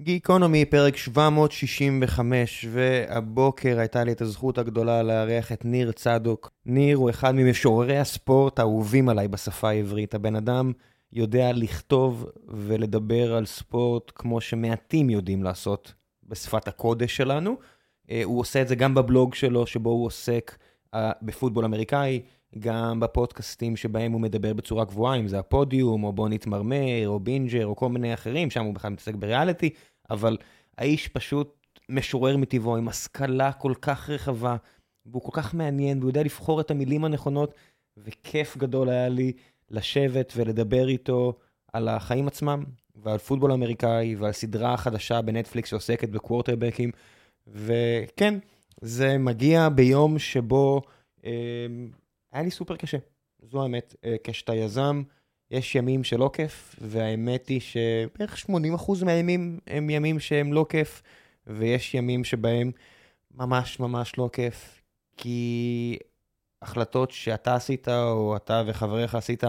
[0.00, 6.50] גיקונומי, פרק 765, והבוקר הייתה לי את הזכות הגדולה לארח את ניר צדוק.
[6.66, 10.14] ניר הוא אחד ממשוררי הספורט האהובים עליי בשפה העברית.
[10.14, 10.72] הבן אדם
[11.12, 15.94] יודע לכתוב ולדבר על ספורט כמו שמעטים יודעים לעשות
[16.28, 17.56] בשפת הקודש שלנו.
[18.10, 20.56] אה, הוא עושה את זה גם בבלוג שלו, שבו הוא עוסק
[20.94, 22.22] אה, בפוטבול אמריקאי,
[22.58, 27.66] גם בפודקאסטים שבהם הוא מדבר בצורה גבוהה, אם זה הפודיום, או בוא נתמרמר, או בינג'ר,
[27.66, 29.70] או כל מיני אחרים, שם הוא בכלל מתעסק בריאליטי,
[30.10, 30.36] אבל
[30.78, 34.56] האיש פשוט משורר מטבעו, עם השכלה כל כך רחבה,
[35.06, 37.54] והוא כל כך מעניין, והוא יודע לבחור את המילים הנכונות,
[37.96, 39.32] וכיף גדול היה לי
[39.70, 41.32] לשבת ולדבר איתו
[41.72, 42.64] על החיים עצמם,
[42.96, 46.90] ועל פוטבול אמריקאי, ועל סדרה חדשה בנטפליקס שעוסקת בקוורטרבקים,
[47.46, 48.34] וכן,
[48.80, 50.82] זה מגיע ביום שבו...
[51.24, 51.66] אה,
[52.32, 52.98] היה לי סופר קשה,
[53.42, 53.94] זו האמת.
[54.04, 55.02] אה, כשאתה יזם,
[55.50, 61.02] יש ימים שלא כיף, והאמת היא שבערך 80% מהימים הם ימים שהם לא כיף,
[61.46, 62.70] ויש ימים שבהם
[63.34, 64.82] ממש ממש לא כיף,
[65.16, 65.98] כי
[66.62, 69.44] החלטות שאתה עשית, או אתה וחבריך עשית,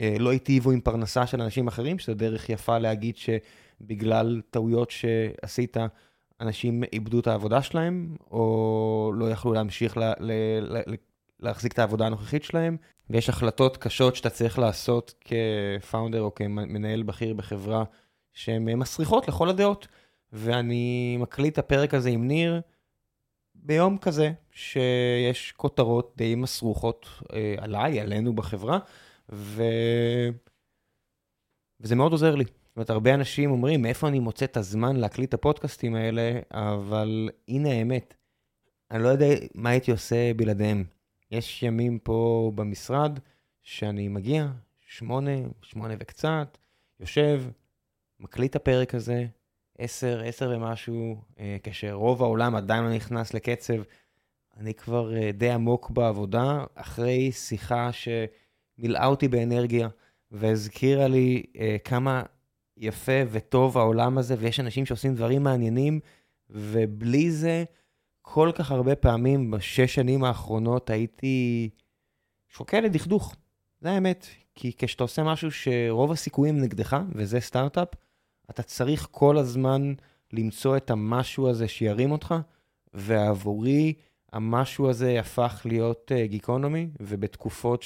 [0.00, 5.76] אה, לא היטיבו עם פרנסה של אנשים אחרים, שזו דרך יפה להגיד שבגלל טעויות שעשית,
[6.40, 10.94] אנשים איבדו את העבודה שלהם, או לא יכלו להמשיך ל- ל- ל-
[11.42, 12.76] להחזיק את העבודה הנוכחית שלהם,
[13.10, 17.84] ויש החלטות קשות שאתה צריך לעשות כפאונדר או כמנהל בכיר בחברה,
[18.32, 19.88] שהן מסריחות לכל הדעות.
[20.32, 22.60] ואני מקליט את הפרק הזה עם ניר
[23.54, 28.78] ביום כזה, שיש כותרות די מסרוכות אה, עליי, עלינו בחברה,
[29.32, 29.62] ו...
[31.80, 32.44] וזה מאוד עוזר לי.
[32.44, 37.30] זאת אומרת, הרבה אנשים אומרים, מאיפה אני מוצא את הזמן להקליט את הפודקאסטים האלה, אבל
[37.48, 38.14] הנה האמת,
[38.90, 40.84] אני לא יודע מה הייתי עושה בלעדיהם.
[41.32, 43.18] יש ימים פה במשרד
[43.62, 44.48] שאני מגיע,
[44.86, 45.30] שמונה,
[45.62, 46.58] שמונה וקצת,
[47.00, 47.42] יושב,
[48.20, 49.26] מקליט את הפרק הזה,
[49.78, 53.82] עשר, עשר ומשהו, אה, כשרוב העולם עדיין לא נכנס לקצב.
[54.56, 59.88] אני כבר אה, די עמוק בעבודה, אחרי שיחה שמילאה אותי באנרגיה
[60.30, 62.22] והזכירה לי אה, כמה
[62.76, 66.00] יפה וטוב העולם הזה, ויש אנשים שעושים דברים מעניינים,
[66.50, 67.64] ובלי זה,
[68.34, 71.70] כל כך הרבה פעמים בשש שנים האחרונות הייתי
[72.48, 73.36] שוקל לדכדוך.
[73.80, 74.26] זה האמת.
[74.54, 77.88] כי כשאתה עושה משהו שרוב הסיכויים נגדך, וזה סטארט-אפ,
[78.50, 79.92] אתה צריך כל הזמן
[80.32, 82.34] למצוא את המשהו הזה שירים אותך,
[82.94, 83.94] ועבורי
[84.32, 87.84] המשהו הזה הפך להיות uh, גיקונומי, ובתקופות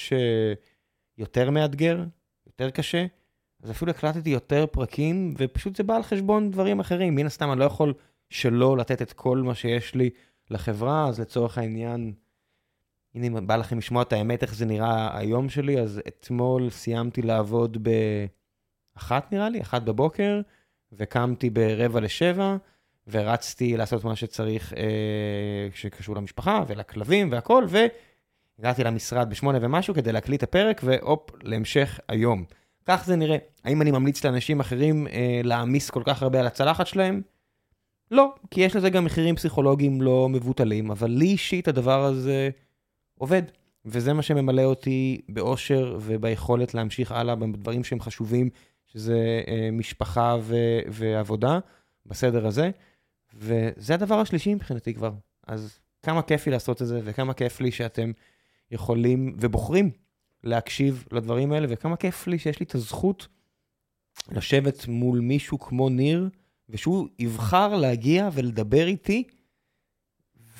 [1.16, 2.04] שיותר מאתגר,
[2.46, 3.06] יותר קשה,
[3.62, 7.14] אז אפילו הקלטתי יותר פרקים, ופשוט זה בא על חשבון דברים אחרים.
[7.14, 7.94] מן הסתם אני לא יכול
[8.30, 10.10] שלא לתת את כל מה שיש לי
[10.50, 12.12] לחברה, אז לצורך העניין,
[13.14, 17.22] הנה, אם בא לכם לשמוע את האמת, איך זה נראה היום שלי, אז אתמול סיימתי
[17.22, 17.78] לעבוד
[18.96, 20.40] באחת נראה לי, אחת בבוקר,
[20.92, 22.56] וקמתי ברבע לשבע,
[23.08, 27.66] ורצתי לעשות מה שצריך אה, שקשור למשפחה ולכלבים והכל,
[28.58, 32.44] והגעתי למשרד בשמונה ומשהו כדי להקליט את הפרק, והופ, להמשך היום.
[32.86, 33.36] כך זה נראה.
[33.64, 37.22] האם אני ממליץ לאנשים אחרים אה, להעמיס כל כך הרבה על הצלחת שלהם?
[38.10, 42.50] לא, כי יש לזה גם מחירים פסיכולוגיים לא מבוטלים, אבל לי אישית הדבר הזה
[43.18, 43.42] עובד.
[43.84, 48.50] וזה מה שממלא אותי באושר וביכולת להמשיך הלאה בדברים שהם חשובים,
[48.86, 51.58] שזה אה, משפחה ו- ועבודה,
[52.06, 52.70] בסדר הזה.
[53.34, 55.12] וזה הדבר השלישי מבחינתי כבר.
[55.46, 58.12] אז כמה כיף לי לעשות את זה, וכמה כיף לי שאתם
[58.70, 59.90] יכולים ובוחרים
[60.44, 63.28] להקשיב לדברים האלה, וכמה כיף לי שיש לי את הזכות
[64.32, 66.28] לשבת מול מישהו כמו ניר,
[66.68, 69.24] ושהוא יבחר להגיע ולדבר איתי,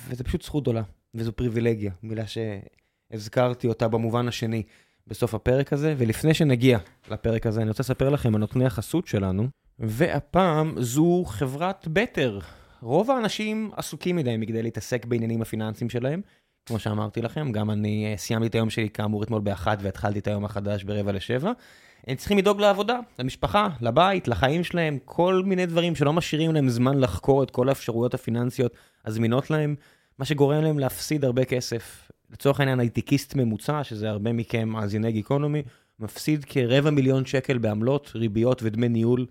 [0.09, 0.83] וזה פשוט זכות גדולה,
[1.15, 4.63] וזו פריבילגיה, מילה שהזכרתי אותה במובן השני
[5.07, 5.95] בסוף הפרק הזה.
[5.99, 6.79] ולפני שנגיע
[7.11, 12.39] לפרק הזה, אני רוצה לספר לכם על נותני החסות שלנו, והפעם זו חברת בטר.
[12.83, 16.21] רוב האנשים עסוקים מדי מכדי להתעסק בעניינים הפיננסיים שלהם.
[16.67, 20.27] כמו שאמרתי לכם, גם אני אה, סיימתי את היום שלי כאמור אתמול באחת והתחלתי את
[20.27, 21.53] היום החדש ברבע לשבע.
[22.07, 26.99] הם צריכים לדאוג לעבודה, למשפחה, לבית, לחיים שלהם, כל מיני דברים שלא משאירים להם זמן
[26.99, 28.73] לחקור את כל האפשרויות הפיננסיות
[29.05, 29.75] הזמינות להם,
[30.19, 32.11] מה שגורם להם להפסיד הרבה כסף.
[32.31, 35.63] לצורך העניין, הייטיקיסט ממוצע, שזה הרבה מכם מאזיני גיקונומי,
[36.01, 39.27] מפסיד כרבע מיליון שקל בעמלות, ריביות ודמי ניהול,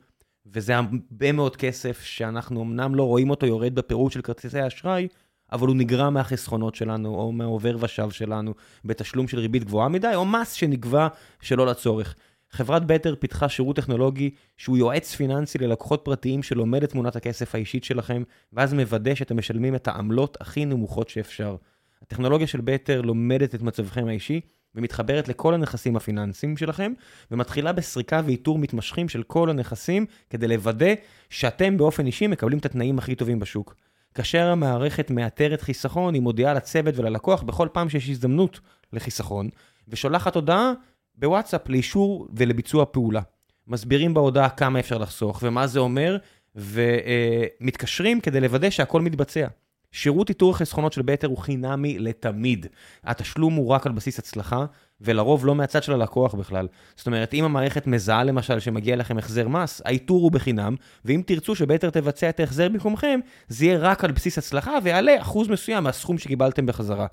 [0.46, 5.08] וזה הרבה מאוד כסף שאנחנו אמנם לא רואים אותו יורד בפירוט של כרטיסי האשראי,
[5.52, 8.54] אבל הוא נגרע מהחסכונות שלנו, או מהעובר ושב שלנו,
[8.86, 11.08] בתשלום של ריבית גבוהה מדי, או מס שנגבה
[11.42, 12.16] שלא לצורך.
[12.56, 17.84] חברת בטר פיתחה שירות טכנולוגי שהוא יועץ פיננסי ללקוחות פרטיים שלומד את תמונת הכסף האישית
[17.84, 18.24] שלכם,
[18.54, 21.56] ואז מוודא שאתם משלמים את העמלות הכי נמוכות שאפשר.
[22.02, 24.42] הטכנולוגיה של בטר לומדת את מצבכם האישי,
[24.76, 26.94] ומתחברת לכל הנכסים הפיננסיים שלכם,
[27.32, 30.94] ומתחילה בסריקה ואיתור מתמשכים של כל הנכסים, כדי לוודא
[31.30, 33.76] שאתם באופן אישי מקבלים את התנאים הכי טובים בשוק.
[34.14, 38.60] כאשר המערכת מאתרת חיסכון, היא מודיעה לצוות וללקוח בכל פעם שיש הזדמנות
[38.94, 39.50] לחיסכון,
[39.88, 40.74] ושולחת הודעה
[41.18, 43.22] בוואטסאפ לאישור ולביצוע פעולה.
[43.68, 46.18] מסבירים בהודעה כמה אפשר לחסוך ומה זה אומר,
[46.56, 49.48] ומתקשרים כדי לוודא שהכל מתבצע.
[49.92, 52.66] שירות איתור החסכונות של בטר הוא חינמי לתמיד.
[53.04, 54.66] התשלום הוא רק על בסיס הצלחה,
[55.02, 56.68] ולרוב לא מהצד של הלקוח בכלל.
[56.96, 60.76] זאת אומרת, אם המערכת מזהה למשל שמגיע לכם החזר מס, האיתור הוא בחינם,
[61.06, 65.48] ואם תרצו שבטר תבצע את ההחזר במקומכם, זה יהיה רק על בסיס הצלחה ויעלה אחוז
[65.48, 67.08] מסוים מהסכום שקיבלתם בחזרה.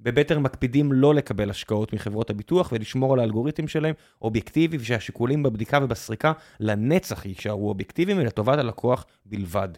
[0.00, 6.32] בבטר מקפידים לא לקבל השקעות מחברות הביטוח ולשמור על האלגוריתם שלהם אובייקטיבי, ושהשיקולים בבדיקה ובסריקה
[6.60, 9.68] לנצח יישארו אובייקטיביים ולטובת הלקוח בלבד.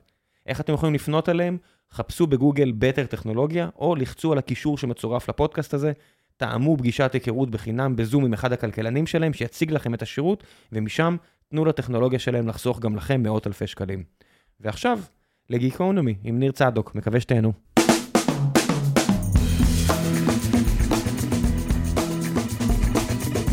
[0.46, 1.58] איך אתם יכולים לפנות אליהם?
[1.92, 5.92] חפשו בגוגל בטר טכנולוגיה, או לחצו על הקישור שמצורף לפודקאסט הזה,
[6.36, 11.16] טעמו פגישת היכרות בחינם בזום עם אחד הכלכלנים שלהם, שיציג לכם את השירות, ומשם
[11.48, 14.04] תנו לטכנולוגיה שלהם לחסוך גם לכם מאות אלפי שקלים.
[14.60, 15.00] ועכשיו,
[15.50, 17.52] לגיקונומי עם ניר צדוק, מקווה שתהנו.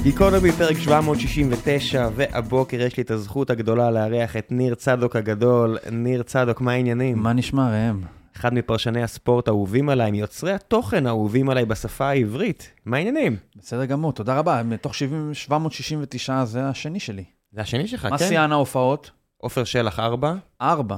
[0.06, 5.78] גיקונומי פרק 769, והבוקר יש לי את הזכות הגדולה לארח את ניר צדוק הגדול.
[5.92, 7.18] ניר צדוק, מה העניינים?
[7.18, 8.02] מה נשמע, ראם?
[8.36, 12.72] אחד מפרשני הספורט האהובים עליי, מיוצרי התוכן האהובים עליי בשפה העברית.
[12.86, 13.38] מה העניינים?
[13.56, 14.64] בסדר גמור, תודה רבה.
[14.64, 17.24] מתוך 70, 769 זה השני שלי.
[17.52, 18.28] זה השני שלך, מה כן?
[18.28, 19.12] שיאן ההופעות?
[19.38, 20.34] עופר שלח, ארבע?
[20.62, 20.98] ארבע.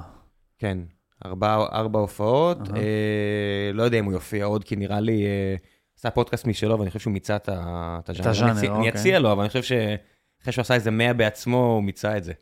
[0.59, 0.77] כן,
[1.25, 2.57] ארבע, ארבע הופעות.
[2.75, 5.25] אה, לא יודע אם הוא יופיע עוד, כי נראה לי...
[5.25, 5.55] אה,
[5.99, 8.29] עשה פודקאסט משלו, ואני חושב שהוא מיצה את ה- את הז'אנר.
[8.29, 9.19] הז'אנר, אני אציע- אוקיי.
[9.19, 12.33] לו, אבל אני חושב שאחרי שהוא עשה איזה 100 בעצמו, הוא מיצה את זה.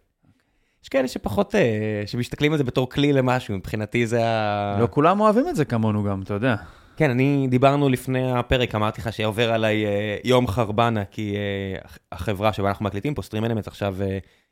[0.83, 1.61] יש כאלה שפחות, אה,
[2.05, 4.77] שמסתכלים על זה בתור כלי למשהו, מבחינתי זה ה...
[4.79, 6.55] לא כולם אוהבים את זה כמונו גם, אתה יודע.
[6.97, 9.91] כן, אני, דיברנו לפני הפרק, אמרתי לך שעובר עליי אה,
[10.23, 13.95] יום חרבנה, כי אה, הח- החברה שבה אנחנו מקליטים פה, סטרים אלמנט, עכשיו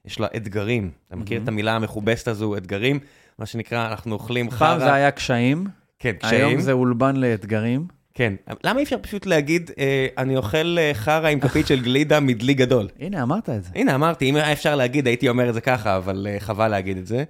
[0.05, 0.91] יש לה אתגרים.
[1.07, 1.41] אתה מכיר.
[1.43, 2.99] את המילה המכובסת הזו, אתגרים?
[3.39, 4.79] מה שנקרא, אנחנו אוכלים פעם חרא.
[4.79, 5.67] זה היה קשיים,
[5.99, 6.47] כן, קשיים.
[6.47, 7.87] היום זה אולבן לאתגרים.
[8.13, 8.33] כן.
[8.63, 12.53] למה אי אפשר פשוט להגיד, אה, אני אוכל אה, חרא עם כפית של גלידה מדלי
[12.53, 12.87] גדול?
[12.99, 13.69] הנה, אמרת את זה.
[13.75, 16.97] הנה, אמרתי, אם היה אפשר להגיד, הייתי אומר את זה ככה, אבל אה, חבל להגיד
[16.97, 17.23] את זה.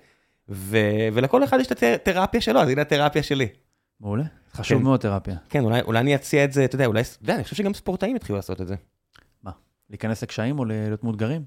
[1.14, 3.48] ולכל אחד יש את התרפיה שלו, אז הנה התרפיה שלי.
[4.02, 4.24] מעולה.
[4.54, 4.84] חשוב כן.
[4.84, 5.36] מאוד תרפיה.
[5.50, 8.62] כן, אולי, אני אציע את זה, אתה יודע, אולי, אני חושב שגם ספורטאים התחילו לעשות
[8.62, 8.76] את זה.
[9.90, 11.42] להיכנס לקשיים או להיות מאותגרים?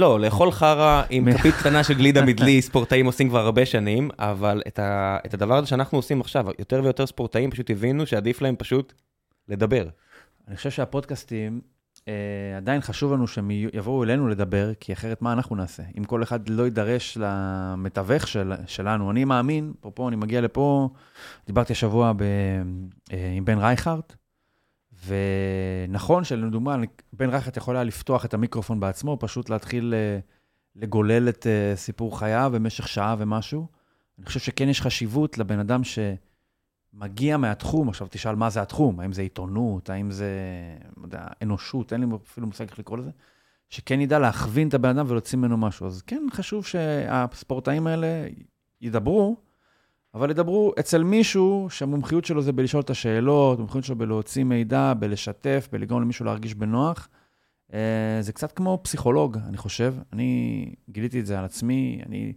[0.00, 4.62] לא, לאכול חרא עם כפית קטנה של גלידה מדלי, ספורטאים עושים כבר הרבה שנים, אבל
[4.66, 8.56] את, ה, את הדבר הזה שאנחנו עושים עכשיו, יותר ויותר ספורטאים פשוט הבינו שעדיף להם
[8.56, 8.92] פשוט
[9.48, 9.88] לדבר.
[10.48, 11.60] אני חושב שהפודקאסטים,
[12.08, 12.12] אה,
[12.56, 15.82] עדיין חשוב לנו שהם יבואו אלינו לדבר, כי אחרת מה אנחנו נעשה?
[15.98, 20.88] אם כל אחד לא יידרש למתווך של, שלנו, אני מאמין, אפרופו, אני מגיע לפה,
[21.46, 22.22] דיברתי השבוע ב,
[23.12, 24.16] אה, עם בן רייכרט,
[25.06, 26.76] ונכון שלדוגמה,
[27.12, 30.18] בן רייכרט יכול היה לפתוח את המיקרופון בעצמו, פשוט להתחיל אה,
[30.76, 33.66] לגולל את אה, סיפור חייו במשך שעה ומשהו.
[34.18, 35.98] אני חושב שכן יש חשיבות לבן אדם ש...
[36.92, 40.30] מגיע מהתחום, עכשיו תשאל מה זה התחום, האם זה עיתונות, האם זה,
[40.96, 43.10] לא יודע, אנושות, אין לי אפילו מושג איך לקרוא לזה,
[43.68, 45.86] שכן ידע להכווין את הבן אדם ולהוציא ממנו משהו.
[45.86, 48.06] אז כן, חשוב שהספורטאים האלה
[48.80, 49.36] ידברו,
[50.14, 55.68] אבל ידברו אצל מישהו שהמומחיות שלו זה בלשאול את השאלות, המומחיות שלו בלהוציא מידע, בלשתף,
[55.72, 57.08] בלגרום למישהו להרגיש בנוח.
[57.74, 59.94] אה, זה קצת כמו פסיכולוג, אני חושב.
[60.12, 62.32] אני גיליתי את זה על עצמי, אני...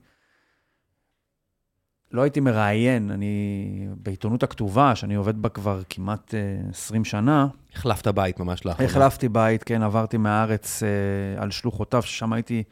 [2.12, 8.08] לא הייתי מראיין, אני בעיתונות הכתובה, שאני עובד בה כבר כמעט אה, 20 שנה, החלפת
[8.08, 8.90] בית ממש לאחרונה.
[8.90, 12.64] החלפתי בית, כן, עברתי מהארץ אה, על שלוחותיו, ששם הייתי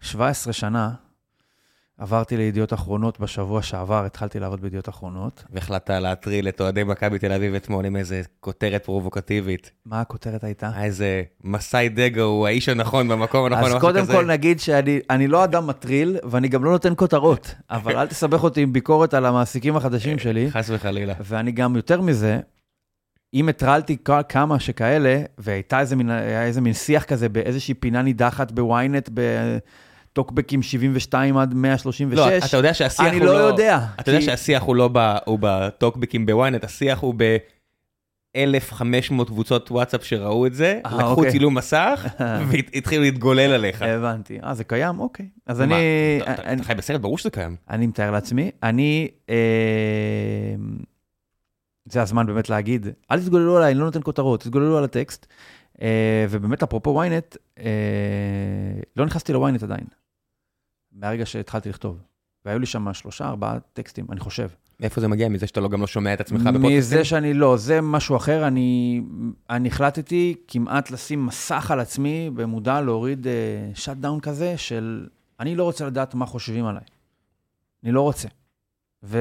[0.00, 0.90] 17 שנה.
[1.98, 5.44] עברתי לידיעות אחרונות בשבוע שעבר, התחלתי לעבוד בידיעות אחרונות.
[5.50, 9.70] והחלטת להטריל את אוהדי מכבי תל אביב אתמול עם איזה כותרת פרובוקטיבית.
[9.86, 10.70] מה הכותרת הייתה?
[10.74, 14.12] היה איזה מסאי דגו הוא האיש הנכון במקום הנכון, אז קודם כזה.
[14.12, 18.42] כל נגיד שאני אני לא אדם מטריל, ואני גם לא נותן כותרות, אבל אל תסבך
[18.42, 20.50] אותי עם ביקורת על המעסיקים החדשים שלי.
[20.50, 21.14] חס וחלילה.
[21.20, 22.40] ואני גם יותר מזה,
[23.34, 23.96] אם הטרלתי
[24.28, 29.10] כמה שכאלה, והייתה איזה מין, איזה מין שיח כזה באיזושהי פינה נידחת בוויינט,
[30.18, 33.38] בטוקבקים 72 עד 136, לא, אתה יודע שהשיח אני הוא לא לא...
[33.38, 33.78] יודע.
[34.00, 38.82] אתה יודע כי- שהשיח הוא לא ב- הוא בטוקבקים בוויינט, השיח הוא ב-1500
[39.26, 41.30] קבוצות וואטסאפ שראו את זה, אה, לקחו אוקיי.
[41.30, 42.06] צילום מסך
[42.50, 43.82] והתחילו להתגולל עליך.
[43.82, 44.38] הבנתי.
[44.44, 45.00] אה, זה קיים?
[45.00, 45.26] אוקיי.
[45.46, 45.74] אז מה, אני...
[46.22, 47.00] אתה- אני- אתה חי בסרט?
[47.00, 47.56] ברור שזה קיים.
[47.70, 48.50] אני מתאר לעצמי.
[48.62, 49.08] אני...
[49.30, 49.34] אה,
[51.88, 55.26] זה הזמן באמת להגיד, אל תתגוללו עליי, אני לא נותן כותרות, תתגוללו על הטקסט.
[55.82, 57.64] אה, ובאמת, אפרופו ynet, אה,
[58.96, 59.84] לא נכנסתי ל-ynet עדיין,
[60.94, 61.98] מהרגע שהתחלתי לכתוב.
[62.44, 64.48] והיו לי שם שלושה, ארבעה טקסטים, אני חושב.
[64.80, 65.28] מאיפה זה מגיע?
[65.28, 66.78] מזה שאתה לא, גם לא שומע את עצמך בפודקאסטים?
[66.78, 68.46] מזה שאני לא, זה משהו אחר.
[68.46, 69.00] אני,
[69.50, 73.26] אני החלטתי כמעט לשים מסך על עצמי, במודע להוריד
[73.74, 75.06] שאט uh, דאון כזה, של
[75.40, 76.82] אני לא רוצה לדעת מה חושבים עליי.
[77.84, 78.28] אני לא רוצה.
[79.02, 79.18] ו...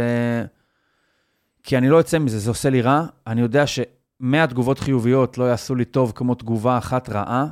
[1.63, 3.05] כי אני לא יוצא מזה, זה עושה לי רע.
[3.27, 7.47] אני יודע ש-100 תגובות חיוביות לא יעשו לי טוב כמו תגובה אחת רעה,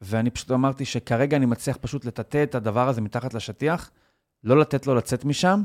[0.00, 3.90] ואני פשוט אמרתי שכרגע אני מצליח פשוט לטאטא את הדבר הזה מתחת לשטיח,
[4.44, 5.62] לא לתת לו לצאת משם,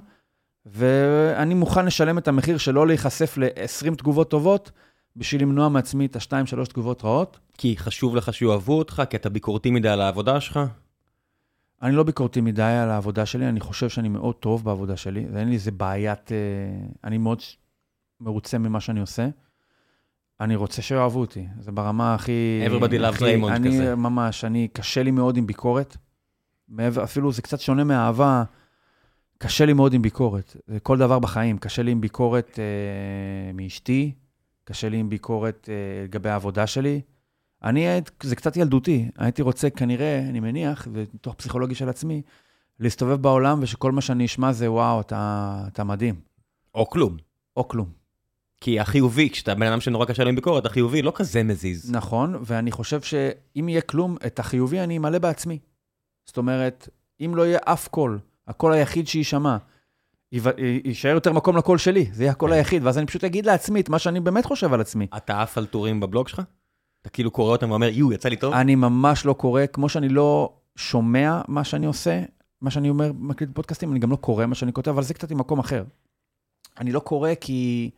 [0.65, 4.71] ואני מוכן לשלם את המחיר של לא להיחשף ל-20 תגובות טובות,
[5.15, 7.39] בשביל למנוע מעצמי את ה-2-3 תגובות רעות.
[7.57, 10.59] כי חשוב לך שיאהבו אותך, כי אתה ביקורתי מדי על העבודה שלך?
[11.81, 15.47] אני לא ביקורתי מדי על העבודה שלי, אני חושב שאני מאוד טוב בעבודה שלי, ואין
[15.47, 16.31] לי איזה בעיית...
[16.31, 16.37] אה,
[17.03, 17.41] אני מאוד
[18.21, 19.27] מרוצה ממה שאני עושה.
[20.41, 22.61] אני רוצה שיאהבו אותי, זה ברמה הכי...
[22.67, 23.93] Everybody loves Raymond כזה.
[23.93, 25.97] אני ממש, אני, קשה לי מאוד עם ביקורת.
[26.67, 28.43] מעבר, אפילו זה קצת שונה מאהבה.
[29.37, 30.55] קשה לי מאוד עם ביקורת.
[30.67, 31.57] זה כל דבר בחיים.
[31.57, 34.11] קשה לי עם ביקורת אה, מאשתי,
[34.63, 37.01] קשה לי עם ביקורת אה, לגבי העבודה שלי.
[37.63, 37.87] אני,
[38.23, 39.09] זה קצת ילדותי.
[39.17, 42.21] הייתי רוצה, כנראה, אני מניח, ומתוך פסיכולוגיה של עצמי,
[42.79, 46.15] להסתובב בעולם ושכל מה שאני אשמע זה, וואו, אתה, אתה מדהים.
[46.75, 47.17] או כלום.
[47.57, 48.02] או כלום.
[48.63, 51.91] כי החיובי, כשאתה בן אדם שנורא קשה לו עם ביקורת, החיובי לא כזה מזיז.
[51.91, 55.59] נכון, ואני חושב שאם יהיה כלום, את החיובי אני אמלא בעצמי.
[56.25, 56.89] זאת אומרת,
[57.21, 59.57] אם לא יהיה אף קול, הקול היחיד שיישמע,
[60.83, 62.55] יישאר יותר מקום לקול שלי, זה יהיה הקול כן.
[62.55, 65.07] היחיד, ואז אני פשוט אגיד לעצמי את מה שאני באמת חושב על עצמי.
[65.17, 66.41] אתה עף על טורים בבלוג שלך?
[67.01, 68.53] אתה כאילו קורא אותם ואומר, יו, יצא לי טוב?
[68.53, 72.21] אני ממש לא קורא, כמו שאני לא שומע מה שאני עושה,
[72.61, 75.31] מה שאני אומר, מקליט בפודקאסטים, אני גם לא קורא מה שאני כותב, אבל זה קצת
[75.31, 75.83] ממקום אחר.
[76.79, 77.89] אני לא קורא כי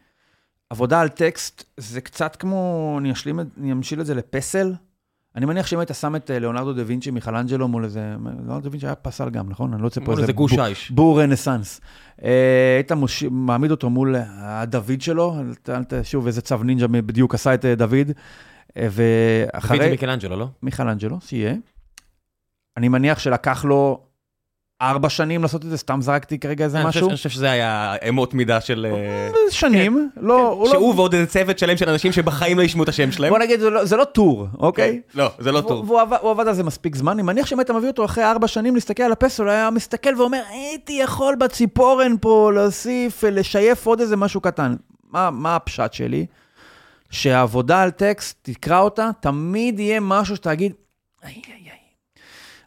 [0.76, 4.74] עבודה על טקסט זה קצת כמו, אני, אשלים, אני אמשיל את זה לפסל.
[5.36, 8.70] אני מניח שאם היית שם את אה, ליאונרדו דה וינצ'י, מיכלנג'לו מול איזה, ליאונרדו דה
[8.70, 9.74] וינצ'י היה פסל גם, נכון?
[9.74, 10.92] אני לא רוצה פה איזה גוש איש.
[10.92, 11.82] בור רנסאנס.
[12.24, 13.24] אה, היית מוש...
[13.24, 15.36] מעמיד אותו מול הדוד שלו,
[16.04, 18.12] שוב, איזה צו נינג'ה בדיוק עשה את אה, דוד.
[18.76, 19.78] ואחרי...
[19.78, 20.48] דוד זה מיכלנג'לו, לא?
[20.64, 21.56] מיכלנג'לו, שיהיה.
[22.78, 24.05] אני מניח שלקח לו
[24.82, 27.08] ארבע שנים לעשות את זה, סתם זרקתי כרגע איזה משהו.
[27.08, 28.88] אני חושב שזה היה אמות מידה של...
[28.90, 30.64] אה, שנים, כן, לא...
[30.66, 30.72] כן.
[30.72, 33.30] שהוא ועוד איזה צוות שלם של אנשים שבחיים לא ישמעו את השם שלהם.
[33.30, 35.02] בוא נגיד, זה לא טור, אוקיי?
[35.10, 35.20] כן.
[35.20, 35.86] לא, זה לא טור.
[35.88, 38.76] והוא עבד על זה מספיק זמן, אני מניח שאם היית מביא אותו אחרי ארבע שנים
[38.76, 44.18] להסתכל על הפסל, הוא היה מסתכל ואומר, הייתי יכול בציפורן פה להוסיף, לשייף עוד איזה
[44.18, 44.76] משהו קטן.
[45.12, 46.26] מה הפשט שלי?
[47.10, 50.74] שהעבודה על טקסט, תקרא אותה, תמיד יהיה משהו שתגיד,
[51.24, 51.85] איי, איי, איי.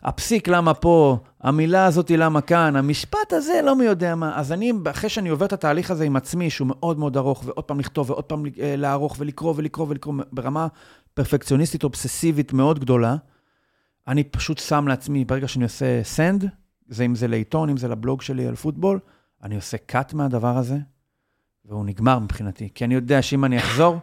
[0.09, 4.39] הפסיק למה פה, המילה הזאת למה כאן, המשפט הזה לא מי יודע מה.
[4.39, 7.65] אז אני, אחרי שאני עובר את התהליך הזה עם עצמי, שהוא מאוד מאוד ארוך, ועוד
[7.65, 10.67] פעם לכתוב, ועוד פעם אה, לערוך, ולקרוא, ולקרוא, ולקרוא, ברמה
[11.15, 13.17] פרפקציוניסטית, אובססיבית מאוד גדולה,
[14.09, 16.45] אני פשוט שם לעצמי, ברגע שאני עושה send,
[16.89, 18.99] זה אם זה לעיתון, אם זה לבלוג שלי על פוטבול,
[19.43, 20.77] אני עושה cut מהדבר הזה,
[21.65, 22.69] והוא נגמר מבחינתי.
[22.75, 23.99] כי אני יודע שאם אני אחזור,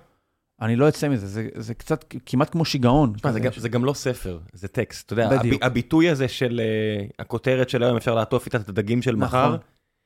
[0.62, 3.14] אני לא אצא מזה, זה, זה קצת כמעט כמו שיגעון.
[3.32, 5.06] זה, גם, זה גם לא ספר, זה טקסט.
[5.06, 9.02] אתה יודע, הב, הביטוי הזה של uh, הכותרת של היום, אפשר לעטוף איתה את הדגים
[9.02, 9.26] של נכון.
[9.26, 9.56] מחר,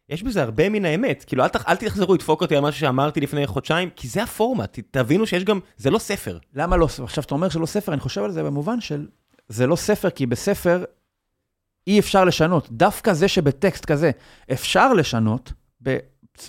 [0.10, 1.24] יש בזה הרבה מן האמת.
[1.28, 5.28] כאילו, אל, אל תחזרו לדפוק אותי על משהו שאמרתי לפני חודשיים, כי זה הפורמט, תבינו
[5.28, 6.38] שיש גם, זה לא ספר.
[6.54, 9.08] למה לא, עכשיו אתה אומר שלא ספר, אני חושב על זה במובן של,
[9.48, 10.84] זה לא ספר, כי בספר
[11.88, 12.72] אי אפשר לשנות.
[12.72, 14.12] דווקא זה שבטקסט כזה
[14.52, 15.54] אפשר לשנות,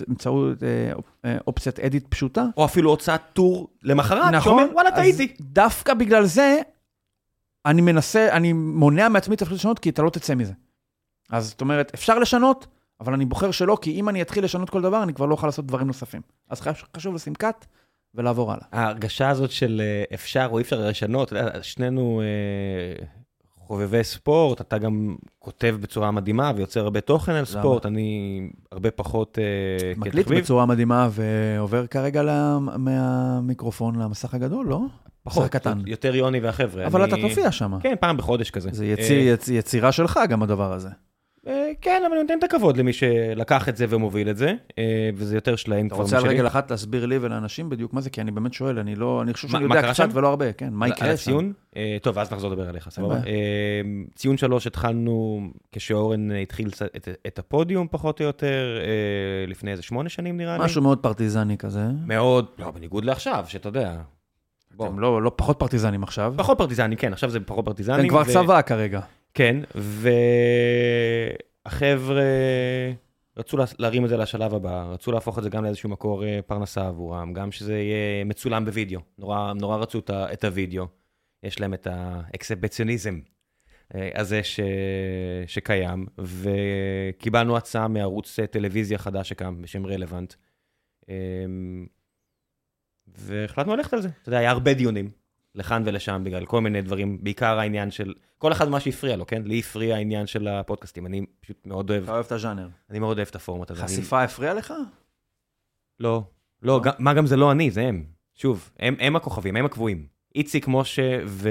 [0.07, 0.91] באמצעות אה,
[1.25, 2.45] אה, אופציית אדיט פשוטה.
[2.57, 5.33] או אפילו הוצאת טור למחרת, נכון, שאומר, וואלה, טעיתי.
[5.41, 6.59] דווקא בגלל זה,
[7.65, 10.53] אני מנסה, אני מונע מעצמי את לשנות, כי אתה לא תצא מזה.
[11.29, 12.67] אז זאת אומרת, אפשר לשנות,
[12.99, 15.47] אבל אני בוחר שלא, כי אם אני אתחיל לשנות כל דבר, אני כבר לא אוכל
[15.47, 16.21] לעשות דברים נוספים.
[16.49, 16.61] אז
[16.97, 17.65] חשוב לשים קאט
[18.15, 18.65] ולעבור הלאה.
[18.71, 22.21] ההרגשה הזאת של אה, אפשר או אי אפשר לשנות, שנינו
[23.71, 28.39] חובבי ספורט, אתה גם כותב בצורה מדהימה ויוצר הרבה תוכן על ספורט, אני
[28.71, 32.23] הרבה פחות uh, מקליט בצורה מדהימה ועובר כרגע
[32.77, 34.81] מהמיקרופון למסך הגדול, לא?
[35.23, 35.79] פחות, קטן.
[35.85, 36.87] יותר יוני והחבר'ה.
[36.87, 37.13] אבל אני...
[37.13, 37.79] אתה תופיע שם.
[37.79, 38.69] כן, פעם בחודש כזה.
[38.73, 39.47] זה יציר, uh, יצ...
[39.47, 40.89] יצירה שלך גם הדבר הזה.
[41.47, 45.09] אה, כן, אבל אני נותן את הכבוד למי שלקח את זה ומוביל את זה, אה,
[45.15, 46.09] וזה יותר שלהם כבר משלי.
[46.09, 48.09] אתה רוצה על רגל אחת להסביר לי ולאנשים בדיוק מה זה?
[48.09, 50.87] כי אני באמת שואל, אני לא, אני חושב שאני יודע קצת ולא הרבה, כן, מה
[50.87, 51.13] יקרה שם?
[51.13, 51.53] הציון?
[51.75, 53.15] אה, טוב, אז נחזור לדבר עליך, סבבה.
[54.15, 56.69] ציון שלוש התחלנו כשאורן התחיל
[57.27, 58.79] את הפודיום פחות או יותר,
[59.47, 60.63] לפני איזה שמונה שנים נראה לי.
[60.63, 61.83] משהו מאוד פרטיזני כזה.
[62.05, 63.97] מאוד, לא, בניגוד לעכשיו, שאתה יודע.
[64.75, 66.33] אתם לא, לא פחות פרטיזנים עכשיו.
[66.37, 67.99] פחות פרטיזני, כן, עכשיו זה פחות פרטיזני.
[67.99, 68.99] אתם כבר צבא כרגע.
[69.33, 69.57] כן,
[71.65, 72.23] והחבר'ה
[73.37, 76.87] רצו להרים את זה לשלב הבא, רצו להפוך את זה גם לאיזשהו מקור אה, פרנסה
[76.87, 80.87] עבורם, גם שזה יהיה מצולם בווידאו, נורא, נורא רצו את הווידאו,
[81.43, 83.19] יש להם את האקסבציוניזם.
[83.95, 84.59] אה, הזה ש...
[85.47, 90.33] שקיים, וקיבלנו הצעה מערוץ אה, טלוויזיה חדש שקם בשם רלוונט.
[93.07, 94.09] והחלטנו ללכת על זה.
[94.21, 95.11] אתה יודע, היה הרבה דיונים,
[95.55, 99.41] לכאן ולשם, בגלל כל מיני דברים, בעיקר העניין של, כל אחד מה שהפריע לו, כן?
[99.45, 102.67] לי הפריע העניין של הפודקאסטים, אני פשוט מאוד אוהב, אתה אוהב את הז'אנר.
[102.89, 103.79] אני מאוד אוהב את הפורמט הזה.
[103.81, 104.73] אני- חשיפה הפריע לך?
[105.99, 106.23] לא,
[106.61, 108.03] לא, גם- מה גם זה לא אני, זה הם.
[108.35, 110.05] שוב, הם, הם הכוכבים, הם הקבועים.
[110.35, 111.49] איציק, משה ו...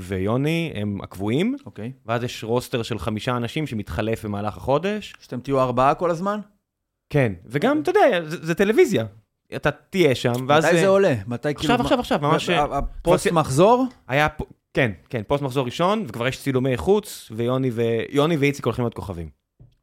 [0.00, 1.92] ויוני הם הקבועים, אוקיי.
[2.06, 5.14] ואז יש roster של חמישה אנשים שמתחלף במהלך החודש.
[5.20, 6.40] שאתם תהיו ארבעה כל הזמן?
[7.10, 9.04] כן, וגם, אתה יודע, זה, זה טלוויזיה.
[9.56, 10.64] אתה תהיה שם, ואז...
[10.64, 11.14] מתי זה עולה?
[11.26, 11.74] מתי כאילו...
[11.74, 12.48] עכשיו, עכשיו, עכשיו, ממש...
[12.50, 13.86] הפוסט מחזור?
[14.08, 14.26] היה,
[14.74, 17.82] כן, כן, פוסט מחזור ראשון, וכבר יש צילומי חוץ, ויוני ו...
[18.10, 19.28] יוני ואיציק הולכים להיות כוכבים.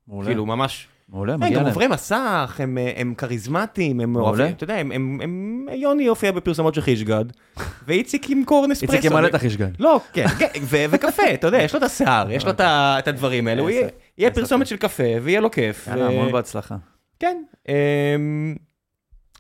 [0.08, 0.28] מעולה.
[0.28, 0.88] כאילו, ממש...
[1.10, 1.68] מעולה, הם מגיע גם להם.
[1.68, 4.28] עוברי מסך, הם, הם כריזמטיים, הם מעולה.
[4.28, 7.26] אוהבים, אתה יודע, הם, הם, הם, יוני יופיע בפרסומות של חישגד,
[7.88, 8.94] ואיציק ימכור נספרסו.
[8.94, 9.70] איציק ימלא את החישגן.
[9.80, 13.08] לא, כן, כן, ו- וקפה, אתה יודע, יש לו את השיער, יש לו את את
[13.08, 13.70] הדברים האלה, הוא
[14.18, 15.88] יהיה- פרסומת של קפה, ויהיה לו כיף.
[15.88, 16.76] יאללה, המון בהצלחה.
[17.20, 18.56] כן, אמ,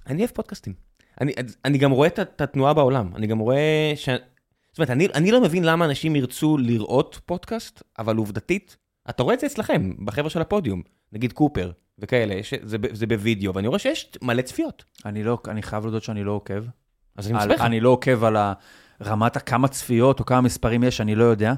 [0.08, 0.74] אני אוהב פודקאסטים.
[1.22, 1.34] אני,
[1.66, 4.10] אני גם רואה את, התנועה בעולם, אני גם רואה ש...
[4.10, 8.78] זאת אומרת, אני, אני לא מבין למה אנשים ירצו לראות פודקאסט, אבל עובדתית,
[9.10, 10.82] אתה רואה את זה אצלכם, בחבר'ה של הפודיום,
[11.14, 14.84] נגיד קופר וכאלה, יש, זה, זה בווידאו, ואני רואה שיש מלא צפיות.
[15.06, 16.64] אני לא, אני חייב להודות שאני לא עוקב.
[17.18, 17.62] אז אני מספר לך.
[17.62, 18.38] אני לא עוקב על
[19.06, 21.54] רמת הכמה צפיות או כמה מספרים יש, אני לא יודע.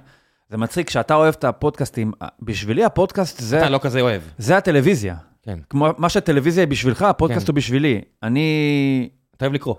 [0.49, 4.21] זה מצחיק, כשאתה אוהב את הפודקאסטים, בשבילי הפודקאסט זה, אתה לא כזה אוהב.
[4.37, 5.15] זה הטלוויזיה.
[5.43, 5.59] כן.
[5.69, 7.51] כמו מה שהטלוויזיה היא בשבילך, הפודקאסט כן.
[7.51, 8.01] הוא בשבילי.
[8.23, 9.75] אני, אתה אוהב לקרוא.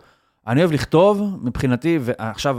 [0.47, 2.59] אני אוהב לכתוב, מבחינתי, ועכשיו,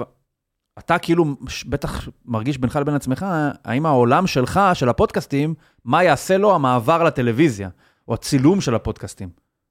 [0.79, 1.25] אתה כאילו
[1.65, 3.25] בטח מרגיש בינך לבין עצמך,
[3.65, 5.53] האם העולם שלך, של הפודקאסטים,
[5.85, 7.69] מה יעשה לו המעבר לטלוויזיה,
[8.07, 9.29] או הצילום של הפודקאסטים,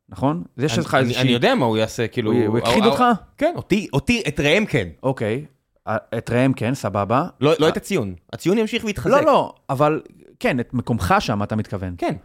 [0.09, 0.43] נכון?
[0.59, 1.23] יש לך אני, איזושהי...
[1.23, 2.33] אני יודע מה הוא יעשה, כאילו...
[2.33, 3.05] הוא הכחיד אה, אותך?
[3.39, 4.89] כן, אותי, אותי, את ראם כן.
[5.03, 5.45] אוקיי.
[5.89, 7.27] את ראם כן, סבבה.
[7.41, 8.15] לא, לא את הציון.
[8.33, 9.11] הציון ימשיך ויתחזק.
[9.11, 10.01] לא, לא, אבל
[10.41, 11.95] כן, את מקומך שם, אתה מתכוון.
[11.99, 12.17] כן.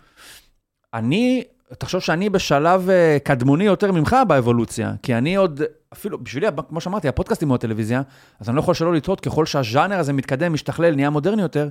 [0.96, 1.44] אני,
[1.78, 5.62] תחשוב שאני בשלב אה, קדמוני יותר ממך באבולוציה, כי אני עוד,
[5.94, 8.02] אפילו, בשבילי, כמו שאמרתי, הפודקאסטים הוא הטלוויזיה,
[8.40, 11.70] אז אני לא יכול שלא לתהות, ככל שהז'אנר הזה מתקדם, משתכלל, נהיה מודרני יותר,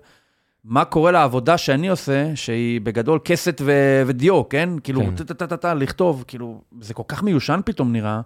[0.65, 4.69] מה קורה לעבודה שאני עושה, שהיא בגדול כסת ו- ודיו, כן?
[4.85, 5.25] כאילו, כן.
[5.25, 8.21] טה-טה-טה, לכתוב, כאילו, זה כל כך מיושן פתאום נראה.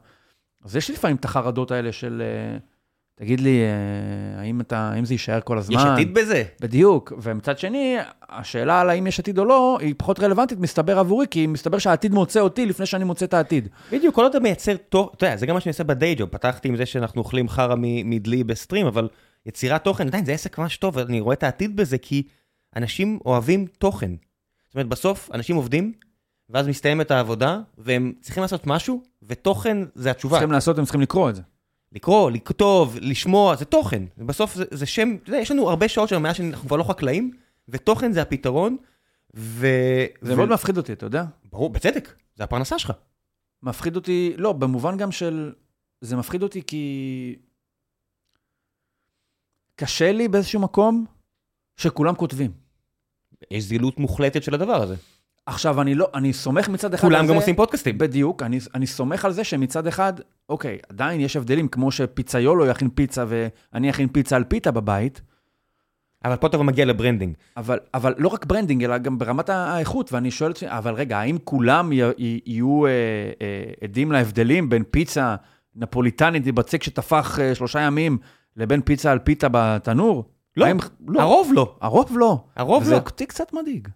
[0.64, 2.58] אז יש לי לפעמים את החרדות האלה של, אה,
[3.18, 5.76] תגיד לי, אה, האם, אתה, האם זה יישאר כל הזמן?
[5.76, 6.44] יש עתיד בזה.
[6.60, 7.96] בדיוק, ומצד שני,
[8.28, 12.12] השאלה על האם יש עתיד או לא, היא פחות רלוונטית, מסתבר עבורי, כי מסתבר שהעתיד
[12.12, 13.68] מוצא אותי לפני שאני מוצא את העתיד.
[13.92, 16.28] בדיוק, כל עוד אתה מייצר תוכן, אתה יודע, זה גם מה שאני עושה בדיי ג'וב,
[16.28, 19.08] פתחתי עם זה שאנחנו אוכלים חרא מדלי בסטרים, אבל
[19.46, 22.22] יצירת תוכן, עדיין זה עסק ממש טוב, ואני רואה את העתיד בזה, כי
[22.76, 24.10] אנשים אוהבים תוכן.
[24.66, 25.92] זאת אומרת, בסוף אנשים עובדים,
[26.50, 30.36] ואז מסתיימת העבודה, והם צריכים לעשות משהו, ותוכן זה התשובה.
[30.36, 31.42] צריכים לעשות, הם צריכים לקרוא את זה.
[31.92, 34.02] לקרוא, לכתוב, לשמוע, זה תוכן.
[34.18, 36.84] בסוף זה, זה שם, אתה יודע, יש לנו הרבה שעות של מאז שאנחנו כבר לא
[36.84, 37.32] חקלאים,
[37.68, 38.76] ותוכן זה הפתרון,
[39.36, 39.66] ו...
[40.20, 40.36] זה ו...
[40.36, 41.24] מאוד מפחיד אותי, אתה יודע?
[41.52, 42.92] ברור, בצדק, זה הפרנסה שלך.
[43.62, 45.52] מפחיד אותי, לא, במובן גם של...
[46.00, 47.36] זה מפחיד אותי כי...
[49.76, 51.04] קשה לי באיזשהו מקום
[51.76, 52.52] שכולם כותבים.
[53.50, 54.96] יש זילות מוחלטת של הדבר הזה.
[55.48, 57.32] עכשיו, אני לא, אני סומך מצד אחד על כולם זה...
[57.32, 57.98] גם עושים פודקאסטים.
[57.98, 60.12] בדיוק, אני, אני סומך על זה שמצד אחד,
[60.48, 65.20] אוקיי, עדיין יש הבדלים, כמו שפיצאיולו יכין פיצה ואני אכין פיצה על פיתה בבית,
[66.24, 67.34] אבל פה אתה מגיע ל branding.
[67.56, 71.18] אבל, אבל לא רק branding, אלא גם ברמת האיכות, ואני שואל את עצמי, אבל רגע,
[71.18, 72.90] האם כולם י, י, יהיו אה,
[73.42, 75.36] אה, עדים להבדלים בין פיצה
[75.76, 78.18] נפוליטנית עם בצק שטפח אה, שלושה ימים,
[78.56, 80.24] לבין פיצה על פיתה בתנור?
[80.56, 80.76] לא, האם,
[81.08, 81.20] לא.
[81.20, 81.76] הרוב לא.
[81.80, 82.44] הרוב לא.
[82.56, 82.96] הרוב לא.
[82.96, 83.88] אותי קצת מדאיג.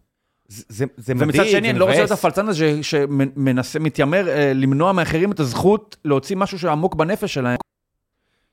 [0.52, 2.18] זה, זה, זה מדאיג, ומצד שני, אני לא רוצה להיות מבאס.
[2.18, 7.58] הפלצן הזה שמנסה, מתיימר אה, למנוע מאחרים את הזכות להוציא משהו שעמוק בנפש שלהם.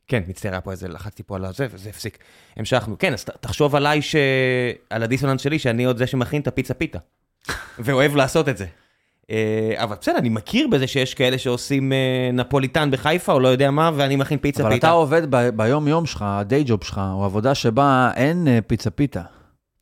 [0.07, 2.17] כן, מצטער, היה פה איזה, לחצתי פה על הזה, וזה הפסיק.
[2.57, 2.95] המשכנו.
[2.99, 4.15] כן, אז תחשוב עליי, ש...
[4.89, 6.99] על הדיסוננס שלי, שאני עוד זה שמכין את הפיצה פיתה.
[7.79, 8.65] ואוהב לעשות את זה.
[9.31, 13.71] אה, אבל בסדר, אני מכיר בזה שיש כאלה שעושים אה, נפוליטן בחיפה, או לא יודע
[13.71, 14.87] מה, ואני מכין פיצה אבל פיתה.
[14.87, 15.21] אתה עובד
[15.55, 19.21] ביום-יום שלך, הדיי ג'וב שלך, או עבודה שבה אין אה, פיצה פיתה.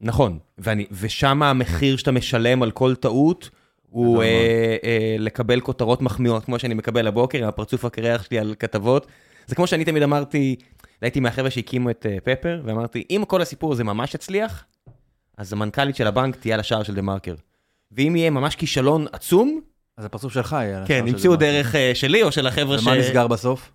[0.01, 3.49] נכון, ואני, ושם המחיר שאתה משלם על כל טעות,
[3.89, 8.55] הוא אה, אה, לקבל כותרות מחמיאות, כמו שאני מקבל הבוקר, עם הפרצוף הקרח שלי על
[8.59, 9.07] כתבות.
[9.47, 10.55] זה כמו שאני תמיד אמרתי,
[11.01, 14.65] הייתי מהחבר'ה שהקימו את אה, פפר, ואמרתי, אם כל הסיפור הזה ממש יצליח,
[15.37, 17.35] אז המנכ"לית של הבנק תהיה על השער של דה מרקר.
[17.91, 19.61] ואם יהיה ממש כישלון עצום,
[19.97, 20.77] אז הפרצוף שלך יהיה.
[20.77, 21.37] על כן, השער של ימצאו זה.
[21.37, 22.81] דרך אה, שלי או של החבר'ה ש...
[22.83, 23.71] ומה נסגר בסוף?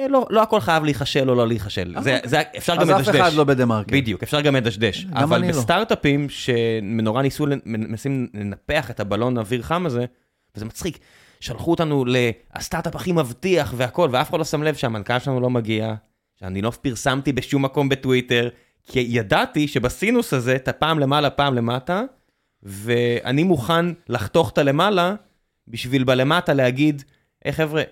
[0.00, 1.94] אה, לא, לא הכל חייב להיכשל או לא להיכשל.
[2.00, 3.16] זה, זה, אפשר גם אז אף לדשדש.
[3.16, 3.96] אחד לא בדה מרקר.
[3.96, 5.06] בדיוק, אפשר גם לדשדש.
[5.12, 5.48] אבל לא.
[5.48, 10.04] בסטארט-אפים שנורא ניסו, מנסים לנפח את הבלון האוויר חם הזה,
[10.56, 10.98] וזה מצחיק,
[11.40, 15.94] שלחו אותנו לסטארט-אפ הכי מבטיח והכל, ואף אחד לא שם לב שהמנכ"ל שלנו לא מגיע,
[16.40, 18.48] שאני לא פרסמתי בשום מקום בטוויטר,
[18.88, 22.02] כי ידעתי שבסינוס הזה אתה פעם למעלה, פעם למטה,
[22.62, 25.14] ואני מוכן לחתוך את הלמעלה
[25.68, 27.02] בשביל בלמטה להגיד,
[27.44, 27.82] היי חבר'ה,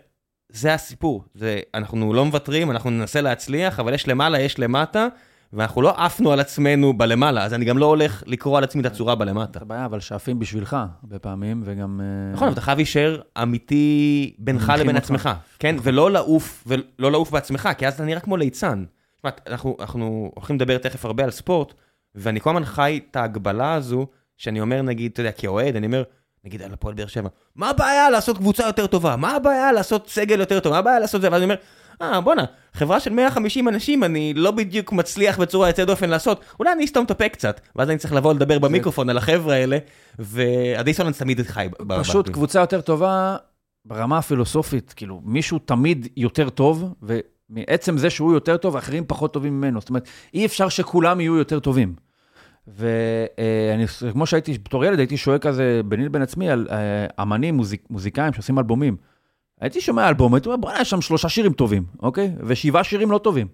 [0.48, 5.08] זה הסיפור, זה, אנחנו לא מוותרים, אנחנו ננסה להצליח, אבל יש למעלה, יש למטה,
[5.52, 8.86] ואנחנו לא עפנו על עצמנו בלמעלה, אז אני גם לא הולך לקרוא על עצמי את
[8.86, 9.58] הצורה בלמטה.
[9.58, 12.00] זה בעיה, אבל שעפים בשבילך הרבה פעמים, וגם...
[12.00, 14.96] אה, נכון, אבל אתה חייב להישאר אמיתי בינך לבין.
[14.96, 15.76] עצמך, כן?
[15.82, 18.84] ולא לעוף, ולא לעוף בעצמך, כי אז אתה נראה כמו ליצן.
[19.16, 21.74] תשמע, אנחנו, אנחנו הולכים לדבר תכף הרבה על ספורט,
[22.14, 24.06] ואני כל הזמן חי את ההגבלה הזו,
[24.36, 26.02] שאני אומר, נגיד, אתה יודע, כאוהד, אני אומר,
[26.44, 29.16] נגיד על הפועל באר שבע, מה הבעיה לעשות קבוצה יותר טובה?
[29.16, 30.72] מה הבעיה לעשות סגל יותר טוב?
[30.72, 31.28] מה הבעיה לעשות זה?
[31.32, 31.56] ואז אני אומר,
[32.02, 36.72] אה, בואנה, חברה של 150 אנשים, אני לא בדיוק מצליח בצורה יוצאת דופן לעשות, אולי
[36.72, 39.78] אני אסתום את הפה קצת, ואז אני צריך לבוא לדבר במיקרופון על החבר'ה האלה,
[40.18, 41.68] והדיסוננס תמיד חי.
[41.98, 43.36] פשוט קבוצה יותר טובה
[43.84, 49.58] ברמה הפילוסופית, כאילו, מישהו תמיד יותר טוב, ומעצם זה שהוא יותר טוב, אחרים פחות טובים
[49.58, 49.80] ממנו.
[49.80, 52.07] זאת אומרת, אי אפשר שכולם יהיו יותר טובים.
[52.76, 57.82] ואני, כמו שהייתי, בתור ילד, הייתי שואל כזה ביני לבין עצמי על אה, אמנים, מוזיק,
[57.90, 58.96] מוזיקאים שעושים אלבומים.
[59.60, 62.32] הייתי שומע אלבום, הייתי אומר, בוא'נה, יש שם שלושה שירים טובים, אוקיי?
[62.46, 63.46] ושבעה שירים לא טובים.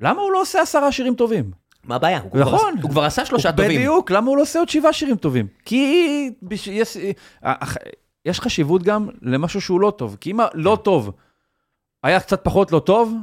[0.00, 1.50] למה הוא לא עושה עשרה שירים טובים?
[1.84, 2.20] מה הבעיה?
[2.20, 2.72] הוא כבר נכון.
[2.74, 3.80] עשה- הוא כבר עשה שלושה טובים.
[3.80, 5.46] בדיוק, למה הוא לא עושה עוד שבעה שירים טובים?
[5.64, 6.96] כי בש- יש,
[8.24, 10.16] יש חשיבות גם למשהו שהוא לא טוב.
[10.20, 11.10] כי אם הלא טוב
[12.02, 13.14] היה קצת פחות לא טוב,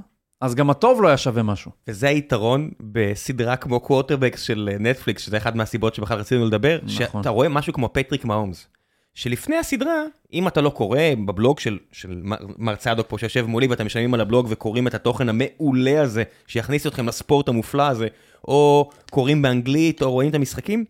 [0.44, 1.72] אז גם הטוב לא היה שווה משהו.
[1.88, 7.22] וזה היתרון בסדרה כמו Quarterbacks של אה, נטפליקס, שזה אחת מהסיבות שבכלל רצינו לדבר, נכון.
[7.22, 8.68] שאתה רואה משהו כמו פטריק מהומס.
[9.14, 10.04] שלפני הסדרה,
[10.34, 12.22] אם אתה לא קורא בבלוג של, של
[12.58, 16.88] מר צדוק פה שיושב מולי ואתם משלמים על הבלוג וקוראים את התוכן המעולה הזה, שיכניס
[16.88, 18.08] אתכם לספורט המופלא הזה,
[18.48, 20.86] או קוראים באנגלית או רואים את המשחקים,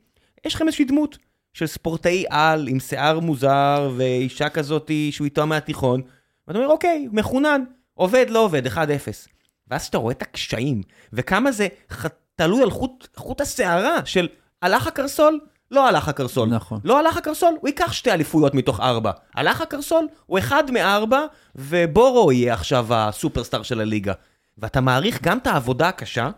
[0.45, 1.17] יש לכם איזושהי דמות
[1.53, 6.01] של ספורטאי על עם שיער מוזר ואישה כזאת שהוא איתו מהתיכון,
[6.47, 7.63] ואתה אומר אוקיי, מחונן,
[7.93, 9.32] עובד לא עובד, 1-0.
[9.67, 10.81] ואז אתה רואה את הקשיים,
[11.13, 12.05] וכמה זה ח...
[12.35, 14.27] תלוי על חוט, חוט השערה של
[14.61, 15.39] הלך הקרסול,
[15.71, 16.49] לא הלך הקרסול.
[16.49, 16.79] נכון.
[16.83, 19.11] לא הלך הקרסול, הוא ייקח שתי אליפויות מתוך ארבע.
[19.35, 24.13] הלך הקרסול, הוא אחד מארבע, ובורו יהיה עכשיו הסופרסטאר של הליגה.
[24.57, 26.29] ואתה מעריך גם את העבודה הקשה,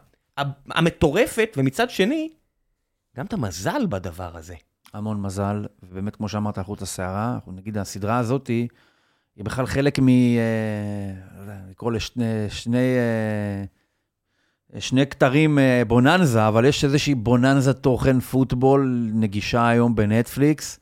[0.69, 2.29] המטורפת, ומצד שני,
[3.17, 4.55] גם את המזל בדבר הזה.
[4.93, 8.67] המון מזל, ובאמת, כמו שאמרת, על חוט השערה, אנחנו נגיד, הסדרה הזאת היא
[9.43, 10.07] בכלל חלק מ...
[10.09, 10.13] אה,
[11.47, 12.77] לא לקרוא לשני שני,
[14.73, 20.79] אה, שני כתרים אה, בוננזה, אבל יש איזושהי בוננזה תוכן פוטבול נגישה היום בנטפליקס.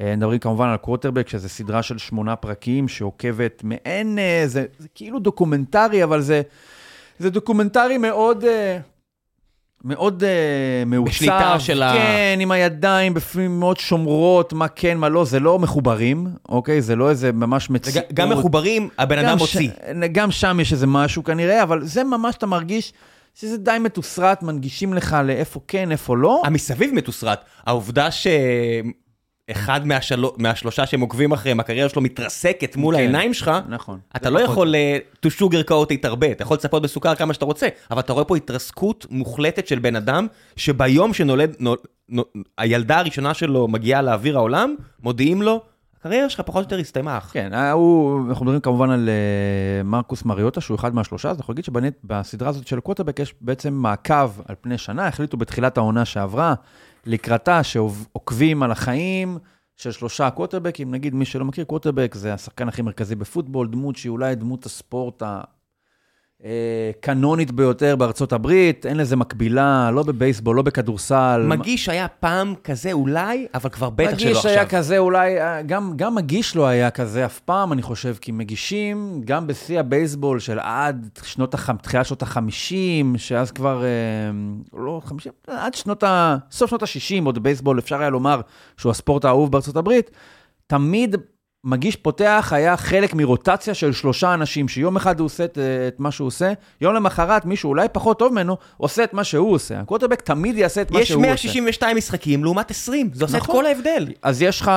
[0.00, 6.04] מדברים כמובן על קווטרבק, שזו סדרה של שמונה פרקים שעוקבת מעין, זה, זה כאילו דוקומנטרי,
[6.04, 6.42] אבל זה,
[7.18, 8.44] זה דוקומנטרי מאוד...
[9.84, 10.26] מאוד אה,
[10.88, 15.40] מעוצב, בשליטה של ה- כן, עם הידיים בפנים מאוד שומרות, מה כן, מה לא, זה
[15.40, 16.82] לא מחוברים, אוקיי?
[16.82, 18.04] זה לא איזה ממש מציאות.
[18.14, 19.70] גם מחוברים, הבן אדם מוציא.
[19.70, 19.92] ש...
[20.12, 22.92] גם שם יש איזה משהו כנראה, אבל זה ממש, אתה מרגיש
[23.34, 26.42] שזה די מתוסרט, מנגישים לך לאיפה כן, איפה לא.
[26.44, 27.40] המסביב מתוסרט.
[27.66, 28.08] העובדה
[29.50, 30.24] שאחד מהשל...
[30.38, 33.00] מהשלושה שהם עוקבים אחריהם, הקריירה שלו מתרסקת מול כן.
[33.00, 33.98] העיניים שלך, נכון.
[34.16, 37.44] אתה לא יכול אה, to sugar coat it הרבה, אתה יכול לצפות בסוכר כמה שאתה
[37.44, 41.76] רוצה, אבל אתה רואה פה התרסקות מוחלטת של בן אדם, שביום שנולד, נול,
[42.08, 42.24] נול,
[42.58, 45.60] הילדה הראשונה שלו מגיעה לאוויר העולם, מודיעים לו,
[46.00, 47.20] הקריירה שלך פחות או יותר הסתיימה.
[47.20, 51.64] כן, הוא, אנחנו מדברים כמובן על אה, מרקוס מריוטה, שהוא אחד מהשלושה, אז אנחנו נגיד
[51.64, 56.54] שבסדרה הזאת של קווטרבק יש בעצם מעקב על פני שנה, החליטו בתחילת העונה שעברה,
[57.06, 59.38] לקראתה, שעוקבים על החיים
[59.76, 64.10] של שלושה קווטרבקים, נגיד מי שלא מכיר, קווטרבק זה השחקן הכי מרכזי בפוטבול, דמות שהיא
[64.10, 65.22] אולי דמות הספורט
[66.44, 71.46] הקנונית ביותר בארצות הברית, אין לזה מקבילה, לא בבייסבול, לא בכדורסל.
[71.48, 74.50] מגיש היה פעם כזה אולי, אבל כבר בטח שלא מגיש עכשיו.
[74.50, 78.32] היה כזה אולי, אה, גם, גם מגיש לא היה כזה אף פעם, אני חושב, כי
[78.32, 81.70] מגישים, גם בשיא הבייסבול של עד שנות, הח...
[81.70, 83.88] תחילת שנות ה-50, שאז כבר, אה,
[84.80, 86.36] לא 50, עד שנות ה...
[86.50, 88.40] סוף שנות ה-60, עוד בייסבול, אפשר היה לומר
[88.76, 90.10] שהוא הספורט האהוב בארצות הברית,
[90.66, 91.16] תמיד
[91.66, 96.00] מגיש פותח היה חלק מרוטציה של שלושה אנשים, שיום אחד הוא עושה את, אה, את
[96.00, 99.80] מה שהוא עושה, יום למחרת מישהו אולי פחות טוב ממנו, עושה את מה שהוא עושה.
[99.80, 101.26] הקווטרבק תמיד יעשה את מה יש שהוא עושה.
[101.26, 103.54] 162 משחקים לעומת 20, זה עושה את נכון.
[103.54, 104.06] כל ההבדל.
[104.22, 104.70] אז יש לך,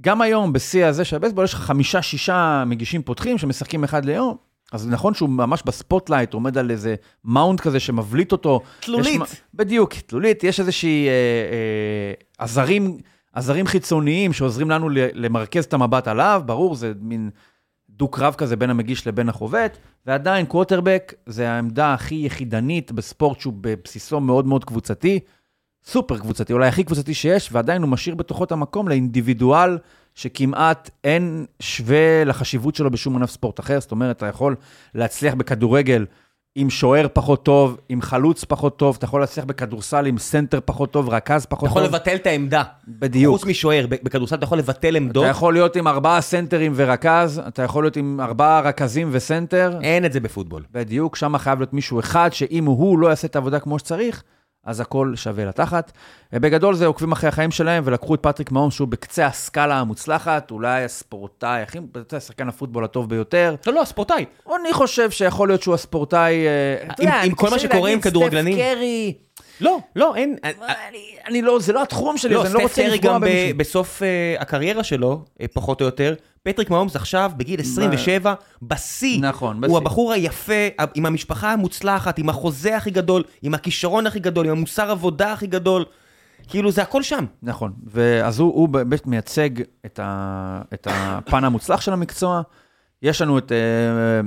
[0.00, 4.36] גם היום, בשיא הזה של הבייסבול, יש לך חמישה, שישה מגישים פותחים שמשחקים אחד ליום.
[4.72, 8.60] אז נכון שהוא ממש ב spotlight, עומד על איזה mound כזה שמבליט אותו.
[8.80, 9.20] תלולית.
[9.22, 10.44] יש, בדיוק, תלולית.
[10.44, 12.98] יש איזושהי אה, אה, עזרים,
[13.36, 17.30] עזרים חיצוניים שעוזרים לנו למרכז את המבט עליו, ברור, זה מין
[17.90, 24.20] דו-קרב כזה בין המגיש לבין החובט, ועדיין קווטרבק זה העמדה הכי יחידנית בספורט שהוא בבסיסו
[24.20, 25.20] מאוד מאוד קבוצתי.
[25.84, 29.78] סופר קבוצתי, אולי הכי קבוצתי שיש, ועדיין הוא משאיר בתוכו את המקום לאינדיבידואל
[30.14, 33.80] שכמעט אין שווה לחשיבות שלו בשום ענף ספורט אחר.
[33.80, 34.56] זאת אומרת, אתה יכול
[34.94, 36.06] להצליח בכדורגל
[36.58, 40.90] עם שוער פחות טוב, עם חלוץ פחות טוב, אתה יכול להצליח בכדורסל עם סנטר פחות
[40.90, 41.94] טוב, רכז אתה פחות יכול טוב.
[41.94, 42.62] לבטל את העמדה.
[42.88, 43.32] בדיוק.
[43.38, 45.24] חוץ משוער, בכדורסל אתה יכול לבטל עמדות.
[45.24, 49.78] אתה יכול להיות עם ארבעה סנטרים ורכז, אתה יכול להיות עם ארבעה רכזים וסנטר.
[49.82, 50.62] אין את זה בפוטבול.
[50.72, 54.22] בדיוק, שם חייב להיות מישהו אחד, שאם הוא לא יעשה את העבודה כמו שצריך,
[54.66, 55.92] אז הכל שווה לתחת.
[56.34, 60.50] אה, בגדול זה עוקבים אחרי החיים שלהם, ולקחו את פטריק מהומס, שהוא בקצה הסקאלה המוצלחת,
[60.50, 63.54] אולי הספורטאי הכי, אתה שחקן הפוטבול הטוב ביותר.
[63.66, 64.24] לא, לא, ספורטאי.
[64.60, 66.46] אני חושב שיכול להיות שהוא הספורטאי...
[66.46, 68.54] אה, אתה עם- כל מה שקורה עם כדורגלנים.
[68.54, 69.14] סטף קרי,
[69.60, 70.36] לא, לא, אין...
[71.28, 73.20] אני, לא, זה לא התחום שלי, לא, אז אני לא סטף רוצה קרי לפגוע גם
[73.20, 73.56] ב- במישהו.
[73.58, 76.14] בסוף אה, הקריירה שלו, אה, פחות או יותר,
[76.46, 79.20] פטריק מהומס עכשיו, בגיל 27, בשיא.
[79.20, 79.70] נכון, בשיא.
[79.70, 84.52] הוא הבחור היפה, עם המשפחה המוצלחת, עם החוזה הכי גדול, עם הכישרון הכי גדול, עם
[84.52, 85.84] המוסר עבודה הכי גדול.
[86.48, 87.24] כאילו, זה הכל שם.
[87.42, 89.50] נכון, ואז הוא, הוא באמת מייצג
[89.86, 92.42] את, ה, את הפן המוצלח של המקצוע.
[93.02, 93.52] יש לנו את,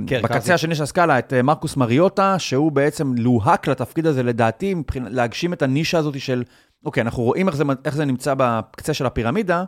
[0.06, 0.54] קרק בקצה.
[0.54, 5.52] השני של הסקאלה, את אה, מרקוס מריוטה, שהוא בעצם לוהק לתפקיד הזה, לדעתי, מבחינת להגשים
[5.52, 6.42] את הנישה הזאת של,
[6.84, 9.64] אוקיי, אנחנו רואים איך זה, איך זה נמצא בקצה של הפירמידה,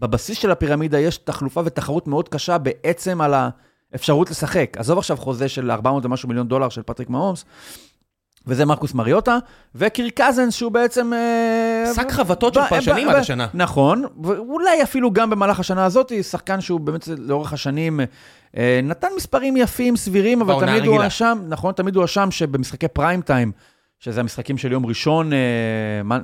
[0.00, 3.34] בבסיס של הפירמידה יש תחלופה ותחרות מאוד קשה בעצם על
[3.92, 4.76] האפשרות לשחק.
[4.76, 7.44] עזוב עכשיו חוזה של 400 ומשהו מיליון דולר של פטריק מהומס,
[8.46, 9.38] וזה מרקוס מריוטה,
[9.74, 11.12] וקירק קזינס, שהוא בעצם...
[11.12, 13.46] אה, שק חבטות של פרשנים עד השנה.
[13.54, 18.00] נכון, ואולי אפילו גם במהלך השנה הזאת, שחקן שהוא באמת לאורך השנים
[18.56, 21.06] אה, נתן מספרים יפים, סבירים, אבל תמיד הוא.
[21.06, 23.52] אשם, נכון, תמיד הוא אשם שבמשחקי prime time,
[24.00, 25.30] שזה המשחקים של יום ראשון,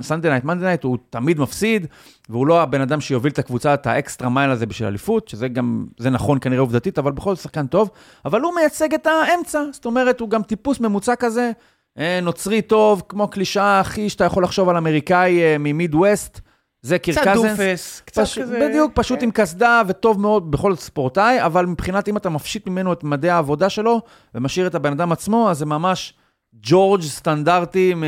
[0.01, 1.87] Sunday Night, Monday Night, הוא תמיד מפסיד,
[2.29, 5.47] והוא לא הבן אדם שיוביל את הקבוצה, את ה extra mile הזה בשביל אליפות, שזה
[5.47, 7.89] גם, זה נכון כנראה עובדתית, אבל בכל זאת שחקן טוב,
[8.25, 11.51] אבל הוא מייצג את האמצע, זאת אומרת, הוא גם טיפוס ממוצע כזה,
[11.97, 16.41] אה, נוצרי טוב, כמו קלישאה הכי שאתה יכול לחשוב על אמריקאי אה, ממיד ווסט,
[16.81, 17.33] זה קירק קצת.
[17.33, 18.39] דופס, קצת פש...
[18.39, 18.67] כזה...
[18.67, 23.03] בדיוק, פשוט עם קסדה וטוב מאוד, בכל ספורטאי, אבל מבחינת אם אתה מפשיט ממנו את
[23.03, 24.01] מדעי העבודה שלו
[24.35, 26.13] ומשאיר את הבן אדם עצמו, אז זה ממש
[26.61, 28.03] ג'ורג' סטנדרטי, מ...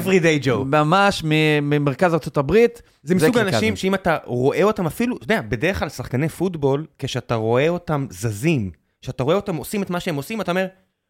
[0.00, 0.64] everyday Joe.
[0.64, 1.22] ממש
[1.62, 2.56] ממרכז ארה"ב.
[3.02, 3.76] זה מסוג האנשים.
[3.76, 8.70] שאם אתה רואה אותם אפילו, אתה יודע, בדרך כלל שחקני פוטבול, כשאתה רואה אותם זזים,
[9.02, 10.66] כשאתה רואה אותם עושים את מה שהם עושים, אתה אומר,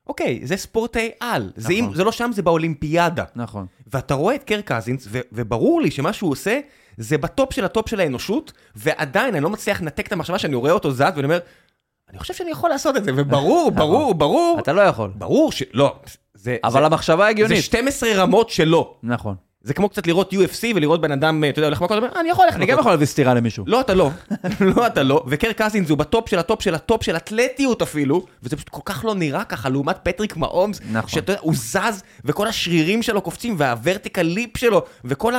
[0.06, 1.52] אוקיי, זה ספורטאי על.
[1.56, 1.96] זה, אם, נכון.
[1.96, 3.24] זה לא שם, זה באולימפיאדה.
[3.36, 3.66] נכון.
[3.92, 6.60] ואתה רואה את קירק קזינס, ו- וברור לי שמה שהוא עושה,
[6.96, 10.38] זה ב top של ה top של האנושות, ועדיין אני לא מצליח לנתק את המחשבה
[10.38, 11.38] שאני רואה אותו זז, ואני אומר,
[12.10, 15.10] אני חושב שאני יכול לעשות את זה, וברור, ברור, ברור, אתה לא יכול.
[15.14, 15.96] ברור שלא.
[16.42, 17.62] זה, אבל זה, המחשבה זה הגיונית.
[17.62, 18.94] 12 רמות שלא.
[19.02, 19.34] נכון.
[19.60, 22.44] זה כמו קצת לראות UFC ולראות בן אדם, אתה יודע, הולך מכות, אומר, אני יכול
[22.44, 22.78] ללכת אני גם.
[22.78, 23.64] יכול להביא סטירה למישהו.
[23.66, 24.10] לא, אתה לא.
[24.76, 25.24] לא, אתה לא.
[25.26, 28.56] וקירק קזינס הוא ב top של ה top של ה top של אתלטיות אפילו, וזה
[28.56, 31.10] פשוט כל כך לא נראה ככה, לעומת פטריק מהומס, נכון.
[31.10, 35.32] שאתה יודע, הוא זז, וכל השרירים שלו קופצים, וה vertical leap שלו, וכל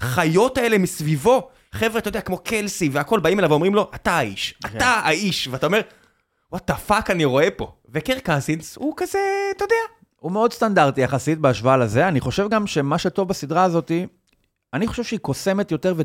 [0.00, 1.48] החיות האלה מסביבו.
[1.72, 4.76] חבר'ה, אתה יודע, כמו קלסי והכל, באים אליו ואומרים לו, אתה האיש, כן.
[4.76, 5.80] אתה האיש, ואתה אומר,
[6.52, 7.72] what the fuck אני רואה פה.
[7.92, 9.18] וקירק קזינס הוא כזה,
[9.56, 12.08] אתה יודע, הוא מאוד סטנדרטי יחסית בהשוואה לזה.
[12.08, 13.92] אני חושב גם שמה שטוב בסדרה הזאת,
[14.74, 16.02] אני חושב שהיא קוסמת יותר ו...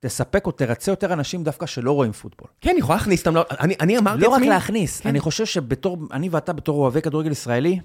[0.00, 2.48] ותספק או תרצה יותר אנשים דווקא שלא רואים פוטבול.
[2.60, 5.08] כן, היא יכולה להכניס אותם, לא- אני אני אמרתי לא רק לעצמי, להכניס, כן.
[5.08, 7.80] אני חושב שבתור, אני ואתה בתור אוהבי כדורגל ישראלי,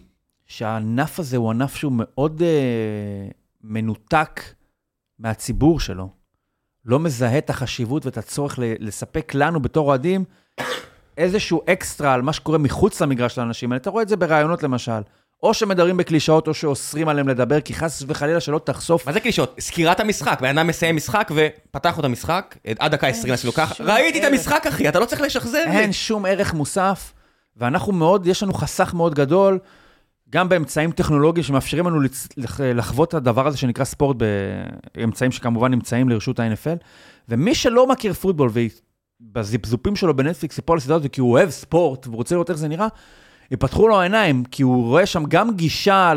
[0.45, 3.27] שהענף הזה הוא ענף שהוא מאוד אה,
[3.63, 4.41] מנותק
[5.19, 6.09] מהציבור שלו.
[6.85, 10.23] לא מזהה את החשיבות ואת הצורך לספק לנו בתור אוהדים
[11.19, 13.81] איזשהו אקסטרה על מה שקורה מחוץ למגרש לאנשים האלה.
[13.81, 15.01] אתה רואה את זה בראיונות למשל.
[15.43, 19.55] או שמדברים בקלישאות או שאוסרים עליהם לדבר, כי חס וחלילה שלא תחשוף מה זה קלישות?
[19.59, 23.83] סקירת המשחק, בן אדם מסיים משחק ופתח לו את המשחק, עד דקה 20 עשינו ככה,
[23.83, 24.23] ראיתי את.
[24.23, 25.79] המשחק אחי, אתה לא צריך לשחזר לי.
[25.79, 27.13] אין שום ערך מוסף,
[27.57, 29.59] ואנחנו מאוד, יש לנו חסך מאוד גדול,
[30.29, 31.99] גם באמצעים טכנולוגיים שמאפשרים לנו
[32.59, 34.17] לחוות את הדבר הזה שנקרא ספורט,
[34.95, 36.83] באמצעים שכמובן נמצאים לרשות ה-NFL,
[37.29, 38.49] ומי שלא מכיר פוטבול
[39.21, 42.67] ובזיפזופים שלו בנטפליקס ייפול לסדרה הזאת כי הוא אוהב ספורט והוא רוצה לראות איך זה
[42.67, 42.87] נראה,
[43.51, 46.13] יפתחו לו העיניים, כי הוא רואה שם גם גישה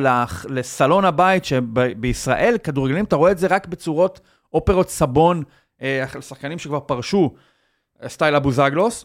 [0.49, 4.21] לסלון הבית, שבישראל, כדורגלנים, אתה רואה את זה רק בצורות
[4.55, 5.43] אופרות סבון,
[5.83, 7.35] אה, שחקנים שכבר פרשו,
[8.07, 9.05] סטייל אבוזגלוס.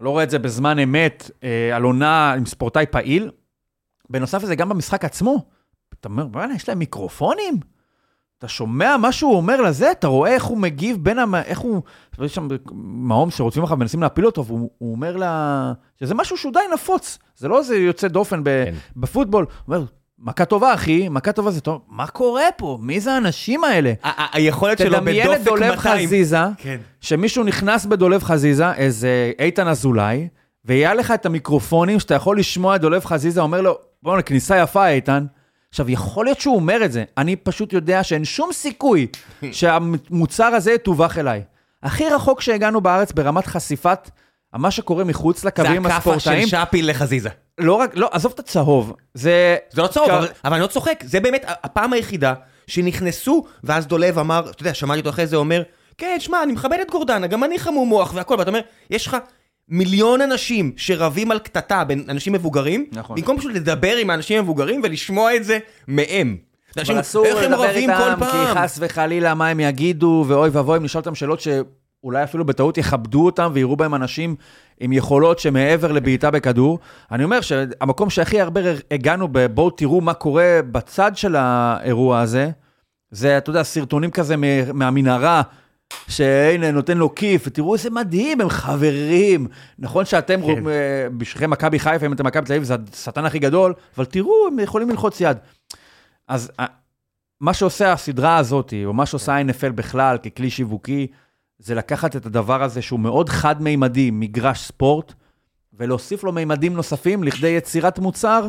[0.00, 3.30] לא רואה את זה בזמן אמת אה, על עונה עם ספורטאי פעיל.
[4.10, 5.44] בנוסף לזה, גם במשחק עצמו,
[6.00, 7.60] אתה אומר, וואלה, יש להם מיקרופונים?
[8.42, 11.34] אתה שומע מה שהוא אומר לזה, אתה רואה איך הוא מגיב בין, המ...
[11.34, 11.82] איך הוא,
[12.22, 12.48] יש שם
[12.82, 17.18] מעום שרודפים אחריו ומנסים להפיל אותו, והוא הוא אומר לה, שזה משהו שהוא די נפוץ,
[17.36, 18.64] זה לא איזה יוצא דופן ב...
[18.64, 18.74] כן.
[18.96, 19.44] בפוטבול.
[19.44, 19.86] הוא אומר,
[20.18, 22.78] מכה טובה, אחי, מכה טובה זה טוב, מה קורה פה?
[22.80, 23.92] מי זה האנשים האלה?
[24.32, 26.06] היכולת שלו תדמיין את בדופק דולב 200.
[26.06, 26.78] חזיזה, כן.
[27.00, 30.28] שמישהו נכנס בדולב חזיזה, איזה איתן אזולאי,
[30.64, 34.88] ויהיה לך את המיקרופונים שאתה יכול לשמוע את דולב חזיזה אומר לו, בוא'נה, כניסה יפה,
[34.88, 35.26] איתן.
[35.72, 39.06] עכשיו, יכול להיות שהוא אומר את זה, אני פשוט יודע שאין שום סיכוי
[39.52, 41.42] שהמוצר הזה יתווך אליי.
[41.82, 44.10] הכי רחוק שהגענו בארץ ברמת חשיפת
[44.54, 47.28] מה שקורה מחוץ זה לקווים הכאפה של שפיל לחזיזה.
[47.58, 49.56] לא רק, לא, עזוב את הצהוב, זה...
[49.70, 52.34] זה לא צהוב, כ- אבל, אבל אני לא צוחק, זה באמת הפעם היחידה
[52.66, 55.62] שנכנסו, ואז דולב אמר, אתה יודע, שמעתי אותו אחרי זה אומר,
[55.98, 59.16] כן, שמע, אני מכבד את גורדנה, גם אני חמום מוח והכל, ואתה אומר, יש לך
[59.68, 63.16] מיליון אנשים שרבים על קטטה בין אנשים מבוגרים, נכון.
[63.16, 66.36] במקום פשוט לדבר עם האנשים המבוגרים ולשמוע את זה מהם.
[66.78, 68.46] אנשים, אסור איך הם רבים כל פעם?
[68.46, 72.78] כי חס וחלילה מה הם יגידו, ואוי ואבוי אם נשאל אותם שאלות שאולי אפילו בטעות
[72.78, 74.36] יכבדו אותם ויראו בהם אנשים
[74.80, 76.78] עם יכולות שמעבר לבעיטה בכדור.
[77.12, 82.50] אני אומר שהמקום שהכי הרבה הגענו בבואו תראו מה קורה בצד של האירוע הזה,
[83.10, 84.34] זה, אתה יודע, סרטונים כזה
[84.74, 85.42] מהמנהרה.
[86.08, 89.46] שהנה, נותן לו כיף, ותראו איזה מדהים, הם חברים.
[89.78, 90.54] נכון שאתם, כן.
[90.64, 91.18] כן.
[91.18, 94.58] בשבילכם מכבי חיפה, אם אתם מכבי תל אביב, זה השטן הכי גדול, אבל תראו, הם
[94.58, 95.36] יכולים ללחוץ יד.
[96.28, 96.66] אז ה-
[97.40, 101.06] מה שעושה הסדרה הזאת, או מה שעושה ה-NFL בכלל ככלי שיווקי,
[101.58, 105.12] זה לקחת את הדבר הזה שהוא מאוד חד-מימדי, מגרש ספורט,
[105.78, 108.46] ולהוסיף לו מימדים נוספים לכדי יצירת מוצר,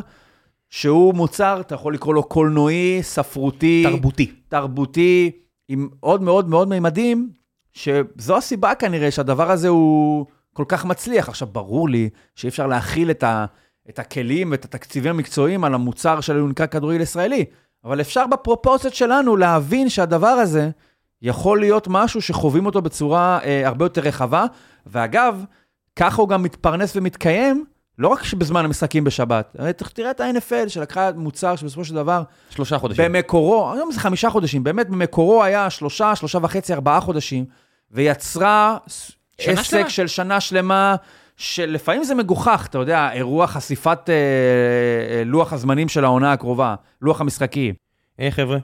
[0.70, 4.32] שהוא מוצר, אתה יכול לקרוא לו קולנועי, ספרותי, תרבותי.
[4.48, 5.30] תרבותי,
[5.68, 7.30] עם עוד מאוד מאוד מימדים,
[7.72, 11.28] שזו הסיבה כנראה שהדבר הזה הוא כל כך מצליח.
[11.28, 13.44] עכשיו, ברור לי שאי אפשר להכיל את, ה,
[13.88, 17.44] את הכלים ואת התקציבים המקצועיים על המוצר שלנו נקרא כדורגל ישראלי,
[17.84, 20.70] אבל אפשר בפרופורציות שלנו להבין שהדבר הזה
[21.22, 24.46] יכול להיות משהו שחווים אותו בצורה אה, הרבה יותר רחבה,
[24.86, 25.44] ואגב,
[25.96, 27.64] ככה הוא גם מתפרנס ומתקיים,
[27.98, 29.56] לא רק בזמן המשחקים בשבת.
[29.58, 33.04] הרי תראה את ה-NFL שלקחה מוצר שבסופו של דבר שלושה חודשים.
[33.04, 37.44] במקורו, היום זה חמישה חודשים, באמת במקורו היה שלושה, שלושה וחצי, ארבעה חודשים,
[37.90, 38.76] ויצרה
[39.38, 39.90] עסק שלמה.
[39.90, 40.96] של שנה שלמה,
[41.36, 47.20] שלפעמים זה מגוחך, אתה יודע, אירוע חשיפת אה, אה, לוח הזמנים של העונה הקרובה, לוח
[47.20, 47.74] המשחקים.
[48.18, 48.58] היי חבר'ה,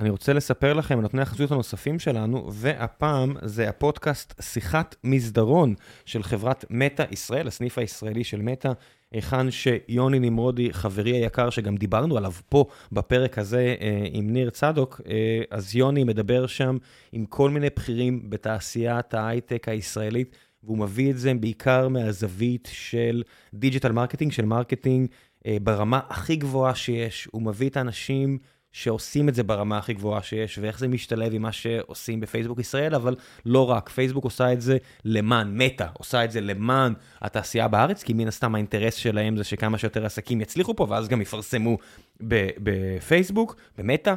[0.00, 6.64] אני רוצה לספר לכם נותני החסות הנוספים שלנו, והפעם זה הפודקאסט שיחת מסדרון של חברת
[6.70, 8.72] מטא ישראל, הסניף הישראלי של מטא,
[9.12, 15.00] היכן שיוני נמרודי, חברי היקר, שגם דיברנו עליו פה בפרק הזה אה, עם ניר צדוק,
[15.08, 16.76] אה, אז יוני מדבר שם
[17.12, 23.22] עם כל מיני בכירים בתעשיית ההייטק הישראלית, והוא מביא את זה בעיקר מהזווית של
[23.54, 25.08] digital marketing, של marketing
[25.46, 27.28] אה, ברמה הכי גבוהה שיש.
[27.32, 28.38] הוא מביא את האנשים
[28.72, 32.94] שעושים את זה ברמה הכי גבוהה שיש, ואיך זה משתלב עם מה שעושים בפייסבוק ישראל,
[32.94, 33.88] אבל לא רק.
[33.88, 38.54] פייסבוק עושה את זה למען, מטא עושה את זה למען התעשייה בארץ, כי מן הסתם
[38.54, 41.78] האינטרס שלהם זה שכמה שיותר עסקים יצליחו פה, ואז גם יפרסמו
[42.20, 44.14] בפייסבוק, במטא,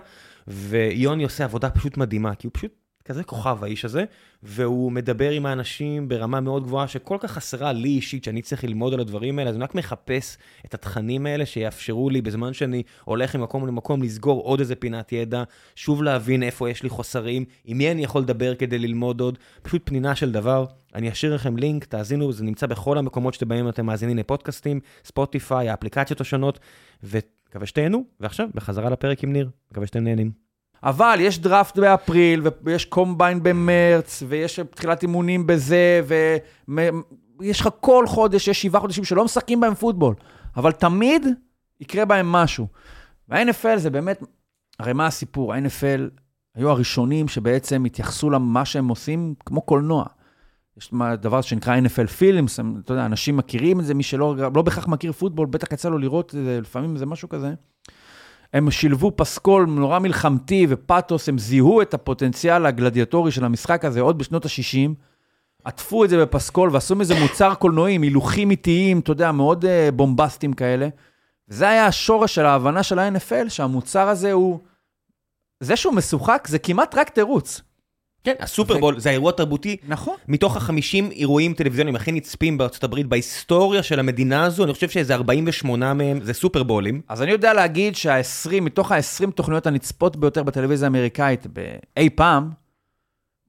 [0.47, 2.71] ויוני עושה עבודה פשוט מדהימה, כי הוא פשוט
[3.05, 4.03] כזה כוכב האיש הזה,
[4.43, 8.93] והוא מדבר עם האנשים ברמה מאוד גבוהה, שכל כך חסרה לי אישית, שאני צריך ללמוד
[8.93, 13.35] על הדברים האלה, אז אני רק מחפש את התכנים האלה שיאפשרו לי, בזמן שאני הולך
[13.35, 15.43] ממקום למקום, לסגור עוד איזה פינת ידע,
[15.75, 19.81] שוב להבין איפה יש לי חוסרים, עם מי אני יכול לדבר כדי ללמוד עוד, פשוט
[19.85, 20.65] פנינה של דבר.
[20.95, 26.21] אני אשאיר לכם לינק, תאזינו, זה נמצא בכל המקומות שבהם אתם מאזינים לפודקאסטים, ספוטיפיי, האפליקציות
[26.21, 26.59] השונות,
[27.03, 30.42] ומקווה שתהנו, ועכשיו, בחזרה לפרק עם ניר, מקווה שאתם נהנים.
[30.83, 36.01] אבל יש דראפט באפריל, ויש combine במרץ, ויש תחילת אימונים בזה,
[37.39, 40.15] ויש לך כל חודש, יש שבעה חודשים שלא משחקים בהם פוטבול,
[40.55, 41.27] אבל תמיד
[41.79, 42.67] יקרה בהם משהו.
[43.29, 44.23] וה-NFL זה באמת,
[44.79, 45.53] הרי מה הסיפור?
[45.53, 46.01] ה-NFL
[46.55, 50.05] היו הראשונים שבעצם התייחסו למה שהם עושים כמו קולנוע.
[50.77, 50.91] יש
[51.21, 55.11] דבר שנקרא NFL פילמס, אתה יודע, אנשים מכירים את זה, מי שלא לא בהכרח מכיר
[55.11, 57.53] פוטבול, בטח יצא לו לראות לפעמים זה משהו כזה.
[58.53, 64.17] הם שילבו פסקול נורא מלחמתי ופתוס, הם זיהו את הפוטנציאל הגלדיאטורי של המשחק הזה עוד
[64.17, 64.89] בשנות ה-60,
[65.63, 70.53] עטפו את זה בפסקול ועשו מזה מוצר קולנועי, הילוכים איטיים, אתה יודע, מאוד uh, בומבסטיים
[70.53, 70.87] כאלה.
[71.49, 74.59] וזה היה השורש של ההבנה של ה-NFL, שהמוצר הזה הוא...
[75.59, 77.61] זה שהוא משוחק זה כמעט רק תירוץ.
[78.23, 80.15] כן, הסופרבול זה האירוע התרבותי נכון.
[80.27, 80.71] מתוך ה-50
[81.11, 86.19] אירועים טלוויזיוניים הכי נצפים בארצות הברית בהיסטוריה של המדינה הזו, אני חושב שאיזה 48 מהם
[86.21, 87.01] זה סופרבולים.
[87.09, 92.49] אז אני יודע להגיד שה-20, מתוך ה-20 תוכניות הנצפות ביותר בטלוויזיה האמריקאית באי פעם,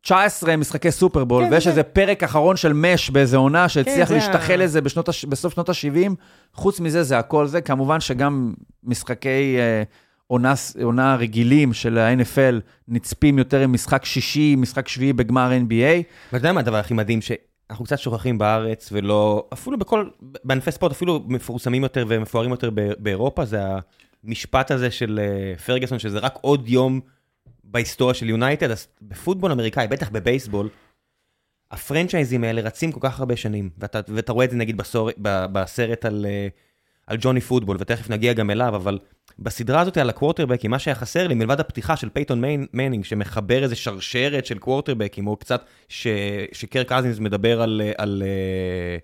[0.03, 4.15] 19 משחקי סופרבול, כן, ויש זה- איזה פרק אחרון של מש באיזה עונה שהצליח זה
[4.15, 6.11] להשתחל לזה בשנות, בסוף שנות ה-70.
[6.55, 7.61] חוץ מזה, זה הכל זה.
[7.61, 9.83] כמובן שגם משחקי אה,
[10.27, 16.03] עונה, עונה רגילים של ה-NFL נצפים יותר עם משחק שישי, משחק שביעי בגמר NBA.
[16.27, 17.21] ואתה יודע מה הדבר הכי מדהים?
[17.21, 23.45] שאנחנו קצת שוכחים בארץ, ולא, אפילו בכל, בענפי ספורט אפילו מפורסמים יותר ומפוארים יותר באירופה,
[23.45, 23.61] זה
[24.25, 27.01] המשפט הזה של אה, פרגוסון, שזה רק עוד יום
[27.65, 30.69] בהיסטוריה של יונייטד, אז בפוטבול אמריקאי, בטח בבייסבול,
[31.71, 36.05] הפרנצ'ייזים האלה רצים כל כך הרבה שנים, ואתה, ואתה רואה את זה נגיד בסור, בסרט
[36.05, 36.49] על, אה,
[37.07, 38.99] על ג'וני פוטבול, ותכף נגיע גם אליו, אבל
[39.39, 43.63] בסדרה הזאת על הקוורטרבקים, מה שהיה חסר לי, מלבד הפתיחה של פייתון מיין, מיינינג, שמחבר
[43.63, 46.07] איזה שרשרת של קוורטרבקים, או קצת ש,
[46.53, 48.97] שקרק קזינס מדבר על, על, אה,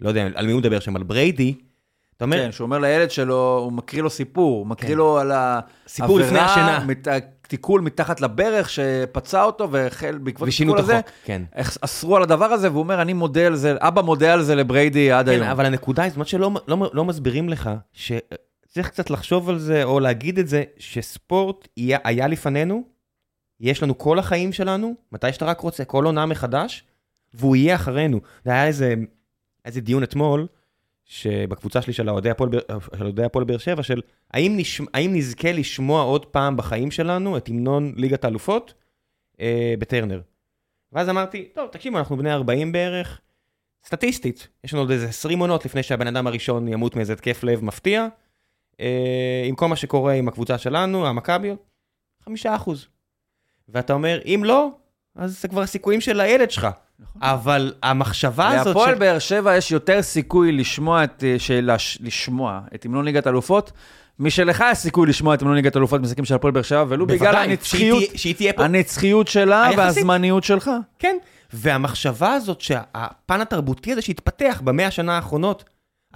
[0.00, 1.54] לא יודע, על מי הוא מדבר שם, על בריידי.
[2.16, 2.36] אתה אומר...
[2.36, 4.96] כן, שהוא אומר לילד שלו, הוא מקריא לו סיפור, הוא מקריא כן.
[4.96, 5.32] לו על
[5.88, 6.84] סיפור לפני השינה.
[6.86, 7.08] מת,
[7.48, 11.42] תיקול מתחת לברך שפצע אותו, והחל בעקבות התיקול הזה, כן.
[11.80, 15.12] אסרו על הדבר הזה, והוא אומר, אני מודה על זה, אבא מודה על זה לבריידי
[15.12, 15.44] עד כן, היום.
[15.44, 17.70] כן, אבל הנקודה היא, זאת אומרת שלא לא, לא מסבירים לך,
[18.76, 22.84] שצריך קצת לחשוב על זה, או להגיד את זה, שספורט היה, היה לפנינו,
[23.60, 26.84] יש לנו כל החיים שלנו, מתי שאתה רק רוצה, כל עונה מחדש,
[27.34, 28.20] והוא יהיה אחרינו.
[28.44, 28.94] זה היה איזה,
[29.64, 30.46] איזה דיון אתמול,
[31.04, 32.30] שבקבוצה שלי של אוהדי
[33.24, 34.00] הפועל באר שבע, של
[34.30, 34.80] האם, נש...
[34.94, 38.74] האם נזכה לשמוע עוד פעם בחיים שלנו את המנון ליגת האלופות
[39.40, 40.20] אה, בטרנר.
[40.92, 43.20] ואז אמרתי, טוב, תקשיבו, אנחנו בני 40 בערך,
[43.86, 47.64] סטטיסטית, יש לנו עוד איזה 20 עונות לפני שהבן אדם הראשון ימות מאיזה התקף לב
[47.64, 48.08] מפתיע,
[49.48, 51.64] עם כל מה שקורה עם הקבוצה שלנו, המכביות,
[52.24, 52.86] חמישה אחוז.
[53.68, 54.70] ואתה אומר, אם לא,
[55.16, 56.68] אז זה כבר הסיכויים של הילד שלך.
[56.98, 57.22] נכון.
[57.24, 58.66] אבל המחשבה הזאת...
[58.66, 58.98] להפועל ש...
[58.98, 61.70] באר שבע יש יותר סיכוי לשמוע את, אה, של...
[62.00, 63.72] לשמוע את המנון ליגת אלופות,
[64.18, 67.36] משלך יש סיכוי לשמוע את המנון ליגת אלופות במשחקים של הפועל באר שבע, ולו בגלל
[67.36, 68.64] הנצחיות, שהיא תהיה פה...
[68.64, 69.78] הנצחיות שלה היחסית.
[69.78, 70.70] והזמניות שלך.
[70.98, 71.16] כן,
[71.52, 75.64] והמחשבה הזאת שהפן התרבותי הזה שהתפתח במאה השנה האחרונות,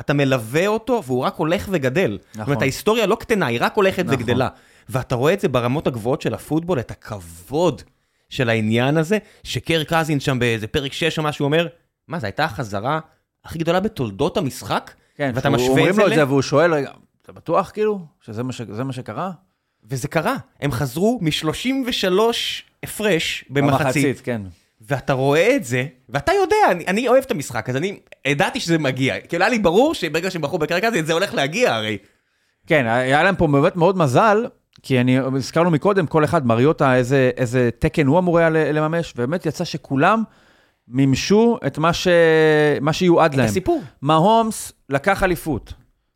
[0.01, 2.19] אתה מלווה אותו והוא רק הולך וגדל.
[2.21, 2.41] נכון.
[2.41, 4.15] זאת אומרת, ההיסטוריה לא קטנה, היא רק הולכת נכון.
[4.15, 4.49] וגדלה.
[4.89, 7.83] ואתה רואה את זה ברמות הגבוהות של הפוטבול, את הכבוד
[8.29, 11.67] של העניין הזה, שקר קזין שם באיזה פרק 6 או משהו אומר,
[12.09, 13.01] מה, זו הייתה החזרה
[13.45, 14.91] הכי גדולה בתולדות המשחק?
[15.17, 15.81] כן, ואתה משווה את זה...
[15.81, 16.91] אומרים לו את זה והוא שואל, רגע,
[17.23, 18.61] אתה בטוח כאילו שזה מה, ש...
[18.61, 19.31] מה שקרה?
[19.85, 22.13] וזה קרה, הם חזרו מ-33
[22.83, 23.83] הפרש במחצית.
[23.83, 24.43] במחצית, כן.
[24.81, 28.79] ואתה רואה את זה, ואתה יודע, אני, אני אוהב את המשחק, אז אני ידעתי שזה
[28.79, 29.21] מגיע.
[29.21, 31.99] כאילו היה לי ברור שברגע שהם בחרו בקרק הזה, זה הולך להגיע הרי.
[32.67, 34.47] כן, היה להם פה באמת מאוד מזל,
[34.83, 39.47] כי אני, הזכרנו מקודם, כל אחד, מריוטה, איזה, איזה תקן הוא אמור היה לממש, ובאמת
[39.47, 40.23] יצא שכולם
[40.89, 42.09] מימשו את מה, ש...
[42.81, 43.45] מה שיועד להם.
[43.45, 43.83] את הסיפור.
[44.03, 45.73] מהומס לקח אליפות.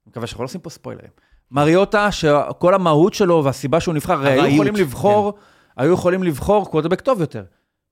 [0.06, 1.10] מקווה שאנחנו לא עושים פה ספוילרים.
[1.50, 5.38] מריוטה, שכל המהות שלו והסיבה שהוא נבחר, הרי היו יכולים לבחור, כן.
[5.82, 7.42] היו יכולים לבחור קוודבק טוב יותר.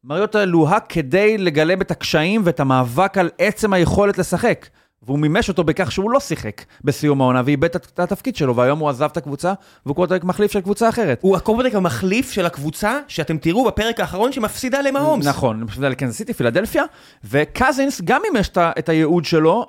[0.05, 4.69] מריוטה לוהק כדי לגלם את הקשיים ואת המאבק על עצם היכולת לשחק.
[5.03, 8.89] והוא מימש אותו בכך שהוא לא שיחק בסיום העונה ואיבד את התפקיד שלו, והיום הוא
[8.89, 9.53] עזב את הקבוצה,
[9.87, 11.19] והוא קוואטרק מחליף של קבוצה אחרת.
[11.23, 15.27] הוא הקוואטרק המחליף של הקבוצה, שאתם תראו בפרק האחרון שמפסידה למהומס.
[15.27, 16.85] נכון, מפסידה לקנזס סיטי, פילדלפיה,
[17.25, 19.67] וקזינס גם מימש את הייעוד שלו,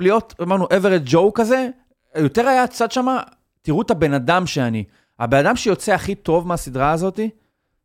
[0.00, 1.68] להיות, אמרנו, אברד ג'ו כזה,
[2.16, 3.20] יותר היה צד שמה,
[3.62, 4.84] תראו את הבן אדם שאני.
[5.18, 7.30] הבן אדם שיוצא הכי טוב מהסדרה הזאתי,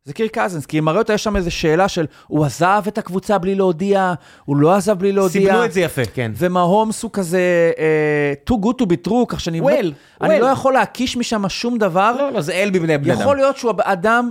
[0.08, 3.38] זה קיר קזנס, כי עם מריוטה יש שם איזו שאלה של, הוא עזב את הקבוצה
[3.38, 5.42] בלי להודיע, הוא לא עזב בלי להודיע.
[5.42, 6.32] סיבנו את זה יפה, כן.
[6.34, 10.24] ומהומס הוא כזה uh, too good to be true, כך שאני well, לא, well.
[10.24, 12.16] אני לא יכול להקיש משם שום דבר.
[12.18, 13.20] לא, לא, זה אל בבני בני אדם.
[13.20, 14.28] יכול להיות שהוא האדם,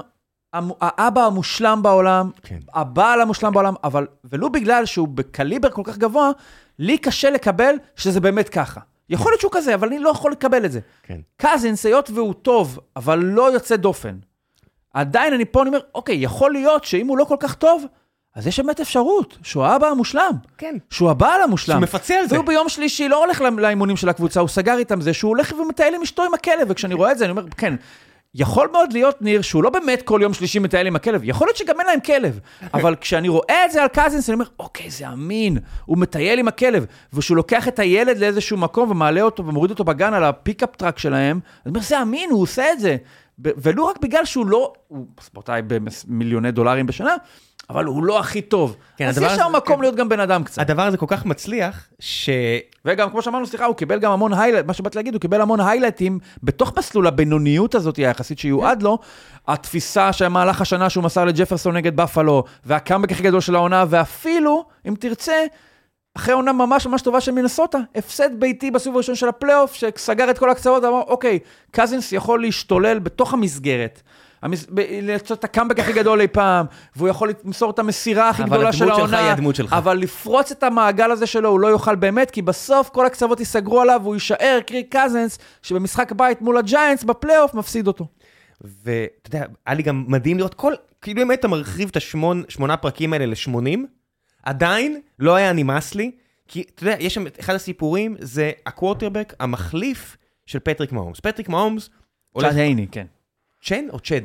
[0.81, 2.59] האבא המושלם בעולם, כן.
[2.73, 6.31] הבעל המושלם בעולם, אבל ולו בגלל שהוא בקליבר כל כך גבוה,
[6.79, 8.79] לי קשה לקבל שזה באמת ככה.
[9.09, 10.79] יכול להיות שהוא כזה, אבל אני לא יכול לקבל את זה.
[11.03, 11.19] כן.
[11.37, 14.15] קזינס, היות והוא טוב, אבל לא יוצא דופן.
[14.97, 17.85] עדיין אני פה, אני אומר, אוקיי, יכול להיות שאם הוא לא כל כך טוב,
[18.35, 20.31] אז יש באמת אפשרות שהוא האבא המושלם.
[20.57, 20.75] כן.
[20.89, 21.73] שהוא הבעל המושלם.
[21.73, 22.35] שהוא מפצה על זה.
[22.35, 25.95] והוא ביום שלישי לא הולך לאימונים של הקבוצה, הוא סגר איתם זה שהוא הולך ומטייל
[25.95, 27.75] עם אשתו עם הכלב, וכשאני רואה את זה, אני אומר, כן,
[28.35, 31.57] יכול מאוד להיות, ניר, שהוא לא באמת כל יום שלישי מטייל עם הכלב, יכול להיות
[31.57, 32.39] שגם אין להם כלב,
[32.73, 36.47] אבל כשאני רואה את זה על קזינס, אני אומר, אוקיי, זה אמין, הוא מטייל עם
[36.47, 40.75] הכלב, וכשהוא לוקח את הילד לאיזשהו מקום ומעלה אותו ומוריד אותו בגן על ה pickup
[40.75, 42.97] truck שלהם, אני אומר, זה אמין, הוא עושה את זה.
[43.39, 47.15] ולו רק בגלל שהוא לא, הוא ספורטאי במיליוני דולרים בשנה,
[47.69, 48.75] אבל הוא לא הכי טוב.
[48.97, 49.81] כן, אז יש שם מקום כן.
[49.81, 50.61] להיות גם בן אדם קצת.
[50.61, 52.29] הדבר הזה כל כך מצליח, ש...
[52.85, 55.59] וגם, כמו שאמרנו, סליחה, הוא קיבל גם המון highlight, מה שבאתי להגיד, הוא קיבל המון
[55.59, 58.97] highlight־ים בתוך מסלול הבינוניות הזאת היחסית שיועד לו,
[59.47, 64.95] התפיסה שמהלך השנה שהוא מסר לג'פרסון נגד בפלו, והקאמבק הכי גדול של העונה, ואפילו, אם
[64.99, 65.45] תרצה,
[66.17, 70.37] אחרי עונה ממש ממש טובה של מינסוטה, הפסד ביתי בסיבוב הראשון של הפלייאוף, שסגר את
[70.37, 71.39] כל הקצוות, אמר, אוקיי,
[71.71, 74.01] קזינס יכול להשתולל בתוך המסגרת.
[74.41, 74.67] המס...
[75.01, 76.65] לעשות את הקאמבק הכי גדול אי פעם,
[76.95, 79.03] והוא יכול למסור את המסירה הכי גדולה של העונה.
[79.03, 79.73] אבל הדמות שלך היא הדמות שלך.
[79.73, 83.81] אבל לפרוץ את המעגל הזה שלו הוא לא יוכל באמת, כי בסוף כל הקצוות ייסגרו
[83.81, 88.07] עליו, והוא יישאר קירק קזינס, שבמשחק בית מול הג'יינטס בפלייאוף מפסיד אותו.
[88.61, 93.13] ואתה יודע, היה לי גם מדהים לראות כל, כאילו אם היית מרחיב את השמונה פרקים
[93.13, 93.79] האלה ל-80,
[94.47, 96.11] עדיין לא היה נמאס לי,
[96.47, 101.19] כי אתה יודע, יש שם, אחד הסיפורים זה הקוורטרבק המחליף של פטריק מהומס.
[101.19, 101.89] פטריק מהומס...
[102.41, 103.05] צ'אד הייני, כן.
[103.63, 104.21] צ'ן או צ'ד?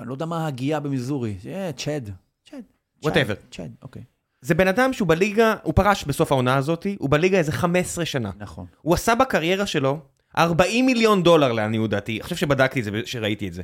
[0.00, 1.34] אני לא יודע מה ההגייה במיזורי.
[1.76, 2.02] צ'ד.
[2.50, 2.62] צ'ד.
[3.02, 3.34] whatever.
[3.50, 4.02] צ'ד, אוקיי.
[4.40, 8.30] זה בן אדם שהוא בליגה, הוא פרש בסוף העונה הזאת, הוא בליגה איזה 15 שנה.
[8.38, 8.66] נכון.
[8.82, 10.00] הוא עשה בקריירה שלו
[10.38, 13.62] 40 מיליון דולר לעניות דעתי, אני חושב שבדקתי את זה כשראיתי את זה.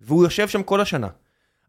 [0.00, 1.08] והוא יושב שם כל השנה.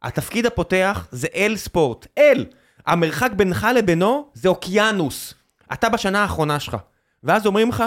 [0.06, 2.45] התפקיד הפותח זה אל ספורט, אל.
[2.86, 5.34] המרחק בינך לבינו זה אוקיינוס.
[5.74, 6.78] אתה בשנה האחרונה שלך.
[7.24, 7.84] ואז אומרים לך,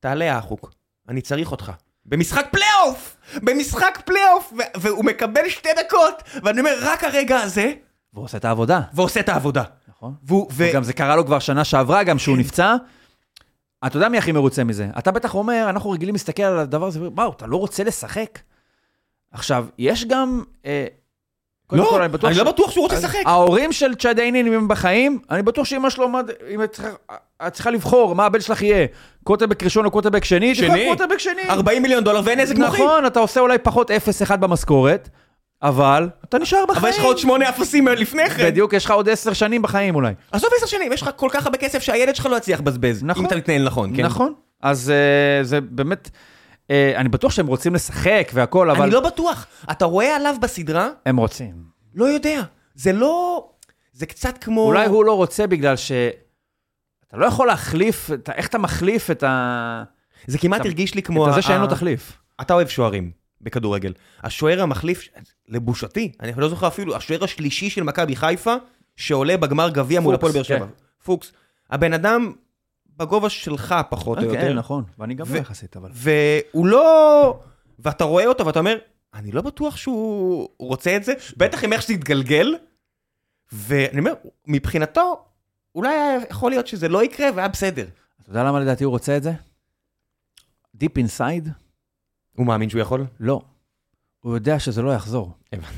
[0.00, 0.72] תעלה האחוק,
[1.08, 1.72] אני צריך אותך.
[2.06, 3.16] במשחק פלייאוף!
[3.34, 4.52] במשחק פלייאוף!
[4.76, 7.72] והוא מקבל שתי דקות, ואני אומר, רק הרגע הזה,
[8.12, 8.80] והוא עושה את העבודה.
[8.92, 9.62] ועושה את העבודה.
[9.88, 10.14] נכון.
[10.22, 10.64] והוא, ו...
[10.70, 12.76] וגם זה קרה לו כבר שנה שעברה, גם שהוא נפצע.
[13.86, 14.88] אתה יודע מי הכי מרוצה מזה?
[14.98, 18.38] אתה בטח אומר, אנחנו רגילים להסתכל על הדבר הזה, וואו, אתה לא רוצה לשחק?
[19.32, 20.42] עכשיו, יש גם...
[20.66, 20.86] אה,
[21.72, 23.18] לא, כל, אני ש- לא בטוח שהוא רוצה לשחק.
[23.26, 26.08] ההורים של צ'אד איינין, אם הם בחיים, אני בטוח שאמא שלו,
[26.54, 26.90] אם את צריכה-
[27.52, 28.86] צריכה לבחור מה הבן שלך יהיה,
[29.24, 30.86] קוטרבק ראשון או קוטרבק שני, תבחר שני?
[30.88, 31.42] קוטרבק שני.
[31.48, 32.82] 40 מיליון דולר ואין נזק מוחי.
[32.82, 35.08] נכון, אתה עושה אולי פחות 0-1 במשכורת,
[35.62, 36.78] אבל אתה נשאר בחיים.
[36.80, 38.44] אבל יש לך עוד שמונה אפסים לפני כן.
[38.46, 40.12] בדיוק, יש לך עוד 10 שנים בחיים אולי.
[40.32, 43.04] עזוב עשר שנים, יש לך כל כך הרבה כסף שהילד שלך לא יצליח לבזבז.
[43.04, 43.22] נכון.
[43.24, 44.02] אם אתה מתנהל נכון, כן?
[44.04, 44.32] נכון.
[44.62, 46.10] אז אה, זה באמת,
[46.96, 48.82] אני בטוח שהם רוצים לשחק והכל, אבל...
[48.82, 49.46] אני לא בטוח.
[49.70, 50.88] אתה רואה עליו בסדרה?
[51.06, 51.54] הם רוצים.
[51.94, 52.42] לא יודע.
[52.74, 53.48] זה לא...
[53.92, 54.60] זה קצת כמו...
[54.64, 55.92] אולי הוא לא רוצה בגלל ש...
[57.08, 59.82] אתה לא יכול להחליף, את ה- איך אתה מחליף את ה...
[60.26, 61.28] זה כמעט אתה- הרגיש לי כמו...
[61.28, 62.12] את זה ה- שאין לו תחליף.
[62.40, 63.10] אתה אוהב שוערים
[63.40, 63.92] בכדורגל.
[64.22, 65.08] השוער המחליף,
[65.48, 68.54] לבושתי, אני לא זוכר אפילו, השוער השלישי של מכבי חיפה,
[68.96, 70.58] שעולה בגמר גביע מול הפועל באר שבע.
[70.58, 70.64] כן.
[71.04, 71.32] פוקס.
[71.70, 72.32] הבן אדם
[73.02, 74.52] בגובה שלך פחות או כן, יותר.
[74.52, 74.84] נכון.
[74.98, 75.90] ואני גם לא יחסית, אבל...
[75.92, 77.40] והוא לא...
[77.78, 78.78] ואתה רואה אותו ואתה אומר,
[79.14, 82.56] אני לא בטוח שהוא רוצה את זה, בטח עם איך שזה יתגלגל.
[83.52, 84.12] ואני אומר,
[84.46, 85.24] מבחינתו,
[85.74, 85.94] אולי
[86.30, 87.86] יכול להיות שזה לא יקרה והיה בסדר.
[88.22, 89.32] אתה יודע למה לדעתי הוא רוצה את זה?
[90.76, 91.48] Deep inside?
[92.36, 93.06] הוא מאמין שהוא יכול?
[93.20, 93.42] לא.
[94.20, 95.32] הוא יודע שזה לא יחזור.
[95.52, 95.76] הבנתי.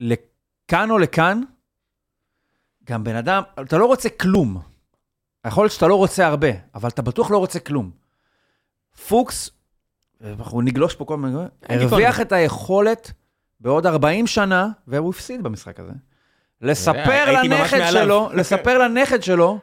[0.00, 1.40] ולכאן או לכאן,
[2.84, 4.60] גם בן אדם, אתה לא רוצה כלום.
[5.46, 7.90] יכול להיות שאתה לא רוצה הרבה, אבל אתה בטוח לא רוצה כלום.
[9.08, 9.50] פוקס,
[10.24, 11.36] אנחנו נגלוש פה כל מיני,
[11.68, 12.20] הרוויח.
[12.20, 13.12] את היכולת
[13.60, 15.92] בעוד 40 שנה, והוא הפסיד במשחק הזה.
[16.60, 17.90] לספר לנכד.
[17.90, 19.58] שלו, לספר לנכד שלו,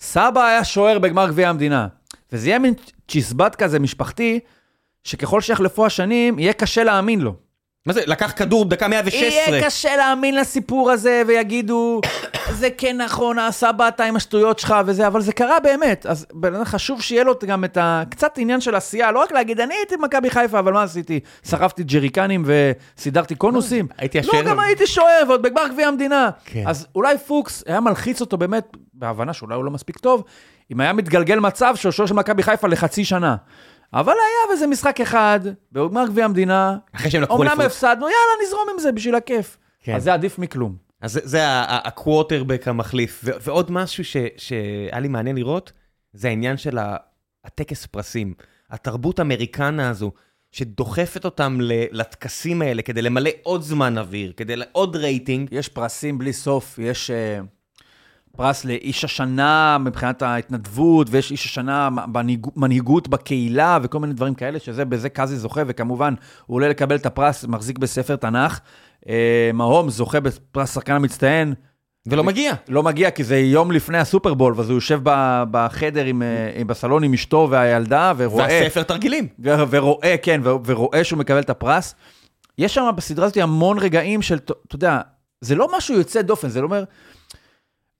[0.00, 1.88] סבא היה שוער בגמר גביע המדינה.
[2.32, 2.74] וזה יהיה מין
[3.08, 4.40] צ'יזבט כזה משפחתי,
[5.04, 7.34] שככל שיחלפו השנים, יהיה קשה להאמין לו.
[7.86, 9.28] מה זה, לקח כדור דקה 116.
[9.28, 12.00] יהיה קשה להאמין לסיפור הזה, ויגידו,
[12.60, 16.06] זה כן נכון, הסבא אתה עם השטויות שלך וזה, אבל זה קרה באמת.
[16.06, 16.26] אז
[16.64, 18.02] חשוב שיהיה לו גם את ה...
[18.10, 21.20] קצת עניין של עשייה, לא רק להגיד, אני הייתי במכבי חיפה, אבל מה עשיתי?
[21.48, 23.88] שרפתי ג'ריקנים וסידרתי קונוסים?
[23.98, 24.42] הייתי לא, השוער.
[24.42, 26.30] גם הייתי שוער, ועוד בגמר גביע המדינה.
[26.44, 26.64] כן.
[26.66, 30.24] אז אולי פוקס היה מלחיץ אותו באמת, בהבנה שאולי הוא לא מספיק טוב,
[30.72, 33.36] אם היה מתגלגל מצב שהוא שוער של מכבי חיפה לחצי שנה.
[33.94, 35.40] אבל היה איזה משחק אחד,
[35.72, 37.64] בגמר גביע המדינה, אחרי שהם לקחו אמנם אליפות.
[37.66, 39.56] הפסדנו, יאללה, נזרום עם זה בשביל הכיף.
[39.80, 39.94] כן.
[39.94, 40.76] אז זה עדיף מכלום.
[41.00, 43.20] אז זה- זה הקווטרבק המחליף.
[43.24, 45.72] ו- ועוד משהו ש- שהיה לי מעניין לראות,
[46.12, 46.78] זה העניין של
[47.44, 48.34] הטקס פרסים.
[48.70, 50.12] התרבות האמריקנה הזו,
[50.52, 55.48] שדוחפת אותם ל- לטקסים האלה כדי למלא עוד זמן אוויר, כדי עוד רייטינג.
[55.52, 57.44] יש פרסים בלי סוף, יש uh,
[58.36, 64.84] פרס לאיש השנה מבחינת ההתנדבות, ויש איש השנה במנהיגות בקהילה, וכל מיני דברים כאלה, שזה,
[64.84, 66.14] בזה קאזי זוכה, וכמובן,
[66.46, 68.60] הוא עולה לקבל את הפרס, מחזיק בספר תנ"ך.
[69.04, 69.06] Uh,
[69.54, 71.54] מהום זוכה בפרס שחקן המצטיין,
[72.06, 72.52] ולא מגיע.
[72.68, 76.66] לא מגיע כי זה יום לפני הסופרבול, ואז הוא יושב ב- בחדר עם, אה, עם-
[76.66, 78.46] בסלון עם אשתו והילדה, ורואה...
[78.46, 79.26] והספר תרגילים.
[79.44, 81.94] ו- ורואה, כן, ו- ורואה שהוא מקבל את הפרס.
[82.58, 85.00] יש שם בסדרה הזאת המון רגעים של, אתה יודע,
[85.40, 86.84] זה לא משהו יוצא דופן, זה לא אומר...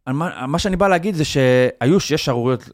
[0.06, 2.68] מה, מה שאני בא להגיד זה שהיו, שיש שערוריות,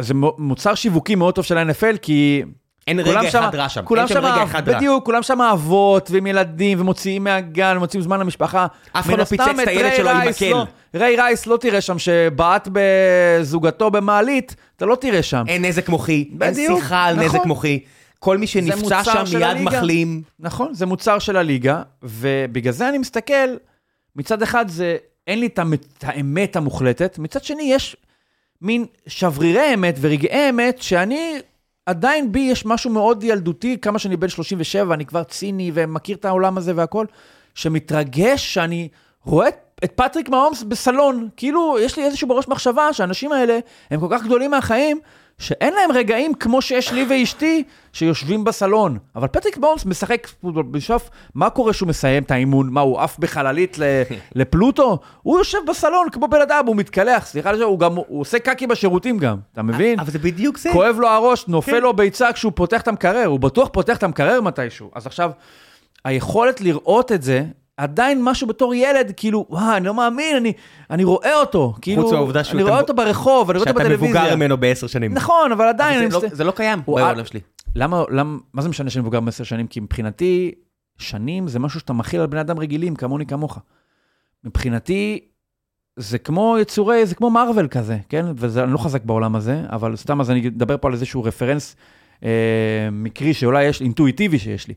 [0.00, 2.42] זה מו- מוצר שיווקי מאוד טוב של ה-NFL, כי...
[2.86, 3.82] אין רגע שמה- אחד רע שם.
[3.84, 4.76] כולם אין שם רגע אחד רע.
[4.76, 8.66] בדיוק, כולם שם אבות ועם ילדים, ומוציאים מהגן, ומוציאים זמן למשפחה.
[8.92, 10.50] אף אחד לא פיצץ את הילד שלו עם מקל.
[10.50, 15.44] לא- ריי רייס לא תראה שם שבעט בזוגתו במעלית, אתה לא תראה שם.
[15.48, 17.26] אין נזק מוחי, אין בדיוק, שיחה על נכון.
[17.26, 17.80] נזק מוחי.
[18.18, 19.56] כל מי שנפצע שם מיד.
[19.62, 20.22] מחלים.
[20.40, 23.48] נכון, זה מוצר של הליגה, ובגלל זה אני מסתכל,
[24.16, 24.96] מצד אחד זה,
[25.26, 25.58] אין לי את
[26.02, 27.96] האמת- המוחלטת, מצד שני יש
[28.62, 31.38] מין שברירי אמת ורגעי אמת, שאני,
[31.86, 36.24] עדיין בי יש משהו מאוד ילדותי, כמה שאני בן 37, אני כבר ציני ומכיר את
[36.24, 37.06] העולם הזה והכל,
[37.54, 38.88] שמתרגש שאני
[39.24, 39.54] רואה את-
[39.94, 43.58] פטריק מהומס בסלון, כאילו, יש לי איזשהו בראש מחשבה שהאנשים האלה
[43.90, 45.00] הם כל כך גדולים מהחיים,
[45.38, 48.98] שאין להם רגעים כמו שיש לי ואשתי, שיושבים בסלון.
[49.16, 52.68] אבל פטריק מהומס משחק פוטבול בסוף, מה קורה שהוא מסיים את האימון?
[52.68, 53.76] מה, הוא עף בחללית
[54.34, 54.98] לפלוטו?
[55.22, 59.18] הוא יושב בסלון כמו בן אדם, הוא מתקלח, סליחה, הוא גם, הוא עושה קקי בשירותים
[59.18, 60.00] גם, אתה מבין?
[60.00, 60.70] אבל זה בדיוק זה.
[60.72, 61.82] כואב לו הראש, נופל כן.
[61.82, 64.90] לו ביצה כשהוא פותח את המקרר, הוא בטוח פותח את המקרר מתישהו.
[64.94, 65.30] אז עכשיו,
[66.04, 67.44] היכולת לראות את זה,
[67.76, 70.52] עדיין משהו בתור ילד, כאילו, וואי, אני לא מאמין, אני,
[70.90, 71.74] אני רואה אותו.
[71.80, 74.20] כאילו, מהעובדה שהוא אני רואה אותו ברחוב, אני רואה אותו שאתה בטלוויזיה.
[74.22, 75.14] מבוגר ממנו בעשר שנים.
[75.14, 77.40] נכון, אבל עדיין, אבל אני זה לא- מסת- זה לא קיים הוא בעולם שלי.
[77.74, 79.66] למה, למה, מה זה משנה שאני מבוגר בעשר שנים?
[79.66, 80.52] כי מבחינתי,
[80.98, 83.58] שנים זה משהו שאתה מכיל על בני אדם רגילים, כמוני כמוך.
[84.44, 85.20] מבחינתי,
[85.96, 88.26] זה כמו יצורי, זה כמו מארוול כזה, כן?
[88.36, 91.76] ואני לא חזק בעולם הזה, אבל סתם אז אני אדבר פה על איזשהו רפרנס
[92.24, 92.28] אה,
[92.92, 94.74] מקרי שאולי יש, אינטואיטיבי שיש לי.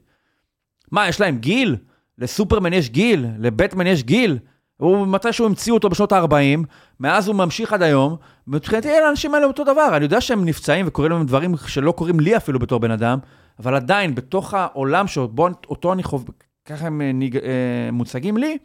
[0.91, 1.75] מה, יש להם גיל?
[2.17, 3.25] לסופרמן יש גיל?
[3.39, 4.37] לבטמן יש גיל?
[4.77, 6.65] הוא, מתישהו המציאו אותו בשנות ה-40,
[6.99, 8.15] מאז הוא ממשיך עד היום,
[8.47, 9.89] מבחינתי אלה האנשים האלה אותו דבר.
[9.97, 13.19] אני יודע שהם נפצעים וקורים להם דברים שלא קורים לי אפילו בתור בן אדם,
[13.59, 16.33] אבל עדיין, בתוך העולם שבו אותו אני חווה,
[16.65, 18.57] ככה הם אה, ניג, אה, מוצגים לי,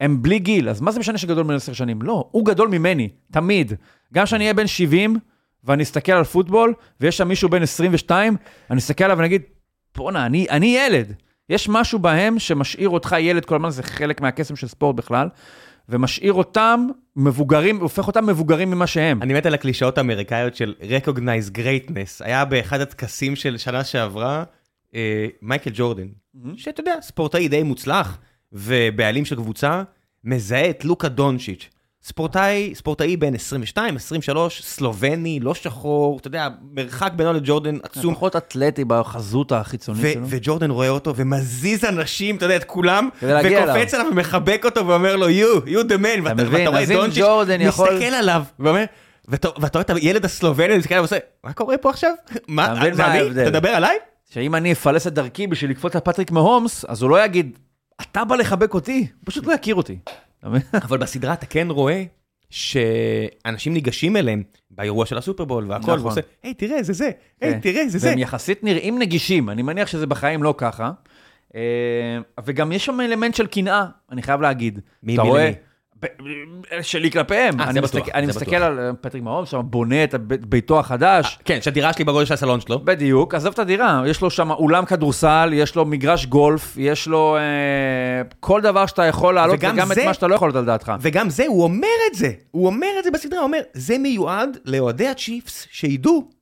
[0.00, 0.68] הם בלי גיל.
[0.68, 2.02] אז מה זה משנה שגדול ממני עשר שנים?
[2.02, 3.72] לא, הוא גדול ממני, תמיד.
[4.14, 5.16] גם כשאני אהיה בן 70,
[5.64, 8.36] ואני אסתכל על פוטבול, ויש שם מישהו בן 22,
[8.70, 9.42] אני אסתכל עליו ואני אגיד,
[9.96, 11.14] בואנה, אני, אני ילד.
[11.50, 15.28] יש משהו בהם שמשאיר אותך ילד כל הזמן, זה חלק מהקסם של ספורט בכלל,
[15.88, 16.86] ומשאיר אותם
[17.16, 19.22] מבוגרים, הופך אותם מבוגרים ממה שהם.
[19.22, 22.24] אני מת על הקלישאות האמריקאיות של recognize greatness.
[22.24, 24.44] היה באחד הטקסים של שנה שעברה,
[24.94, 26.06] אה, מייקל ג'ורדן,
[26.56, 28.18] שאתה יודע, ספורטאי די מוצלח,
[28.52, 29.82] ובעלים של קבוצה,
[30.24, 31.68] מזהה את לוקה דונצ'יץ'.
[32.02, 38.14] ספורטאי, ספורטאי בן 22, 23, סלובני, לא שחור, אתה יודע, מרחק בינו לג'ורדן עצום.
[38.14, 40.26] פחות אתלטי בחזות החיצונית שלו.
[40.28, 45.28] וג'ורדן רואה אותו ומזיז אנשים, אתה יודע, את כולם, וקופץ עליו ומחבק אותו ואומר לו,
[45.28, 47.24] you, you the man, ואתה רואה דונצ'יץ'
[47.68, 48.84] מסתכל עליו, ואומר,
[49.28, 52.12] ואתה רואה את הילד הסלובני, מסתכל עליו ועושה, מה קורה פה עכשיו?
[52.48, 53.42] מה, זה אני?
[53.42, 53.96] אתה מדבר עליי?
[54.30, 57.58] שאם אני אפלס את דרכי בשביל לקפוץ על פטריק מהומס, אז הוא לא יגיד,
[58.00, 59.98] אתה בא לחבק אותי, פשוט לא יכיר אותי.
[60.84, 62.04] אבל בסדרה אתה כן רואה
[62.50, 66.00] שאנשים ניגשים אליהם באירוע של הסופרבול והכל, נכון.
[66.00, 67.10] ועושה, היי, תראה, זה זה,
[67.40, 67.60] היי, כן.
[67.60, 68.08] תראה, זה זה.
[68.08, 70.90] והם יחסית נראים נגישים, אני מניח שזה בחיים לא ככה.
[71.54, 71.60] אה,
[72.44, 74.80] וגם יש שם אלמנט של קנאה, אני חייב להגיד.
[75.02, 75.44] מי- מי רואה?
[75.44, 75.54] למי?
[76.02, 76.06] ב-
[76.82, 77.60] שלי כלפיהם.
[77.60, 78.56] אה, אני בטוח, מסתכל- אני מסתכל.
[78.56, 81.38] על אה, פטריק מהום, שם בונה את ביתו החדש.
[81.44, 82.80] כן, שהדירה שלי בגודל של הסלון שלו.
[82.84, 87.36] בדיוק, עזוב את הדירה, יש לו שם אולם כדורסל, יש לו מגרש גולף, יש לו
[87.36, 87.42] אה,
[88.40, 90.66] כל דבר שאתה יכול להעלות, וגם וגם את זה- מה שאתה לא יכול לעלות על
[90.66, 90.92] דעתך.
[91.00, 92.30] וגם זה, הוא אומר את זה.
[92.50, 96.39] הוא אומר את זה בסדרה, הוא אומר, זה מיועד לאוהדי הצ'יפס, שידעו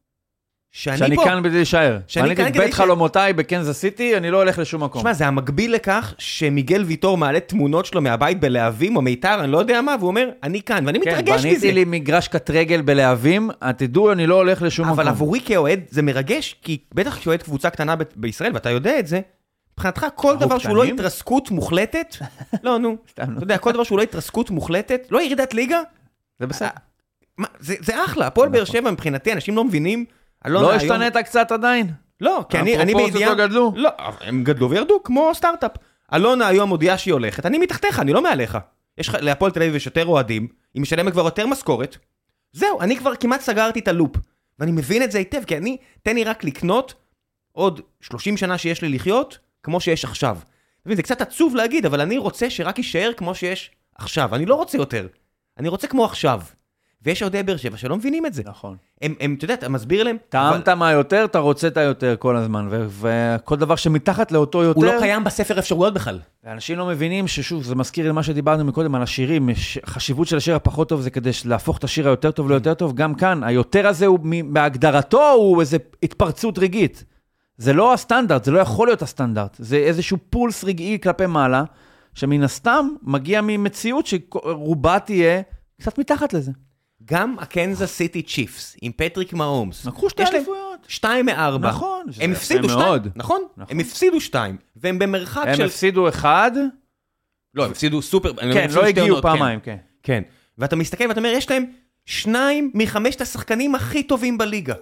[0.78, 1.24] שאני, שאני פה.
[1.24, 1.98] כאן כדי להישאר.
[2.06, 5.00] שאני כאן כדי בית ש- חלומותיי בקנזס סיטי, אני לא הולך לשום מקום.
[5.02, 9.58] שמע, זה המקביל לכך שמיגל ויטור מעלה תמונות שלו מהבית בלהבים או מיתר, אני לא
[9.58, 11.48] יודע מה, והוא אומר, אני כאן, ואני כן, מתרגש מזה.
[11.48, 15.00] בניתי לי מגרש קט רגל בלהבים, תדעו, אני לא הולך לשום מקום.
[15.00, 19.06] אבל עבורי כאוהד זה מרגש, כי בטח כשאוהד קבוצה קטנה ב- בישראל, ואתה יודע את
[19.06, 19.20] זה,
[19.74, 20.84] מבחינתך כל דבר שהוא לא?
[20.84, 22.16] התרסקות מוחלטת,
[22.64, 22.96] לא, נו.
[23.14, 25.80] אתה יודע, כל דבר שהוא לא התרסקות מוחלטת, לא ירידת ליגה,
[26.40, 26.68] זה בסדר.
[27.38, 30.04] מה, זה זה אחלה, הפועל באר שבע מבחינתי, אנשים לא מבינים,
[30.44, 31.90] לא היום- השתנית קצת עדיין?
[32.20, 33.34] לא, כי אני, אני הפרופורציות בידיעה...
[33.34, 33.72] לא גדלו?
[33.76, 35.70] לא, הם גדלו וירדו, כמו סטארט-אפ.
[36.14, 38.58] אלונה היום מודיעה שהיא הולכת, אני מתחתיך, אני לא מעליך.
[38.98, 41.96] יש לך, להפועל תל אביב יש יותר אוהדים, היא משלמת כבר יותר משכורת.
[42.52, 44.16] זהו, אני כבר כמעט סגרתי את הלופ.
[44.58, 46.94] ואני מבין את זה היטב, כי אני, תן לי רק לקנות
[47.52, 50.38] עוד 30 שנה שיש לי לחיות, כמו שיש עכשיו.
[50.42, 54.34] אתה מבין, זה קצת עצוב להגיד, אבל אני רוצה שרק יישאר כמו שיש עכשיו.
[54.34, 55.06] אני לא רוצה יותר.
[55.58, 56.40] אני רוצה כמו עכשיו.
[57.02, 58.42] ויש אוהדי באר שבע שלא מבינים את זה.
[58.46, 58.76] נכון.
[59.02, 60.16] הם, הם, אתה יודע, אתה מסביר להם...
[60.28, 64.80] טעמת מה יותר, אתה רוצה את היותר כל הזמן, ו- וכל דבר שמתחת לאותו יותר,
[64.80, 66.20] הוא לא קיים בספר אפשרויות בכלל.
[66.46, 69.48] אנשים לא מבינים ששוב, זה מזכיר לי מה שדיברנו מקודם על השירים,
[69.86, 73.14] חשיבות של השיר הפחות טוב זה כדי להפוך את השיר היותר טוב ליותר טוב, גם
[73.14, 74.18] כאן, היותר הזה הוא,
[74.52, 77.04] בהגדרתו הוא איזה התפרצות רגעית.
[77.56, 81.64] זה לא הסטנדרט, זה לא יכול להיות הסטנדרט, זה איזשהו פולס רגעי כלפי מעלה,
[82.14, 85.42] שמן הסתם מגיע ממציאות שרובה תהיה
[85.80, 86.52] קצת מתחת לזה.
[87.10, 89.86] גם הקנזס סיטי צ'יפס עם פטריק מהומס.
[89.86, 90.86] לקחו שתי אליפויות.
[90.88, 91.68] שתיים מארבע.
[91.68, 93.08] נכון, שזה הם הפסידו שתיים, מאוד.
[93.16, 93.42] נכון?
[93.56, 93.66] נכון.
[93.70, 94.56] הם הפסידו שתיים.
[94.76, 95.64] והם במרחק הם של...
[95.64, 96.50] הפסידו אחד,
[97.54, 98.30] לא, הם הפסידו סופר...
[98.30, 99.30] הם כן, הפסידו לא הגיעו עונות, כן.
[99.30, 99.76] פעמיים, כן.
[100.02, 100.22] כן.
[100.58, 101.64] ואתה מסתכל ואתה אומר, יש להם
[102.06, 104.74] שניים מחמשת השחקנים הכי טובים בליגה.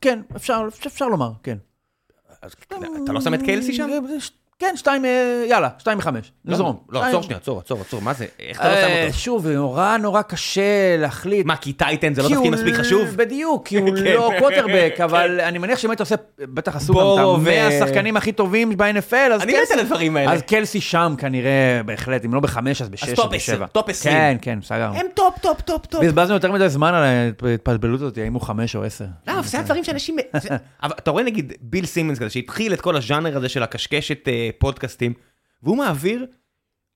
[0.00, 1.58] כן, אפשר, אפשר לומר, כן.
[3.04, 3.90] אתה לא שם את קלסי שם?
[4.58, 6.32] כן, שתיים, אה, יאללה, שתיים מחמש.
[6.44, 6.76] נזרום.
[6.90, 7.04] לא.
[7.04, 8.26] עצור שנייה, עצור, עצור, עצור, מה זה?
[8.40, 9.18] איך אתה לא שם אה, אותו?
[9.18, 11.46] שוב, נורא נורא קשה להחליט.
[11.46, 13.08] מה, כי tight end זה לא תפקיד מספיק חשוב?
[13.16, 14.04] בדיוק, כי הוא כן.
[14.04, 18.32] לא קוורטרבק, אבל אני מניח שאם היית עושה, בטח עשו גם את המאה השחקנים הכי
[18.32, 20.32] טובים ב-NFL, אז אני מת על הדברים האלה.
[20.32, 23.66] אז קלסי שם כנראה, בהחלט, אם לא בחמש, אז בשש, אז בשבע.
[23.66, 24.14] טופ עשרים.
[24.14, 24.96] כן, כן, סגרנו.
[24.96, 26.04] הם טופ, טופ, טופ, טופ.
[26.04, 27.02] בזבזנו יותר מדי זמן על
[27.42, 29.04] ההתפלפלות הזאת, האם הוא חמש או עשר.
[29.26, 30.16] לא, זה הדברים שאנשים...
[30.84, 35.12] אתה רואה נגיד ביל סימנס כזה, שהתחיל את כל הז'אנר הזה של הקשקשת פודקאסטים,
[35.62, 36.26] והוא מעביר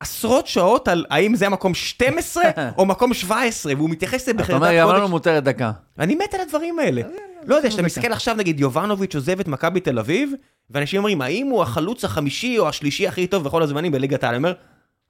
[0.00, 2.44] עשרות שעות על האם זה המקום 12
[2.78, 5.10] או מקום 17, והוא מתייחס לזה אתה בחרדת אומר, גם לנו קודש.
[5.10, 5.72] מותרת דקה.
[5.98, 7.02] אני מת על הדברים האלה.
[7.44, 10.32] לא יודע, כשאתה מסתכל עכשיו, נגיד, יובנוביץ' עוזב את מכבי תל אביב,
[10.70, 14.34] ואנשים אומרים, האם הוא החלוץ החמישי או השלישי הכי טוב בכל הזמנים בליגת העל?
[14.34, 14.52] אני אומר,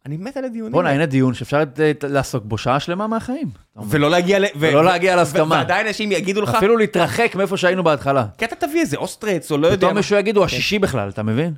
[0.06, 0.90] אני מת על הדיונים בוא'נה.
[0.90, 3.48] הנה דיון שאפשר אה, לעסוק בו שעה שלמה מהחיים.
[3.72, 3.88] אתה אומר.
[3.90, 4.44] ולא להגיע ל...
[4.56, 5.56] ולא להגיע להסכמה.
[5.56, 8.26] ועדיין אנשים יגידו לך, אפילו להתרחק מאיפה שהיינו בהתחלה.
[8.38, 9.76] כי אתה תביא איזה אוסטרץ, או לא יודע.
[9.76, 9.96] פתאום.
[9.96, 11.54] מישהו יגיד, הוא השישי בכלל, אתה מבין?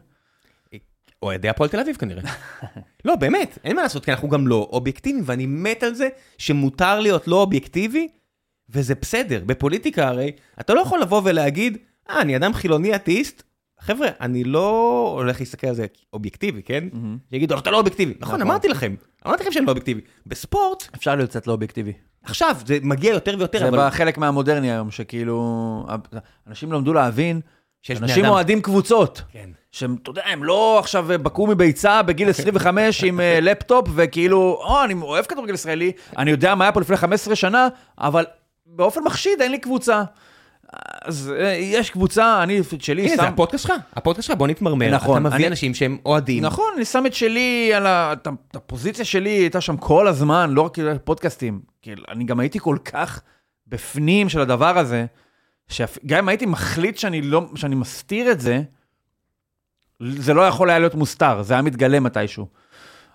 [1.22, 2.22] אוהדי הפועל תל אביב כנראה.
[3.04, 6.08] לא, באמת, אין מה לעשות, כי אנחנו גם לא אובייקטיביים, ואני מת על זה
[6.38, 8.08] שמותר להיות לא אובייקטיבי,
[8.68, 9.42] וזה בסדר.
[9.46, 11.78] בפוליטיקה הרי, אתה לא יכול לבוא ולהגיד,
[12.10, 13.42] אה, אני אדם חילוני אתאיסט,
[13.80, 16.84] חבר'ה, אני לא הולך להסתכל על זה אובייקטיבי, כן?
[17.32, 18.14] יגידו, אתה לא אובייקטיבי.
[18.20, 18.50] נכון, נכון.
[18.50, 18.94] אמרתי לכם,
[19.26, 20.00] אמרתי לכם שאני לא אובייקטיבי.
[20.26, 21.92] בספורט, אפשר להיות קצת לא אובייקטיבי.
[22.22, 23.86] עכשיו, זה מגיע יותר ויותר, זה אבל...
[23.86, 25.86] בחלק מהמודרני היום, שכאילו...
[26.46, 27.40] אנשים למדו להבין,
[27.90, 28.24] אנשים.
[28.26, 29.22] אוהדים קבוצות.
[29.32, 29.50] כן.
[29.72, 34.84] שהם, אתה יודע, הם לא עכשיו בקעו מביצה בגיל 25 עם אה, לפטופ, וכאילו, או,
[34.84, 37.68] אני אוהב כדורגל ישראלי, אני יודע מה היה פה לפני 15 שנה,
[37.98, 38.24] אבל
[38.66, 40.02] באופן מחשיד אין לי קבוצה.
[41.04, 43.16] אז אה, יש קבוצה, אני את שלי הנה, שם...
[43.22, 44.90] זה הפודקאסט שלך, הפודקאסט שלך, בוא נתמרמר.
[44.90, 46.44] נכון, אתה מביא אני- אנשים שהם אוהדים.
[46.44, 48.12] נכון, אני שם את שלי על ה...
[48.12, 51.60] את הפוזיציה שלי הייתה שם כל הזמן, לא רק כאילו פודקאסטים.
[52.08, 53.20] אני גם הייתי כל כך
[53.66, 55.06] בפנים של הדבר הזה,
[55.70, 58.62] שגם אם הייתי מחליט שאני, לא, שאני מסתיר את זה,
[60.02, 62.46] זה לא יכול היה להיות מוסתר, זה היה מתגלה מתישהו.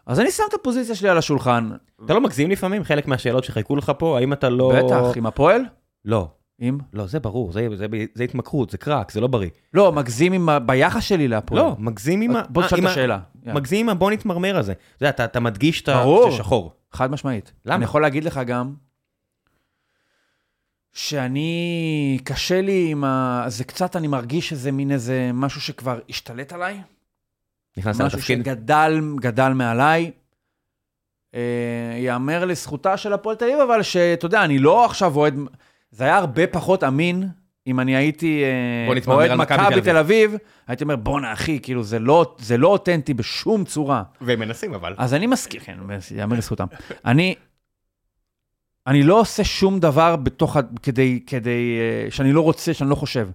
[0.05, 1.69] אז אני שם את הפוזיציה שלי על השולחן.
[2.05, 2.83] אתה לא מגזים לפעמים?
[2.83, 4.73] חלק מהשאלות שחיכו לך פה, האם אתה לא...
[4.75, 5.61] בטח, עם הפועל?
[6.05, 6.27] לא.
[6.59, 6.77] עם?
[6.93, 9.49] לא, זה ברור, זה, זה, זה התמכרות, זה קרק, זה לא בריא.
[9.73, 10.59] לא, מגזים עם ה...
[10.59, 11.61] ביחס שלי להפועל.
[11.61, 12.41] לא, מגזים עם ה...
[12.49, 13.19] בוא אה, תשאל את ה- השאלה.
[13.45, 14.71] מגזים עם הבוא נתמרמר הזה.
[14.71, 15.93] אתה יודע, אתה, אתה מדגיש את ה...
[16.03, 16.27] ברור.
[16.29, 16.73] שזה שחור.
[16.93, 17.53] חד משמעית.
[17.65, 17.75] למה?
[17.75, 18.73] אני יכול להגיד לך גם,
[20.95, 23.43] שאני, קשה לי עם ה...
[23.47, 26.81] זה קצת, אני מרגיש שזה מין איזה משהו שכבר השתלט עליי.
[27.77, 28.39] משהו לתפקיד.
[28.39, 30.11] שגדל, גדל מעליי.
[31.35, 31.39] אה,
[31.97, 35.35] יאמר לזכותה של הפועל תל אביב, אבל שאתה יודע, אני לא עכשיו אוהד...
[35.91, 37.29] זה היה הרבה פחות אמין.
[37.67, 40.35] אם אני הייתי אה, אוהד מכבי תל אביב,
[40.67, 44.03] הייתי אומר, בואנה אחי, כאילו זה לא, זה לא אותנטי בשום צורה.
[44.21, 44.93] והם מנסים אבל.
[44.97, 45.77] אז אני מסכים, כן,
[46.11, 46.65] יאמר לזכותם.
[47.05, 47.35] אני,
[48.87, 53.27] אני לא עושה שום דבר בתוך, כדי, כדי, אה, שאני לא רוצה, שאני לא חושב.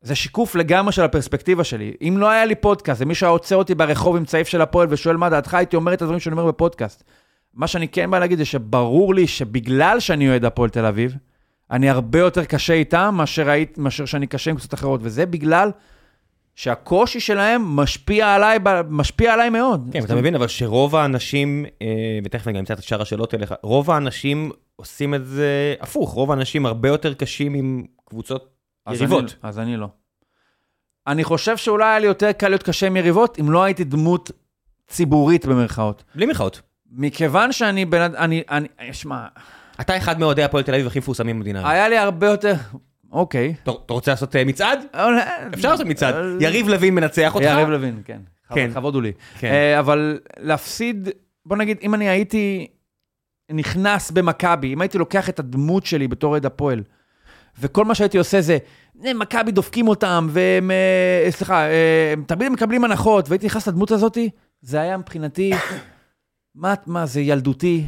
[0.00, 1.92] זה שיקוף לגמרי של הפרספקטיבה שלי.
[2.02, 5.16] אם לא היה לי פודקאסט, ומישהו היה עוצר אותי ברחוב עם צעיף של הפועל ושואל
[5.16, 7.04] מה דעתך, הייתי אומר את הדברים שאני אומר בפודקאסט.
[7.54, 11.16] מה שאני כן בא להגיד זה שברור לי שבגלל שאני אוהד הפועל תל אביב,
[11.70, 15.70] אני הרבה יותר קשה איתם מאשר, מאשר שאני קשה עם קבוצות אחרות, וזה בגלל
[16.56, 19.88] שהקושי שלהם משפיע עליי, משפיע עליי מאוד.
[19.92, 23.54] כן, אתה מבין, אבל שרוב האנשים, אה, ותכף אני גם אמצא את שאר השאלות אליך,
[23.62, 28.48] רוב האנשים עושים את זה הפוך, רוב האנשים הרבה יותר קשים עם קבוצות
[28.86, 29.24] אז יריבות.
[29.24, 29.88] אני, אז אני לא.
[31.06, 34.30] אני חושב שאולי היה לי יותר קל להיות קשה עם יריבות, אם לא הייתי דמות
[34.88, 36.04] ציבורית במרכאות.
[36.14, 36.60] בלי מחאות.
[36.90, 39.26] מכיוון שאני בן אדם, אני, אני, שמע,
[39.80, 41.70] אתה אחד מאוהדי הפועל תל אביב הכי מפורסמים במדינה.
[41.70, 42.54] היה לי הרבה יותר,
[43.16, 43.54] אוקיי.
[43.62, 44.78] אתה רוצה לעשות אה, מצעד?
[44.94, 45.14] אבל-
[45.54, 46.14] אפשר לעשות מצעד.
[46.14, 47.46] אה, יריב לוין מנצח אותך?
[47.46, 48.20] יריב לוין, כן.
[48.54, 48.70] כן.
[48.74, 49.12] כבוד הוא לי.
[49.38, 49.48] כן.
[49.52, 51.08] אה, אבל להפסיד,
[51.46, 52.66] בוא נגיד, אם אני הייתי
[53.52, 56.82] נכנס במכבי, אם הייתי לוקח את הדמות שלי בתור אוהד הפועל,
[57.60, 58.58] וכל מה שהייתי עושה זה,
[59.04, 63.90] "אה, מכבי דופקים אותם, והם, אה, סליחה, אה, הם תמיד מקבלים הנחות, והייתי נכנס לדמות
[63.90, 65.52] הזאתי, זה היה מבחינתי,
[66.54, 67.84] מה, מה, זה ילדותי.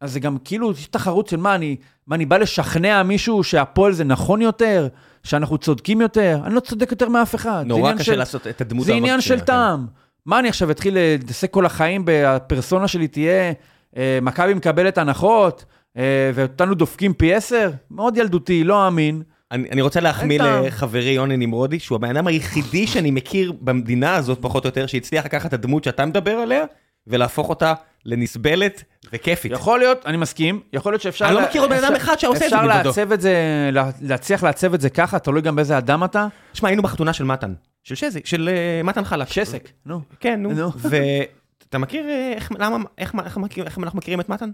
[0.00, 1.76] אז זה גם כאילו, יש תחרות של מה, אני,
[2.06, 4.88] מה, אני בא לשכנע מישהו שהפועל זה נכון יותר,
[5.22, 6.38] שאנחנו צודקים יותר?
[6.44, 7.64] אני לא צודק יותר מאף אחד.
[7.66, 9.44] נורא קשה של- לעשות את הדמות זה עניין של כן.
[9.44, 9.86] טעם.
[10.26, 13.52] מה אני עכשיו אתחיל להתעסק כל החיים, הפרסונה שלי תהיה,
[13.96, 15.64] אה, מכבי מקבלת הנחות,
[15.96, 16.02] אה,
[16.34, 17.70] ואותנו דופקים פי עשר?
[17.90, 19.22] מאוד ילדותי, לא אמין.
[19.52, 20.42] אני, אני רוצה להחמיא.
[20.42, 25.24] לחברי יוני נמרודי, שהוא הבן אדם היחידי שאני מכיר במדינה הזאת, פחות או יותר, שהצליח
[25.24, 26.64] לקחת את הדמות שאתה מדבר עליה,
[27.06, 27.74] ולהפוך אותה
[28.04, 29.52] לנסבלת וכיפית.
[29.52, 31.24] יכול להיות, אני מסכים, יכול להיות שאפשר...
[31.26, 32.88] אני לא לה- מכיר עוד בן אדם אפשר- אחד שעושה את זה אפשר מלבדו.
[32.88, 33.34] לעצב את זה,
[33.72, 36.26] לה- להצליח לעצב את זה ככה, תלוי גם באיזה אדם אתה.
[36.52, 39.28] שמע, היינו בחתונה של מתן, של שזי, של אה, מתן חלק.
[39.28, 40.00] שסק, נו.
[40.20, 40.70] כן, נו.
[40.76, 44.50] ואתה מכיר אה, איך, למה, איך, איך, מכיר- איך אנחנו מכירים את מתן?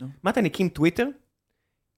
[0.00, 0.06] נו.
[0.24, 1.06] מתן הקים טוויטר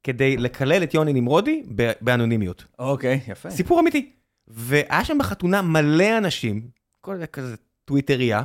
[0.02, 1.62] כדי לקלל את יוני נמרודי
[2.00, 2.64] באנונימיות.
[2.78, 3.50] אוקיי, יפה.
[3.50, 4.12] סיפור אמיתי.
[4.48, 6.62] והיה שם בחתונה מלא אנשים,
[7.00, 8.42] כל זה כזה טוויטריה,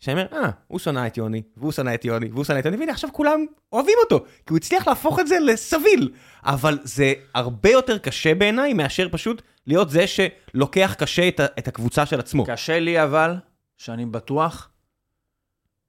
[0.00, 2.76] שאני אומר, אה, הוא שנא את יוני, והוא שנא את יוני, והוא שנא את יוני,
[2.76, 6.12] והנה עכשיו כולם אוהבים אותו, כי הוא הצליח להפוך את זה לסביל.
[6.42, 12.06] אבל זה הרבה יותר קשה בעיניי מאשר פשוט להיות זה שלוקח קשה את, את הקבוצה
[12.06, 12.44] של עצמו.
[12.46, 13.34] קשה לי אבל,
[13.76, 14.70] שאני בטוח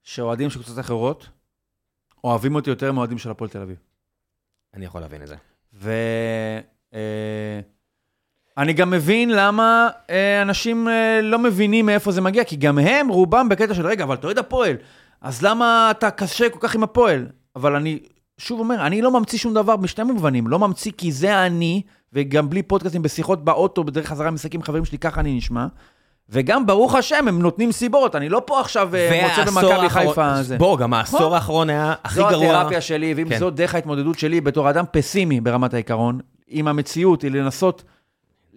[0.02, 1.28] שאוהדים של קבוצות אחרות
[2.24, 3.76] אוהבים אותי יותר מאוהדים של הפועל תל אביב.
[4.74, 5.36] אני יכול להבין את זה.
[8.56, 13.08] ואני גם מבין למה אה, אנשים אה, לא מבינים מאיפה זה מגיע, כי גם הם,
[13.08, 14.76] רובם בקטע של, רגע, אבל אתה אוהד הפועל,
[15.20, 17.26] אז למה אתה קשה כל כך עם הפועל?
[17.56, 17.98] אבל אני
[18.38, 20.46] שוב אומר, אני לא ממציא שום דבר בשני מובנים.
[20.46, 21.82] לא ממציא כי זה אני,
[22.12, 25.66] וגם בלי פודקאסטים בשיחות באוטו, בדרך חזרה משחקים עם חברים שלי, ככה אני נשמע.
[26.28, 28.16] וגם, ברוך השם, הם נותנים סיבות.
[28.16, 30.32] אני לא פה עכשיו אה, מוצא במכבי חיפה.
[30.58, 31.32] בוא, גם העשור נכון.
[31.32, 32.60] האחרון היה הכי זו גרוע.
[32.60, 33.38] התרפיה שלי, ואם כן.
[33.38, 37.82] זו דרך ההתמודדות שלי בתור אדם פסימי ברמת העיקרון, עם המציאות, היא לנסות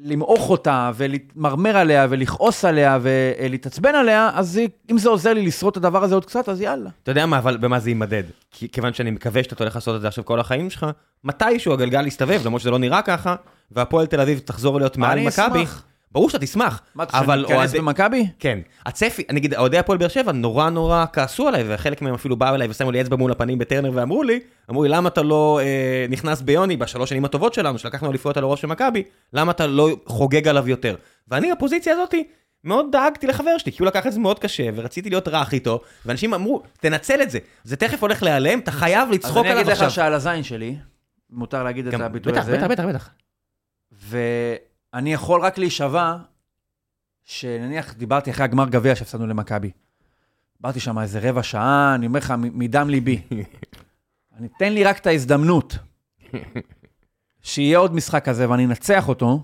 [0.06, 4.60] למעוך אותה ולהתמרמר עליה ולכעוס עליה ולהתעצבן עליה, אז
[4.91, 6.89] אם זה עוזר לי לשרוד את הדבר הזה עוד קצת, אז יאללה.
[7.04, 8.24] אתה יודע מה, אבל במה זה יימדד?
[8.51, 10.86] כי- כיוון שאני מקווה שאתה הולך לעשות את זה עכשיו כל החיים שלך,
[11.24, 13.36] מתישהו הגלגל יסתובב, למרות שזה לא נראה ככה,
[13.72, 15.64] והפועל תל אביב תחזור להיות מעל אני מכבי.
[15.64, 15.84] אשמח.
[16.14, 16.82] ברור שאתה תשמח.
[16.95, 18.28] מה, אבל אכנס אוהדי- במכבי?
[18.39, 18.59] כן.
[18.86, 22.68] הצפי, נגיד, אוהדי הפועל באר שבע נורא נורא כעסו עליי, וחלק מהם אפילו באו אליי
[22.70, 24.39] ושמו לי אצבע מול הפנים בטרנר ואמרו לי,
[24.70, 28.43] אמרו לי, למה אתה לא אה, נכנס ביוני בשלוש שנים הטובות שלנו, שלקחנו אליפויות על
[28.43, 29.03] הראש של מכבי,
[29.34, 30.95] למה אתה לא חוגג עליו יותר?
[31.28, 32.24] ואני בפוזיציה הזאתי,
[32.64, 35.82] מאוד דאגתי לחבר שלי, כי הוא לקח את זה מאוד קשה, ורציתי להיות רך איתו,
[36.05, 39.61] ואנשים אמרו, תנצל את זה, זה תכף הולך להיעלם, אתה חייב אז לצחוק אני עליו
[39.61, 39.88] אגיד עכשיו.
[39.88, 40.76] לך שעל הזין שלי,
[41.30, 43.09] מותר להגיד את הביטוי הזה, בטח, בטח, בטח.
[44.94, 46.16] ואני יכול רק להישבע,
[47.24, 49.72] שנניח דיברתי אחרי הגמר גביע שהפסדנו למכבי.
[50.58, 53.22] דיברתי שם איזה רבע שעה, אני אומר לך, מדם ליבי.
[54.39, 55.78] אני, תן לי רק את ההזדמנות
[57.41, 59.44] שיהיה עוד משחק כזה ואני אנצח אותו,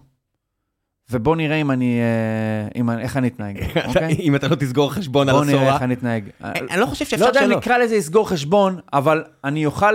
[1.12, 4.16] ובוא נראה אם אני, אה, אם, אני- איך אני אתנהג, אוקיי?
[4.20, 5.74] אם אתה לא תסגור חשבון על בוא נראה.
[5.74, 6.30] איך אני אתנהג.
[6.44, 7.58] אני לא חושב לא שאפשר יודע אם שלא.
[7.58, 9.94] נקרא לזה לסגור חשבון, אבל אני אוכל,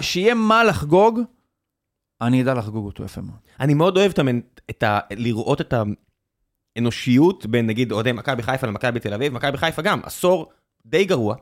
[0.00, 1.20] שיהיה מה לחגוג,
[2.22, 3.38] אני אדע לחגוג אותו יפה מאוד.
[3.60, 4.12] אני מאוד אוהב
[4.70, 4.98] את ה...
[5.10, 5.74] לראות את
[6.76, 10.52] האנושיות בין נגיד אוהדי מכבי חיפה למכבי תל אביב, מכבי חיפה גם, עשור
[10.86, 11.36] די גרוע.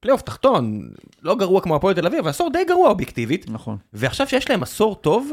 [0.00, 0.90] פלייאוף תחתון,
[1.22, 3.76] לא גרוע כמו הפועל תל אביב, אבל עשור די גרוע אובייקטיבית, נכון.
[3.92, 5.32] ועכשיו שיש להם עשור טוב,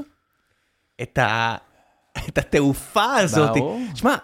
[1.02, 1.56] את ה...
[2.28, 3.58] את התעופה הזאת.
[3.58, 3.82] ברור.
[3.96, 4.16] שמע,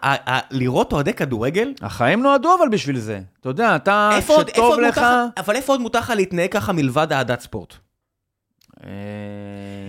[0.52, 3.22] לראות אוהדי כדורגל, החיים נועדו אבל בשביל זה.
[3.40, 4.98] אתה יודע, אתה, איפה עוד, איפה לך...
[4.98, 7.74] מותר, אבל איפה עוד מותר לך להתנהג ככה מלבד אהדת ספורט?
[8.84, 8.90] אה,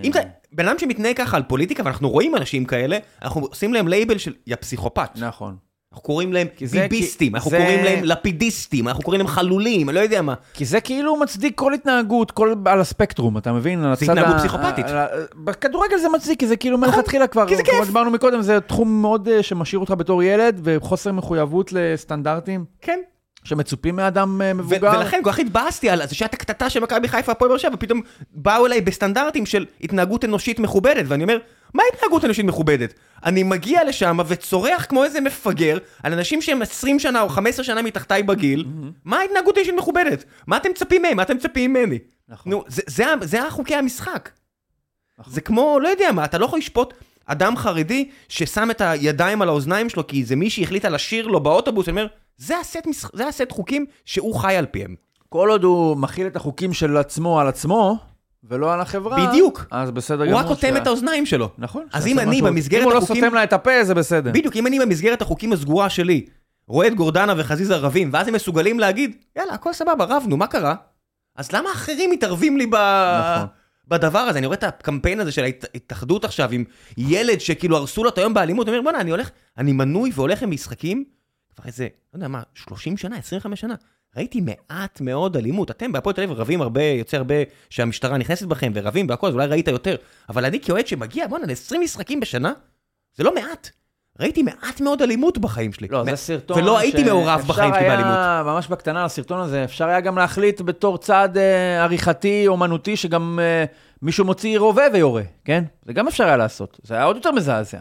[0.04, 0.20] אם אתה,
[0.54, 4.32] בן אדם שמתנהג ככה על פוליטיקה, ואנחנו רואים אנשים כאלה, אנחנו עושים להם לייבל של
[4.46, 5.08] יא פסיכופת.
[5.16, 5.56] נכון.
[5.92, 9.94] אנחנו קוראים להם זה- ביביסטים, אנחנו זה- קוראים להם לפידיסטים, אנחנו קוראים להם חלולים, אני
[9.96, 10.34] לא יודע מה.
[10.54, 13.84] כי זה כאילו מצדיק כל התנהגות, כל על הספקטרום, אתה מבין?
[13.84, 14.86] הצד התנהגות ה- פסיכופתית.
[14.88, 15.06] ה-
[15.44, 17.84] בכדורגל זה מצדיק, כי זה כאילו נכון, מלכתחילה כבר, כי זה כמו כיף.
[17.84, 22.98] שדיברנו מקודם, זה תחום מאוד אה, שמשאיר אותך בתור ילד, וחוסר מחויבות לסטנדרטים כן.
[23.44, 24.90] שמצופים מאדם אה, מבוגר.
[24.98, 28.00] ולכן כל כך התבאסתי על זה שהייתה קטטה של מכבי חיפה הפועל באר שבע, ופתאום
[28.32, 31.38] באו אליי בסטנדרטים של התנהגות אנושית מכובדת, ואני אומר,
[31.74, 32.94] מה התנהגות אנושית מכובדת?
[33.24, 37.82] אני מגיע לשם וצורח כמו איזה מפגר על אנשים שהם 20 שנה או 15 שנה
[37.82, 38.64] מתחתיי בגיל,
[39.04, 40.24] מה ההתנהגות האנושית מכובדת?
[40.46, 41.16] מה אתם מצפים מהם?
[41.16, 41.98] מה אתם מצפים ממני?
[42.28, 42.52] נכון.
[42.52, 44.30] נו, זה- זה זה החוקי המשחק.
[45.18, 45.32] נכון.
[45.32, 46.94] זה כמו, לא יודע מה, אתה לא יכול לשפוט
[47.26, 51.88] אדם חרדי ששם את הידיים על האוזניים שלו כי זה מישהי החליטה לשיר לו באוטובוס,
[51.88, 53.10] אני אומר, זה הסט, משח...
[53.14, 54.94] זה הסט חוקים שהוא חי על פיהם.
[55.28, 57.98] כל עוד הוא מכיל את החוקים של עצמו על עצמו,
[58.44, 59.64] ולא על החברה, בדיוק.
[59.70, 60.40] אז בסדר הוא גמור.
[60.40, 61.50] רק אוטם את האוזניים שלו.
[61.58, 61.86] נכון.
[61.92, 64.30] אז אם אני במסגרת אם הוא לא החוקים- סותם לה את הפה, זה בסדר.
[64.34, 66.26] בדיוק, אם אני במסגרת החוקים הסגורה שלי,
[66.68, 70.74] רואה את גורדנה וחזיזה רבים, ואז הם מסוגלים להגיד, יאללה, הכל סבבה, רבנו, מה קרה?
[71.36, 72.74] אז למה אחרים מתערבים לי ב...
[72.74, 73.46] נכון.
[73.88, 74.38] בדבר הזה?
[74.38, 76.64] אני רואה את הקמפיין הזה של ההתאחדות עכשיו עם
[76.98, 81.04] ילד שכאילו הרסו לו את היום באלימות, אומר, בוא'נה, אני הולך, אני מנוי והולך למשחקים,
[81.56, 83.74] כבר איזה, לא יודע מה, 30 שנה, 25 שנה.
[84.16, 85.70] ראיתי מעט מאוד אלימות.
[85.70, 87.34] אתם בהפועל תל אביב רבים הרבה, יוצא הרבה
[87.70, 89.96] שהמשטרה נכנסת בכם ורבים והכל, אז אולי ראית יותר.
[90.28, 92.52] אבל אני כאוהד שמגיע, בוא'נה, ל-20 משחקים בשנה,
[93.16, 93.70] זה לא מעט.
[94.20, 95.88] ראיתי מעט מאוד אלימות בחיים שלי.
[95.90, 98.18] לא, מ- זה סרטון ולא הייתי מעורב בחיים שלי היה, באלימות.
[98.54, 103.64] ממש בקטנה לסרטון הזה, אפשר היה גם להחליט בתור צעד אה, עריכתי, אומנותי, שגם אה,
[104.02, 105.64] מישהו מוציא רובה ויורה, כן?
[105.86, 106.80] זה גם אפשר היה לעשות.
[106.82, 107.78] זה היה עוד יותר מזעזע.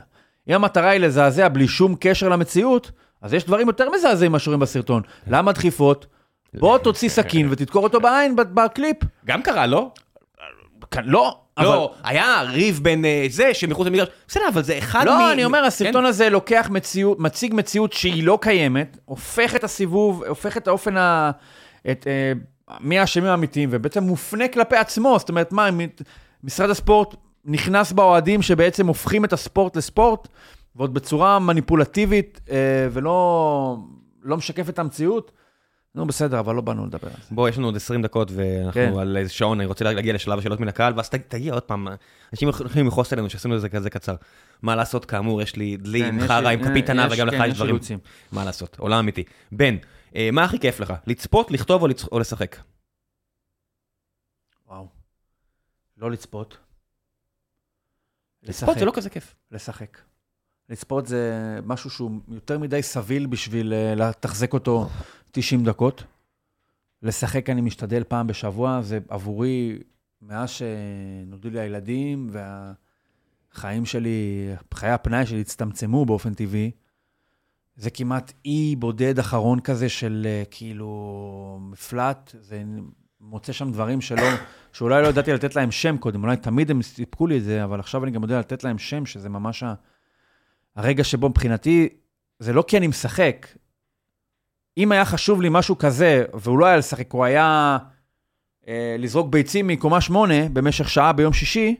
[0.50, 2.92] אם המטרה היא לזעזע בלי שום קשר למציאות,
[3.24, 5.02] אז יש דברים יותר מזעזעים ממה שרואים בסרטון.
[5.28, 6.06] למה דחיפות?
[6.54, 8.98] בוא תוציא סכין ותדקור אותו בעין בקליפ.
[9.26, 9.92] גם קרה, לא?
[10.92, 11.66] כאן, לא, אבל...
[11.66, 14.08] לא, היה ריב בין אה, זה שמחוץ למגרש.
[14.28, 15.06] בסדר, אבל זה אחד מ...
[15.06, 15.66] לא, אני אומר, כן.
[15.66, 20.98] הסרטון הזה לוקח מציאות, מציג מציאות שהיא לא קיימת, הופך את הסיבוב, הופך את האופן
[20.98, 21.32] ה...
[21.92, 22.34] את, אה,
[22.80, 25.20] מי האשמים האמיתיים, ובעצם מופנה כלפי עצמו.
[25.20, 25.70] זאת אומרת, מה,
[26.44, 27.16] משרד הספורט
[27.46, 30.28] נכנס באוהדים שבעצם הופכים את הספורט לספורט,
[30.76, 33.78] ועוד בצורה מניפולטיבית, אה, ולא
[34.22, 35.32] לא משקף את המציאות.
[35.96, 37.36] נו, בסדר, אבל לא באנו לדבר על זה.
[37.36, 38.94] בוא, יש לנו עוד 20 דקות ואנחנו כן.
[39.00, 41.88] על איזה שעון, אני רוצה להגיע לשלב השאלות מן הקהל, ואז ת- תגיע עוד פעם,
[42.34, 44.16] אנשים יכולים לכעוס עלינו שעשינו את זה כזה קצר.
[44.62, 47.28] מה לעשות, כאמור, יש לי דלי כן, עם חרא, עם אה, כפית ענב, יש- וגם
[47.28, 47.70] לך כן, יש יש דברים.
[47.76, 48.00] אילוצים.
[48.32, 49.24] מה לעשות, עולם אמיתי.
[49.52, 49.76] בן,
[50.16, 50.94] אה, מה הכי כיף לך?
[51.08, 52.56] לצפות, לכתוב או לצ- או לשחק?
[54.68, 54.88] וואו.
[55.98, 56.58] לא לצפות.
[58.44, 59.36] לצפות זה לא כזה כיף.
[59.52, 59.98] לשחק.
[60.74, 64.90] לצפות זה משהו שהוא יותר מדי סביל בשביל אה, לתחזק אותו
[65.32, 66.04] 90 דקות.
[67.02, 69.80] לשחק אני משתדל פעם בשבוע, זה עבורי,
[70.22, 76.72] מאז שנולדו לי הילדים והחיים שלי, חיי הפנאי שלי הצטמצמו באופן טבעי,
[77.76, 82.64] זה כמעט אי בודד אחרון כזה של אה, כאילו מפלט, זה
[83.22, 84.28] מוצא שם דברים שלא,
[84.74, 87.80] שאולי לא ידעתי לתת להם שם קודם, אולי תמיד הם סיפקו לי את זה, אבל
[87.80, 89.74] עכשיו אני גם יודע לתת להם שם, שזה ממש ה...
[90.76, 91.90] הרגע שבו מבחינתי,
[92.40, 93.48] זה לא כי אני משחק.
[94.78, 97.78] אם היה חשוב לי משהו כזה, והוא לא היה לשחק, הוא היה
[98.68, 101.76] אה, לזרוק ביצים מקומה שמונה במשך שעה ביום שישי,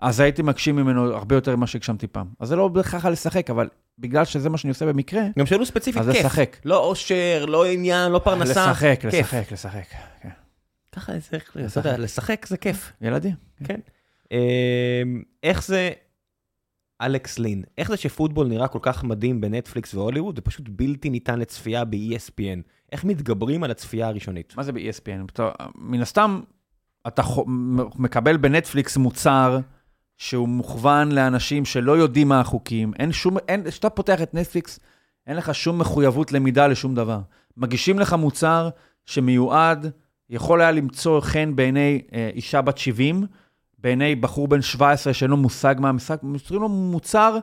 [0.00, 2.26] אז הייתי מגשים ממנו הרבה יותר ממה שהגשמתי פעם.
[2.40, 3.68] אז זה לא בהכרח לשחק, אבל
[3.98, 6.24] בגלל שזה מה שאני עושה במקרה, גם שאלו ספציפית אז כיף.
[6.24, 6.56] לשחק.
[6.64, 8.50] לא אושר, לא עניין, לא פרנסה.
[8.70, 9.14] לשחק, כיף.
[9.14, 9.84] לשחק, לשחק.
[10.20, 10.28] כן.
[10.92, 11.84] ככה זה צריך, אתה לשחק.
[11.84, 12.92] יודע, לשחק זה כיף.
[13.00, 13.34] ילדים.
[14.32, 14.36] אמ,
[15.42, 15.90] איך זה,
[17.02, 21.38] אלכס לין, איך זה שפוטבול נראה כל כך מדהים בנטפליקס והוליווד, זה פשוט בלתי ניתן
[21.38, 22.62] לצפייה ב-ESPN.
[22.92, 24.54] איך מתגברים על הצפייה הראשונית?
[24.56, 25.42] מה זה ב-ESPN?
[25.74, 26.40] מן הסתם,
[27.06, 27.22] אתה
[27.96, 29.58] מקבל בנטפליקס מוצר
[30.16, 32.92] שהוא מוכוון לאנשים שלא יודעים מה החוקים.
[32.98, 33.36] אין שום,
[33.68, 34.80] כשאתה פותח את נטפליקס,
[35.26, 37.20] אין לך שום מחויבות למידה לשום דבר.
[37.56, 38.68] מגישים לך מוצר
[39.06, 39.90] שמיועד,
[40.30, 43.26] יכול היה למצוא חן בעיני אה, אישה בת 70,
[43.86, 47.38] בעיני בחור בן 17 שאין לו מושג מה המשחק, מוצרים לו מוצר,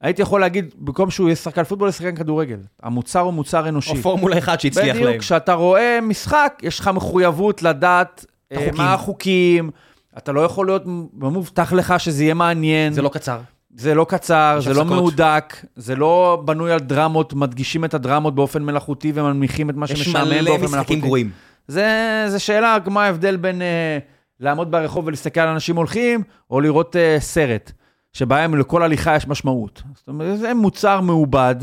[0.00, 2.58] הייתי יכול להגיד, במקום שהוא יהיה שחקן פוטבול, יהיה שחקן כדורגל.
[2.82, 3.90] המוצר הוא מוצר אנושי.
[3.90, 5.06] או פורמולה 1 שהצליח להם.
[5.06, 8.74] בדיוק, כשאתה רואה משחק, יש לך מחויבות לדעת אה, החוקים.
[8.76, 9.70] מה החוקים.
[10.18, 10.82] אתה לא יכול להיות,
[11.20, 12.92] לא מובטח לך שזה יהיה מעניין.
[12.92, 13.38] זה לא קצר.
[13.76, 14.98] זה לא קצר, יש זה לא הפסקות.
[14.98, 19.92] מהודק, זה לא בנוי על דרמות, מדגישים את הדרמות באופן מלאכותי ומנמיכים את מה יש
[19.92, 20.96] שמשעמם מלא באופן משחקים מלאכותי.
[20.96, 21.30] גרועים.
[21.68, 23.98] זה, זה שאלה, מה ההבדל בין אה,
[24.44, 27.72] לעמוד ברחוב ולהסתכל על אנשים הולכים, או לראות אה, סרט,
[28.12, 29.82] שבהם לכל הליכה יש משמעות.
[29.94, 31.56] זאת אומרת, זה מוצר מעובד,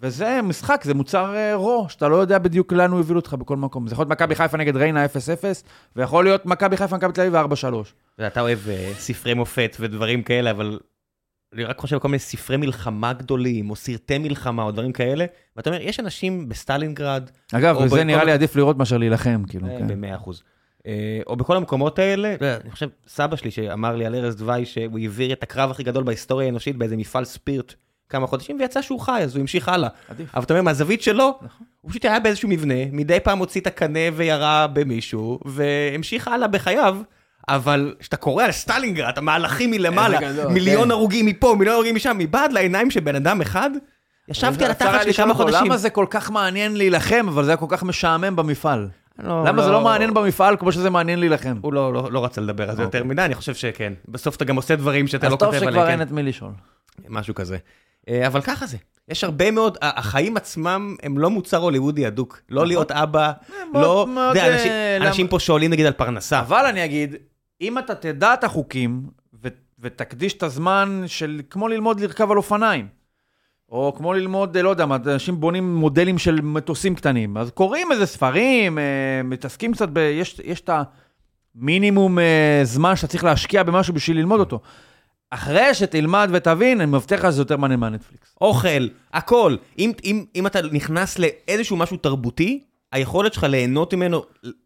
[0.00, 3.56] וזה משחק, זה מוצר אה, רו, שאתה לא יודע בדיוק לאן הוא יוביל אותך בכל
[3.56, 3.86] מקום.
[3.86, 5.08] זה יכול להיות מכבי חיפה נגד ריינה 0-0,
[5.96, 7.52] ויכול להיות מכבי חיפה מכבי תל אביב
[8.20, 8.26] 4-3.
[8.26, 10.78] אתה אוהב אה, ספרי מופת ודברים כאלה, אבל
[11.54, 15.24] אני רק חושב על כל מיני ספרי מלחמה גדולים, או סרטי מלחמה, או דברים כאלה,
[15.56, 19.66] ואתה אומר, יש אנשים בסטלינגרד, אגב, וזה נראה לי עדיף לראות מאשר להילחם, כאילו.
[19.78, 19.88] כן.
[19.88, 20.42] במאה אחוז.
[20.42, 20.57] אה,
[21.26, 25.32] או בכל המקומות האלה, אני חושב, סבא שלי שאמר לי על ארז דווי שהוא העביר
[25.32, 27.74] את הקרב הכי גדול בהיסטוריה האנושית באיזה מפעל ספירט
[28.08, 29.88] כמה חודשים, ויצא שהוא חי, אז הוא המשיך הלאה.
[30.08, 30.34] עדיף.
[30.34, 31.66] אבל אתה אומר, מהזווית שלו, נכון.
[31.80, 36.96] הוא פשוט היה באיזשהו מבנה, מדי פעם הוציא את הקנה וירה במישהו, והמשיך הלאה בחייו.
[37.48, 40.90] אבל כשאתה קורא על סטלינגרד, המהלכים מלמעלה, גדול, מיליון כן.
[40.90, 43.70] הרוגים מפה, מיליון הרוגים משם, מבעד לעיניים של בן אדם אחד,
[44.28, 45.66] ישבתי על התחת שלי כמה חודשים.
[45.66, 48.88] למה זה כל כך מעניין להילחם, אבל זה היה כל כך משעמם במפעל?
[49.22, 51.56] לא, למה זה לא מעניין במפעל כמו שזה מעניין להילחם?
[51.60, 53.10] הוא לא, לא, לא רצה לדבר על זה יותר אוקיי.
[53.10, 53.92] מדי, אני חושב שכן.
[54.08, 55.72] בסוף אתה גם עושה דברים שאתה אז לא טוב כותב עליהם.
[55.74, 55.90] שכבר כן.
[55.90, 56.50] אין את מי לשאול.
[57.08, 57.56] משהו כזה.
[58.08, 58.76] אה, אבל ככה זה.
[59.08, 62.40] יש הרבה מאוד, החיים עצמם הם לא מוצר הוליוודי הדוק.
[62.48, 62.68] לא נכון.
[62.68, 63.32] להיות אבא,
[63.72, 64.06] מאוד- לא...
[65.02, 66.40] אנשים- אה, פה שואלים נגיד על פרנסה.
[66.40, 67.14] אבל אני אגיד,
[67.60, 69.02] אם אתה תדע את החוקים,
[69.44, 69.48] ו-
[69.78, 72.88] ותקדיש את הזמן של כמו ללמוד לרכב על אופניים,
[73.72, 77.92] או כמו ללמוד, אה, לא יודע מה, אנשים בונים מודלים של מטוסים קטנים, אז קוראים
[77.92, 78.84] איזה ספרים, אה,
[79.24, 79.98] מתעסקים קצת ב...
[79.98, 80.70] יש, יש את
[81.56, 84.60] המינימום אה, זמן שאתה צריך להשקיע במשהו בשביל ללמוד אותו.
[85.30, 88.34] אחרי שתלמד ותבין, אני מבטיח לך שזה יותר מעניין מהנטפליקס.
[88.40, 89.56] אוכל, הכל.
[89.78, 94.22] אם, אם, אם אתה נכנס לאיזשהו משהו תרבותי, היכולת שלך ליהנות ממנו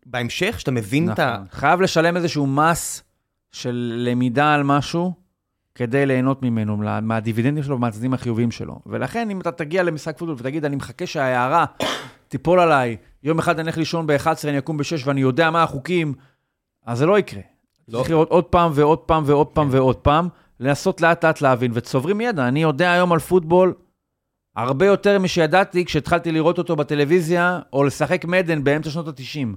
[0.06, 1.32] בהמשך, שאתה מבין את ה...
[1.32, 1.46] נכון.
[1.50, 3.02] חייב לשלם איזשהו מס
[3.52, 5.21] של למידה על משהו
[5.74, 8.78] כדי ליהנות ממנו, מה- מהדיבידנדים שלו ומהצדדים החיוביים שלו.
[8.86, 11.64] ולכן, אם אתה תגיע למשחק פוטבול ותגיד, אני מחכה שההערה
[12.28, 16.14] תיפול עליי, יום אחד אני אלך לישון ב-11, אני אקום ב-6 ואני יודע מה החוקים,
[16.86, 17.40] אז זה לא יקרה.
[17.88, 17.98] לא.
[17.98, 20.28] צריך לראות עוד פעם ועוד פעם ועוד פעם ועוד פעם,
[20.60, 22.48] לנסות לאט לאט להבין, וצוברים ידע.
[22.48, 23.74] אני יודע היום על פוטבול
[24.56, 29.56] הרבה יותר משידעתי כשהתחלתי לראות אותו בטלוויזיה, או לשחק מדן באמצע שנות ה-90.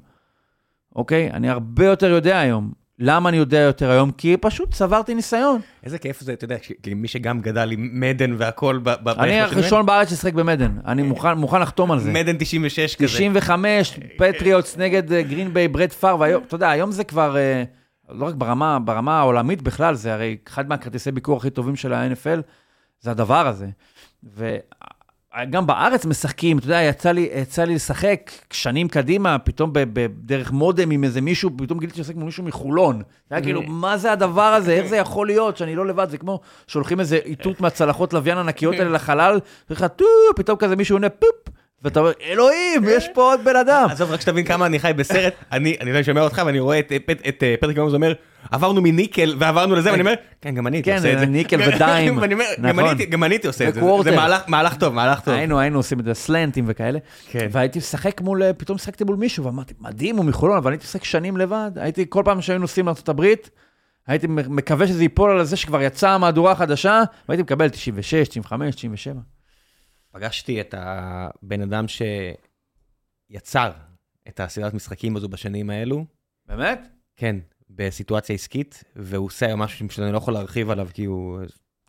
[0.95, 1.31] אוקיי?
[1.31, 2.84] אני הרבה יותר יודע היום.
[2.99, 4.11] למה אני יודע יותר היום?
[4.11, 5.61] כי פשוט צברתי ניסיון.
[5.83, 8.89] איזה כיף זה, אתה יודע, כמי שגם גדל עם מדן והכל ב...
[9.03, 10.71] ב- אני הראשון בארץ ששיחק במדן.
[10.85, 12.11] אני מוכן, מוכן לחתום על זה.
[12.11, 13.07] מדן 96 כזה.
[13.07, 17.63] 95, פטריוטס נגד אה, גרינביי, ברט פארב, והיום, אתה יודע, היום זה כבר, אה,
[18.09, 22.41] לא רק ברמה, ברמה העולמית בכלל, זה הרי אחד מהכרטיסי ביקור הכי טובים של ה-NFL,
[23.01, 23.67] זה הדבר הזה.
[25.43, 30.91] וגם בארץ משחקים, אתה יודע, יצא לי, יצא לי לשחק שנים קדימה, פתאום בדרך מודם
[30.91, 33.01] עם איזה מישהו, פתאום גיליתי לשחק מול מישהו מחולון.
[33.29, 34.71] זה היה כאילו, מה זה הדבר הזה?
[34.71, 36.07] איך זה יכול להיות שאני לא לבד?
[36.09, 39.39] זה כמו שולחים איזה איתות מהצלחות לוויין ענקיות האלה לחלל,
[40.35, 43.87] פתאום כזה מישהו עונה פופ, ואתה אומר, אלוהים, יש פה עוד בן אדם.
[43.91, 46.91] עזוב, רק שתבין כמה אני חי בסרט, אני לא שומע אותך ואני רואה את,
[47.27, 48.13] את פטריק מהומס אומר,
[48.51, 51.25] עברנו מניקל ועברנו לזה, ואני אומר, כן, גם אני הייתי כן, עושה את זה.
[51.25, 52.15] ניקל ודיים.
[52.15, 52.23] גם.
[52.23, 52.33] אני
[52.89, 53.79] הייתי- עושה את זה.
[54.03, 54.11] זה
[54.47, 55.33] מהלך- טוב, מהלך טוב.
[55.33, 56.99] היינו, היינו עושים את זה, סלנטים וכאלה.
[57.29, 57.47] כן.
[57.51, 61.03] והייתי משחק מול, אה, פתאום משחקתי מול מישהו, ואמרתי, מדהים, הוא מחולון, אבל הייתי משחק
[61.03, 61.71] שנים לבד.
[61.75, 63.23] הייתי, כל פעם שהיינו נוסעים לארה"ב,
[64.07, 69.19] הייתי מקווה שזה ייפול על זה שכבר יצאה המהדורה החדשה, והייתי מקבל 96, 95, 97.
[70.11, 71.85] פגשתי את הבן אדם
[73.31, 73.71] שיצר
[74.27, 76.05] את הסדרת משחקים הזו בשנים האלו.
[76.47, 76.87] באמת?
[77.15, 77.35] כן,
[77.75, 81.39] בסיטואציה עסקית, והוא עושה היום משהו שאני לא יכול להרחיב עליו, כי הוא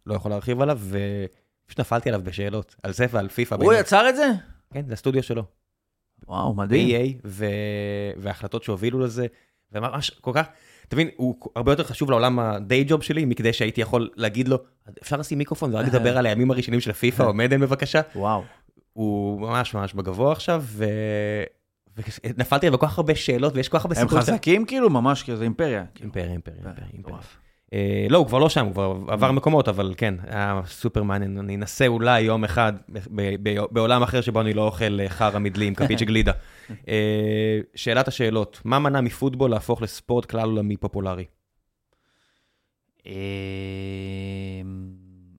[0.07, 3.55] לא יכול להרחיב עליו, ופשוט נפלתי עליו בשאלות, על זה ועל פיפא.
[3.55, 4.26] הוא יצר את זה?
[4.72, 5.43] כן, זה הסטודיו שלו.
[6.28, 6.89] וואו, מדהים.
[6.89, 7.47] ב-EA, ו...
[8.16, 9.26] וההחלטות שהובילו לזה,
[9.72, 10.47] וממש כל כך,
[10.89, 14.59] תבין, הוא הרבה יותר חשוב לעולם הדיי ג'וב שלי, מכדי שהייתי יכול להגיד לו,
[15.03, 18.01] אפשר לשים מיקרופון ורק לדבר על הימים הראשונים של פיפא, או מדן בבקשה.
[18.16, 18.43] וואו.
[18.93, 20.84] הוא ממש ממש בגבוה עכשיו, ו...
[22.24, 24.22] ונפלתי עליו בכל כך הרבה שאלות, ויש כל כך הרבה הם סיפורים.
[24.22, 25.84] חזקים כאילו, ממש כאילו, זה אימפריה.
[26.01, 27.16] אימפריה, אימפריה, אה, אימפריה.
[27.72, 31.38] אה, לא, הוא כבר לא שם, הוא כבר עבר מקומות, אבל כן, היה סופר מעניין.
[31.38, 32.99] אני אנסה אולי יום אחד, ב-
[33.42, 36.32] ב- בעולם אחר שבו אני לא אוכל אה, חרא מדלי עם של גלידה.
[37.74, 41.24] שאלת השאלות, מה מנע מפוטבול להפוך לספורט כלל עולמי פופולרי?
[43.07, 43.12] אמ,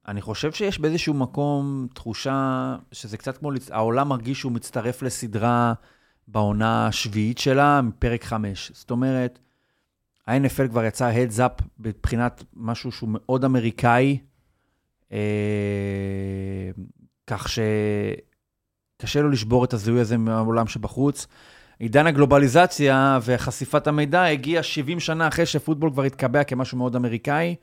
[0.07, 5.73] אני חושב שיש באיזשהו מקום תחושה שזה קצת כמו, העולם מרגיש שהוא מצטרף לסדרה
[6.27, 8.71] בעונה השביעית שלה, מפרק 5.
[8.73, 9.39] זאת אומרת,
[10.27, 14.17] ה-NFL כבר יצא heads up מבחינת משהו שהוא מאוד אמריקאי,
[15.11, 15.17] אה,
[17.27, 21.27] כך שקשה לו לשבור את הזיהוי הזה מהעולם שבחוץ.
[21.79, 27.55] עידן הגלובליזציה וחשיפת המידע הגיע 70 שנה אחרי שפוטבול כבר התקבע כמשהו מאוד אמריקאי.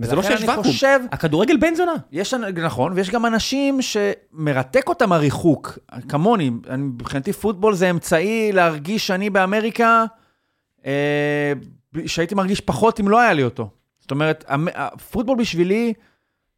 [0.00, 0.64] וזה לא שיש ואקום.
[0.64, 1.92] חושב, הכדורגל בן זונה.
[2.12, 5.78] יש, נכון, ויש גם אנשים שמרתק אותם הריחוק,
[6.08, 10.04] כמוני, אני- מבחינתי פוטבול זה אמצעי להרגיש שאני באמריקה,
[10.86, 11.52] אה,
[12.06, 13.68] שהייתי מרגיש פחות אם לא היה לי אותו.
[14.00, 14.44] זאת אומרת,
[14.74, 15.92] הפוטבול בשבילי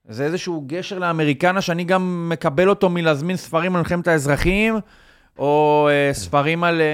[0.09, 4.75] זה איזשהו גשר לאמריקנה שאני גם מקבל אותו מלהזמין ספרים על מלחמת האזרחים,
[5.39, 6.87] או אה, ספרים על אה,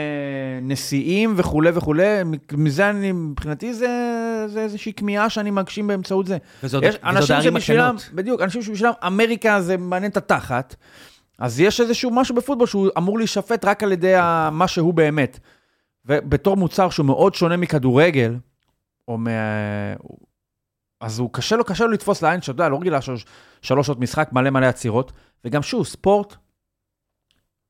[0.63, 2.05] נשיאים וכולי וכולי.
[2.53, 3.89] מזה אני, מבחינתי זה,
[4.49, 6.39] זה איזושהי כמיהה שאני מגשים באמצעות זה.
[6.75, 7.97] עוד יש עוד אנשים שבשבילם.
[8.13, 10.77] בדיוק, אנשים שבשבילם אמריקה זה מעניין את התחת,
[11.39, 15.39] אז יש איזשהו משהו בפוטבול שהוא אמור להישפט רק על ידי ה- מה שהוא באמת.
[16.07, 18.37] ובתור מוצר שהוא מאוד שונה מכדורגל,
[19.09, 19.31] או מה...
[21.01, 23.25] אז הוא קשה לו, קשה לו לתפוס לעין, שאתה יודע, לא רגילה שלוש,
[23.63, 25.13] שלוש שעות משחק, מלא מלא עצירות,
[25.45, 26.37] וגם שוב, ספורט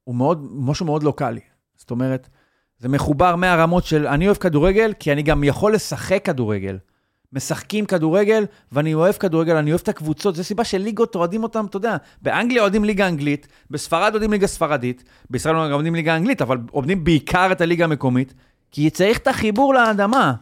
[0.05, 1.41] הוא מאוד, משהו מאוד לוקאלי.
[1.77, 2.29] זאת אומרת,
[2.79, 6.79] זה מחובר מהרמות של אני אוהב כדורגל, כי אני גם יכול לשחק כדורגל.
[7.33, 11.77] משחקים כדורגל, ואני אוהב כדורגל, אני אוהב את הקבוצות, זו סיבה שליגות אוהדים אותם, אתה
[11.77, 17.05] יודע, באנגליה אוהדים ליגה אנגלית, בספרד אוהדים ליגה ספרדית, בישראל אוהדים ליגה אנגלית, אבל אוהדים
[17.05, 18.35] בעיקר את הליגה המקומית,
[18.71, 20.35] כי צריך את החיבור לאדמה.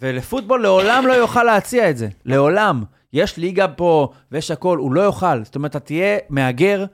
[0.00, 2.84] ולפוטבול לעולם לא יוכל להציע את זה, לעולם.
[3.12, 5.44] יש ליגה פה ויש הכל, הוא לא יוכל.
[5.44, 6.84] זאת אומרת, אתה תהיה מהגר,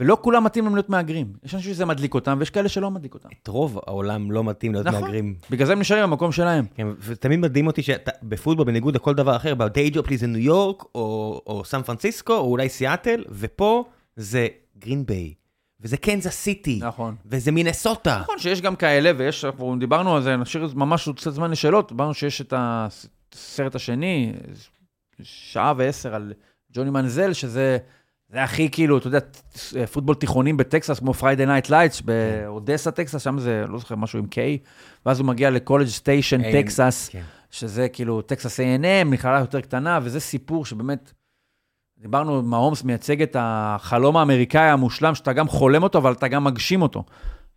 [0.00, 1.32] ולא כולם מתאים להם להיות מהגרים.
[1.44, 3.28] יש אנשים שזה מדליק אותם, ויש כאלה שלא מדליק אותם.
[3.42, 5.00] את רוב העולם לא מתאים להיות נכון.
[5.00, 5.34] מהגרים.
[5.50, 6.64] בגלל זה הם נשארים במקום שלהם.
[6.74, 10.82] כן, ותמיד מדהים אותי שבפוטבול, בניגוד לכל דבר אחר, בדיי ג'וב שלי זה ניו יורק,
[10.94, 13.84] או, או סן פרנסיסקו, או אולי סיאטל, ופה
[14.16, 14.48] זה
[14.78, 15.34] גרין ביי,
[15.80, 17.14] וזה קנזס סיטי, נכון.
[17.26, 18.20] וזה מינסוטה.
[18.22, 19.44] נכון שיש גם כאלה, ויש,
[19.78, 24.32] דיברנו על זה, נשאיר ממש עוד קצת זמן לשאלות, דיברנו שיש את הסרט השני,
[25.22, 26.32] שעה ועשר על
[26.72, 27.78] ג'וני מנזל, שזה
[28.32, 29.18] זה הכי כאילו, אתה יודע,
[29.92, 34.26] פוטבול תיכונים בטקסס, כמו Friday Night Lights, באודסה, טקסס, שם זה, לא זוכר, משהו עם
[34.30, 34.36] K,
[35.06, 37.22] ואז הוא מגיע לקולג' סטיישן, טקסס, כן.
[37.50, 41.12] שזה כאילו טקסס A&M, מכללה יותר קטנה, וזה סיפור שבאמת,
[41.98, 46.82] דיברנו, מהומס מייצג את החלום האמריקאי המושלם, שאתה גם חולם אותו, אבל אתה גם מגשים
[46.82, 47.04] אותו.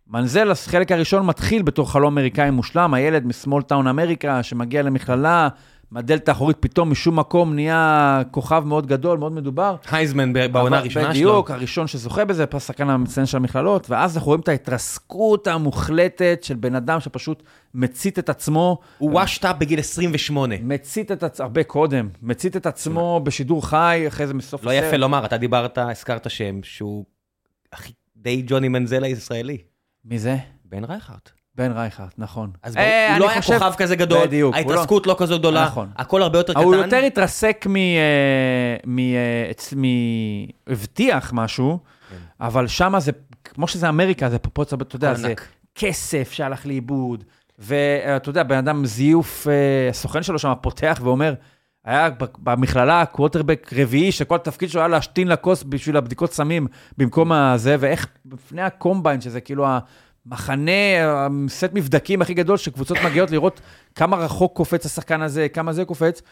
[0.06, 5.48] מנזל, החלק הראשון מתחיל בתור חלום אמריקאי מושלם, הילד מ small town אמריקה שמגיע למכללה,
[5.94, 9.76] מהדלת האחורית פתאום משום מקום נהיה כוכב מאוד גדול, מאוד מדובר.
[9.90, 11.30] הייזמן בעונה הראשונה שלו.
[11.30, 16.54] בדיוק, הראשון שזוכה בזה, השחקן המצטיין של המכללות, ואז אנחנו רואים את ההתרסקות המוחלטת של
[16.54, 17.42] בן אדם שפשוט
[17.74, 20.54] מצית את עצמו, הוא וושט אפ בגיל 28.
[20.62, 24.96] מצית את עצמו, הרבה קודם, מצית את עצמו בשידור חי, אחרי זה מסוף לא יפה
[24.96, 27.04] לומר, אתה דיברת, הזכרת שם שהוא
[28.16, 29.58] די ג'וני מנזל הישראלי,
[30.04, 30.36] מי זה?
[30.64, 31.43] בן רייכרט.
[31.56, 32.50] בן רייכרט, נכון.
[32.62, 35.64] אז אה, הוא לא היה חושב- כוכב כזה גדול, בדיוק, לא- ההתרסקות לא כזו גדולה,
[35.64, 35.88] נכון.
[35.96, 36.62] הכל הרבה יותר קטן.
[36.62, 37.76] הוא יותר התרסק מ...
[37.76, 37.82] אה,
[38.86, 38.98] מ...
[38.98, 39.82] אה, מ...
[40.66, 41.78] הבטיח משהו,
[42.10, 42.16] כן.
[42.40, 43.12] אבל שמה זה,
[43.44, 45.34] כמו שזה אמריקה, זה פרופורציה, אתה יודע, זה.
[45.74, 47.24] כסף שהלך לאיבוד,
[47.58, 49.52] ואתה יודע, בן אדם זיוף, אה,
[49.90, 51.34] הסוכן שלו שם פותח ואומר,
[51.84, 56.66] היה ב- במכללה קווטרבק רביעי, שכל התפקיד שלו היה להשתין לכוס בשביל הבדיקות סמים
[56.98, 59.66] במקום הזה, ואיך לפני הקומביין, שזה כאילו
[60.26, 63.60] מחנה, אה, סט מבדקים הכי גדול, שקבוצות מגיעות לראות
[63.94, 66.22] כמה רחוק קופץ השחקן הזה, כמה זה קופץ.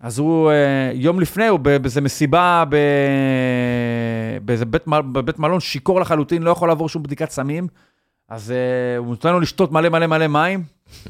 [0.00, 2.64] אז הוא, אה, יום לפני, הוא באיזה מסיבה.
[4.42, 7.68] באיזה בית, בבית מלון, שיכור לחלוטין, לא יכול לעבור שום בדיקת סמים.
[8.28, 10.62] אז uh, הוא נותן לו לשתות מלא מלא מלא מים,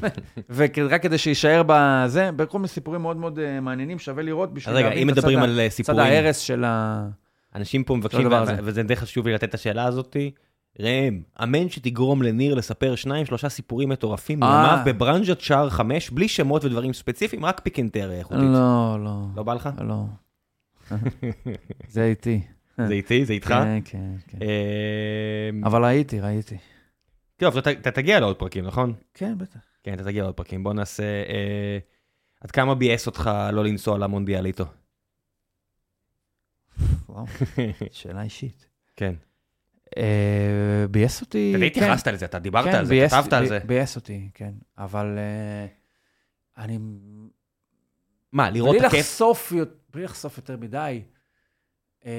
[0.55, 4.79] ורק כדי שיישאר בזה, בכל מיני סיפורים מאוד מאוד uh, מעניינים, שווה לראות בשביל אז
[4.79, 7.07] רגע, להבין אם מדברים על אה, צד סיפורים, ההרס של ה...
[7.55, 8.27] אנשים פה מבקשים.
[8.63, 10.31] וזה די חשוב לי לתת את השאלה הזאתי.
[10.79, 14.49] ראם, אמן שתגרום לניר לספר שניים, שלושה סיפורים מטורפים אה.
[14.49, 18.43] מימיו בברנז'ת שער חמש, בלי שמות ודברים ספציפיים, רק פיקנטריה איכותית.
[18.43, 19.69] לא, לא, לא בא לך?
[19.81, 20.03] לא.
[21.87, 22.41] זה איתי.
[22.77, 23.47] זה איתי, זה איתך?
[23.47, 24.37] כן, כן, כן.
[24.41, 26.57] אה, אבל ראיתי, ראיתי.
[27.37, 28.93] טוב, אתה תגיע לעוד פרקים, נכון?
[29.13, 29.59] כן, בטח.
[29.83, 30.63] כן, אתה תגיע לעוד פרקים.
[30.63, 31.03] בוא נעשה...
[31.03, 31.77] אה,
[32.41, 34.65] עד כמה ביאס אותך לא לנסוע למונדיאל איתו?
[37.09, 37.25] וואו,
[37.91, 38.67] שאלה אישית.
[38.95, 39.15] כן.
[39.97, 41.81] אה, ביאס אותי, אתה די כן.
[41.83, 43.59] התייחסת על זה, אתה דיברת כן, על זה, כתבת על זה.
[43.59, 44.53] ביאס אותי, כן.
[44.77, 45.65] אבל אה,
[46.63, 46.79] אני...
[48.31, 49.21] מה, לראות את הכיף?
[49.93, 51.01] בלי לחשוף יותר מדי,
[52.05, 52.11] אה,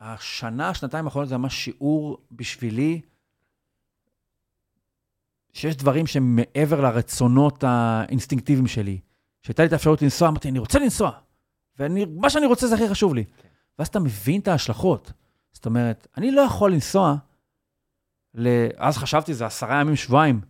[0.00, 3.00] השנה, שנתיים האחרונות זה ממש שיעור בשבילי,
[5.52, 8.98] שיש דברים שהם מעבר לרצונות האינסטינקטיביים שלי.
[9.42, 11.10] שהייתה לי את האפשרות לנסוע, אמרתי, אני רוצה לנסוע.
[11.78, 13.24] ומה שאני רוצה זה הכי חשוב לי.
[13.78, 15.12] ואז אתה מבין את ההשלכות.
[15.56, 17.14] זאת אומרת, אני לא יכול לנסוע,
[18.34, 18.48] ל...
[18.76, 20.40] אז חשבתי, זה עשרה ימים, שבועיים.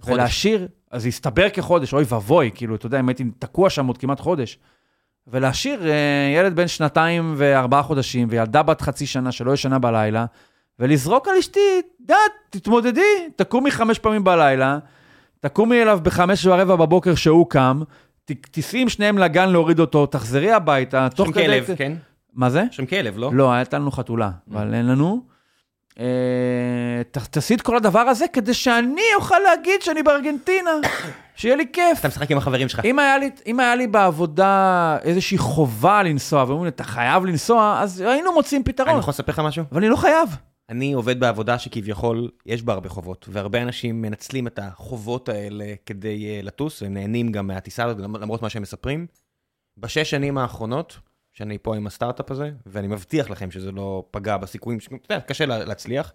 [0.00, 0.14] חודש.
[0.14, 3.98] ולהשאיר, אז זה הסתבר כחודש, אוי ואבוי, כאילו, אתה יודע, אם הייתי תקוע שם עוד
[3.98, 4.58] כמעט חודש.
[5.26, 10.26] ולהשאיר אה, ילד בן שנתיים וארבעה חודשים, וילדה בת חצי שנה שלא ישנה בלילה,
[10.78, 12.16] ולזרוק על אשתי, דת,
[12.50, 14.78] תתמודדי, תקומי חמש פעמים בלילה,
[15.40, 17.82] תקומי אליו בחמש ורבע בבוקר שהוא קם,
[18.24, 21.44] תיסעי עם שניהם לגן להוריד אותו, תחזרי הביתה, תוך כדי...
[21.44, 21.92] כלב, כן?
[22.34, 22.64] מה זה?
[22.70, 23.30] שם כלב, לא?
[23.34, 25.22] לא, הייתה לנו חתולה, אבל אין לנו.
[26.00, 30.70] אה, תעשי את כל הדבר הזה כדי שאני אוכל להגיד שאני בארגנטינה,
[31.36, 31.98] שיהיה לי כיף.
[32.00, 32.84] אתה משחק עם החברים שלך.
[32.84, 37.78] אם היה, לי, אם היה לי בעבודה איזושהי חובה לנסוע, ואומרים לי, אתה חייב לנסוע,
[37.80, 38.98] אז היינו מוצאים אני פתרון.
[38.98, 39.64] יכול לספר לך משהו?
[39.72, 40.28] אבל אני לא חייב.
[40.70, 46.38] אני עובד בעבודה שכביכול יש בה הרבה חובות, והרבה אנשים מנצלים את החובות האלה כדי
[46.40, 49.06] uh, לטוס, הם נהנים גם מהטיסה הזאת, למ- למרות מה שהם מספרים.
[49.78, 50.96] בשש שנים האחרונות,
[51.34, 55.46] שאני פה עם הסטארט-אפ הזה, ואני מבטיח לכם שזה לא פגע בסיכויים, אתה יודע, קשה
[55.46, 56.12] לה- להצליח,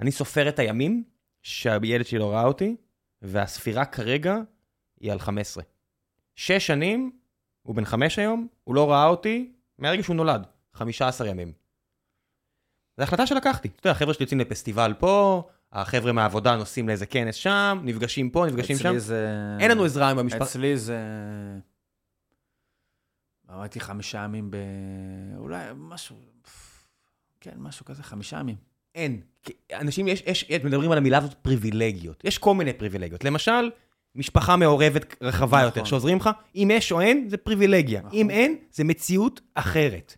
[0.00, 1.04] אני סופר את הימים
[1.42, 2.76] שהילד שלי לא ראה אותי,
[3.22, 4.36] והספירה כרגע
[5.00, 5.64] היא על 15.
[6.34, 7.10] שש שנים,
[7.62, 11.52] הוא בן חמש היום, הוא לא ראה אותי מהרגע שהוא נולד, 15 ימים.
[12.96, 13.68] זו החלטה שלקחתי.
[13.68, 15.42] אתה יודע, החבר'ה שלי יוצאים לפסטיבל פה,
[15.72, 18.88] החבר'ה מהעבודה נוסעים לאיזה כנס שם, נפגשים פה, נפגשים שם.
[18.88, 19.56] אצלי זה...
[19.60, 20.44] אין לנו עזרה עם המשפחה.
[20.44, 20.98] אצלי זה...
[23.50, 24.56] אמרתי חמישה ימים ב...
[25.36, 26.16] אולי משהו...
[27.40, 28.56] כן, משהו כזה, חמישה ימים.
[28.94, 29.20] אין.
[29.72, 32.24] אנשים, יש, יש, יש, מדברים על המילה הזאת פריבילגיות.
[32.24, 33.24] יש כל מיני פריבילגיות.
[33.24, 33.70] למשל,
[34.14, 35.60] משפחה מעורבת רחבה נכון.
[35.60, 38.00] יותר, שעוזרים לך, אם יש או אין, זה פריבילגיה.
[38.00, 38.18] נכון.
[38.18, 40.16] אם אין, זה מציאות אחרת.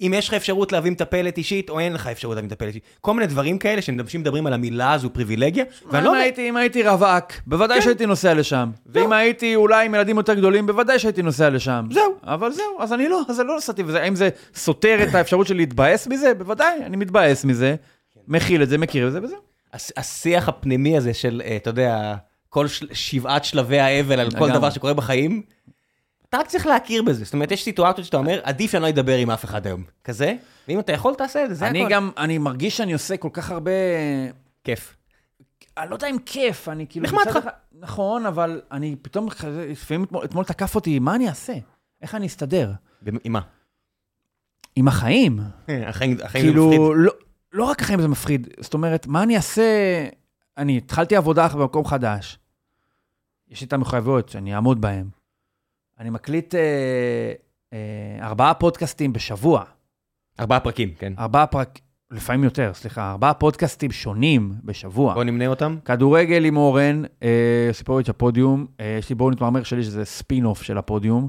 [0.00, 2.82] אם יש לך אפשרות להביא מטפלת אישית, או אין לך אפשרות להביא מטפלת אישית.
[3.00, 6.14] כל מיני דברים כאלה שאנשים מדברים על המילה הזו פריבילגיה, ואני לא...
[6.14, 7.84] הייתי, אם הייתי רווק, בוודאי כן.
[7.84, 8.70] שהייתי נוסע לשם.
[8.86, 11.86] ואם הייתי אולי עם ילדים יותר גדולים, בוודאי שהייתי נוסע לשם.
[11.90, 12.14] זהו.
[12.24, 13.82] אבל זהו, אז אני לא, אז אני לא נסעתי.
[13.94, 16.34] האם זה סותר את האפשרות שלי להתבאס מזה?
[16.34, 17.74] בוודאי, אני מתבאס מזה,
[18.28, 19.38] מכיל את זה, מכיר את זה, וזהו.
[19.72, 22.14] הש- השיח הפנימי הזה של, אה, אתה יודע,
[22.48, 24.50] כל שבעת שלבי האבל על כל.
[24.52, 25.42] דבר שקורה בחיים,
[26.34, 27.24] אתה רק צריך להכיר בזה.
[27.24, 29.84] זאת אומרת, יש סיטואציות שאתה אומר, עדיף שאני לא אדבר עם אף אחד היום.
[30.04, 30.34] כזה,
[30.68, 31.90] ואם אתה יכול, תעשה את זה, זה אני הכל.
[31.92, 33.70] גם, אני מרגיש שאני עושה כל כך הרבה...
[34.64, 34.96] כיף.
[35.78, 37.06] אני לא יודע אם כיף, אני כאילו...
[37.06, 37.38] נחמד לך.
[37.72, 39.28] נכון, אבל אני פתאום,
[39.70, 41.52] לפעמים אתמול- אתמול תקף אותי, מה אני אעשה?
[42.02, 42.72] איך אני אסתדר?
[43.24, 43.40] עם מה?
[44.76, 45.38] עם החיים.
[45.88, 46.42] החיים זה מפחיד.
[46.42, 47.12] כאילו, לא,
[47.52, 49.62] לא רק החיים זה מפחיד, זאת אומרת, מה אני אעשה?
[50.58, 52.38] אני התחלתי עבודה במקום חדש,
[53.48, 55.06] יש לי את המחויבויות שאני אעמוד בהן.
[56.00, 56.60] אני מקליט אה,
[57.72, 59.64] אה, ארבעה פודקאסטים בשבוע,
[60.40, 61.12] ארבעה פרקים, כן.
[61.18, 61.78] ארבעה פרק,
[62.10, 65.14] לפעמים יותר, סליחה, ארבעה פודקאסטים שונים בשבוע.
[65.14, 65.76] בוא נמנה אותם.
[65.84, 70.62] כדורגל עם אורן, אה, סיפוריץ' הפודיום, אה, יש לי בואו נתמרמר שלי שזה ספין אוף
[70.62, 71.28] של הפודיום.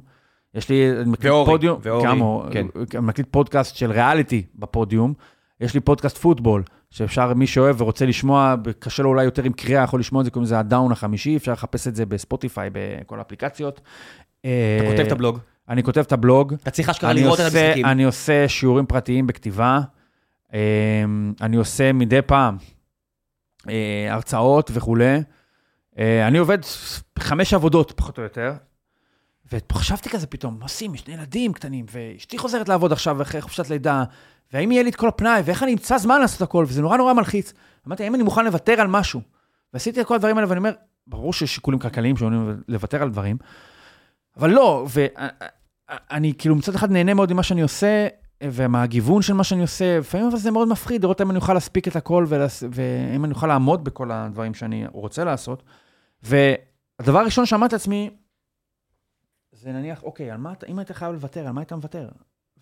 [0.53, 2.65] יש לי, אני מקליט ואורי, פודיום, ואורי, אור- כן.
[2.97, 5.13] אני מקליט פודקאסט של ריאליטי בפודיום.
[5.61, 9.83] יש לי פודקאסט פוטבול, שאפשר, מי שאוהב ורוצה לשמוע, קשה לו אולי יותר עם קריאה,
[9.83, 13.81] יכול לשמוע את זה, קוראים לזה הדאון החמישי, אפשר לחפש את זה בספוטיפיי, בכל האפליקציות.
[14.45, 15.39] אתה אה, כותב את הבלוג.
[15.69, 16.53] אני כותב את הבלוג.
[16.53, 17.85] אתה צריך אשכרה לראות את המשחקים.
[17.85, 19.79] אני עושה שיעורים פרטיים בכתיבה,
[20.53, 22.57] אמ, אני עושה מדי פעם
[23.69, 25.17] אה, הרצאות וכולי.
[25.99, 26.57] אה, אני עובד
[27.19, 28.53] חמש עבודות, פחות או יותר,
[29.51, 30.95] וחשבתי כזה פתאום, מה עושים?
[30.95, 34.03] יש שני ילדים קטנים, ואשתי חוזרת לעבוד עכשיו אחרי חופשת לידה,
[34.53, 37.13] והאם יהיה לי את כל הפנאי, ואיך אני אמצא זמן לעשות הכל, וזה נורא נורא
[37.13, 37.53] מלחיץ.
[37.87, 39.21] אמרתי, האם אני מוכן לוותר על משהו?
[39.73, 40.71] ועשיתי את כל הדברים האלה, ואני אומר,
[41.07, 43.37] ברור שיש שיקולים כלכליים שאומרים לוותר על דברים,
[44.37, 48.07] אבל לא, ואני כאילו מצד אחד נהנה מאוד ממה שאני עושה,
[48.43, 51.87] ומהגיוון של מה שאני עושה, לפעמים אבל זה מאוד מפחיד לראות אם אני אוכל להספיק
[51.87, 52.25] את הכל,
[52.71, 55.63] ואם אני אוכל לעמוד בכל הדברים שאני רוצה לעשות.
[56.23, 58.09] והדבר הראשון שאמרתי לעצמי,
[59.51, 62.09] זה נניח, אוקיי, על מה, אם היית חייב לוותר, על מה היית מוותר?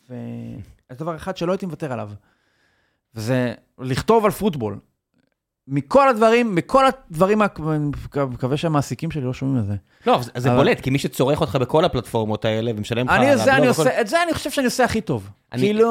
[0.09, 2.11] ויש דבר אחד שלא הייתי מוותר עליו,
[3.15, 4.79] וזה לכתוב על פוטבול.
[5.67, 7.41] מכל הדברים, מכל הדברים,
[8.15, 9.75] מקווה שהמעסיקים שלי לא שומעים את זה.
[10.07, 10.55] לא, זה.
[10.55, 13.13] בולט, כי מי שצורך אותך בכל הפלטפורמות האלה ומשלם לך...
[13.13, 15.29] אני, זה, אני עושה, את זה אני חושב שאני עושה הכי טוב.
[15.53, 15.61] אני...
[15.61, 15.87] כאילו...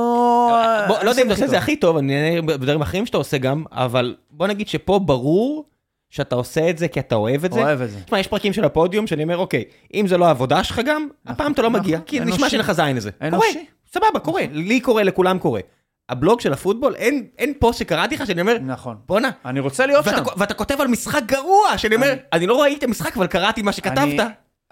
[0.88, 3.16] בוא, לא יודע אם אתה עושה את זה הכי טוב, אני נהנה בדברים אחרים שאתה
[3.16, 5.64] עושה גם, אבל בוא נגיד שפה ברור
[6.10, 7.60] שאתה עושה את זה כי אתה אוהב את זה.
[7.60, 7.98] אוהב את זה.
[8.04, 11.34] תשמע, יש פרקים של הפודיום שאני אומר, אוקיי, אם זה לא העבודה שלך גם, נכון,
[11.34, 13.10] הפעם אתה לא מגיע, נכון, כי נשמע שאין לך זין לזה.
[13.22, 13.66] אנושי.
[13.92, 15.60] סבבה, קורה, לי קורה, לכולם קורה.
[16.12, 18.96] הבלוג של הפוטבול, אין, אין פוסט שקראתי לך שאני אומר, נכון.
[19.06, 19.30] בואנה.
[19.44, 20.24] אני רוצה להיות ואתה, שם.
[20.36, 23.62] ואתה כותב על משחק גרוע, שאני אומר, אני, אני לא ראיתי את המשחק, אבל קראתי
[23.62, 23.98] מה שכתבת.
[23.98, 24.18] אני,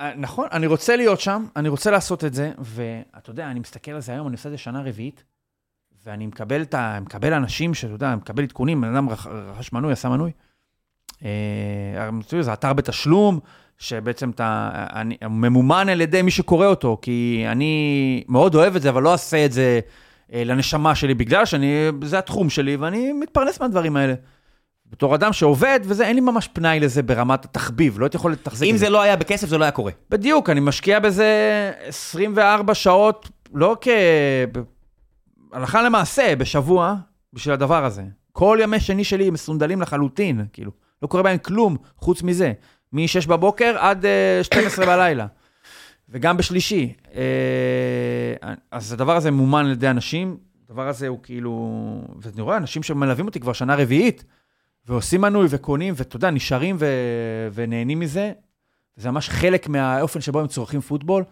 [0.01, 3.91] אה, נכון, אני רוצה להיות שם, אני רוצה לעשות את זה, ואתה יודע, אני מסתכל
[3.91, 5.25] על זה היום, אני עושה את זה שנה רביעית,
[6.07, 10.09] ואני מקבל, את ה, מקבל אנשים שאתה יודע, מקבל עדכונים, בן אדם רכש מנוי, עשה
[10.09, 10.31] מנוי.
[11.25, 12.11] אה,
[12.41, 13.41] זה אתר בתשלום,
[13.79, 18.91] שבעצם אתה, אני, ממומן על ידי מי שקורא אותו, כי אני מאוד אוהב את זה,
[18.91, 19.81] אבל לא אעשה את זה
[20.33, 24.15] לנשמה שלי, בגלל שזה התחום שלי, ואני מתפרנס מהדברים האלה.
[24.87, 28.59] בתור אדם שעובד, וזה, אין לי ממש פנאי לזה ברמת התחביב, לא הייתי יכול לתחזק
[28.59, 28.65] זה.
[28.65, 29.93] אם זה לא היה בכסף, זה לא היה קורה.
[30.11, 33.89] בדיוק, אני משקיע בזה 24 שעות, לא כ...
[35.53, 36.95] הלכה למעשה, בשבוע,
[37.33, 38.03] בשביל הדבר הזה.
[38.33, 40.71] כל ימי שני שלי מסונדלים לחלוטין, כאילו,
[41.03, 42.53] לא קורה בהם כלום חוץ מזה.
[42.93, 44.05] מ-6 בבוקר עד
[44.43, 45.27] 12 אה, בלילה.
[46.11, 46.93] וגם בשלישי.
[47.15, 51.81] אה, אז הדבר הזה ממומן על ידי אנשים, הדבר הזה הוא כאילו...
[52.21, 54.25] ואני רואה אנשים שמלווים אותי כבר שנה רביעית,
[54.87, 56.87] ועושים מנוי וקונים, ואתה יודע, נשארים ו...
[57.55, 58.33] ונהנים מזה.
[58.97, 61.25] זה ממש חלק מהאופן שבו הם צורכים פוטבול.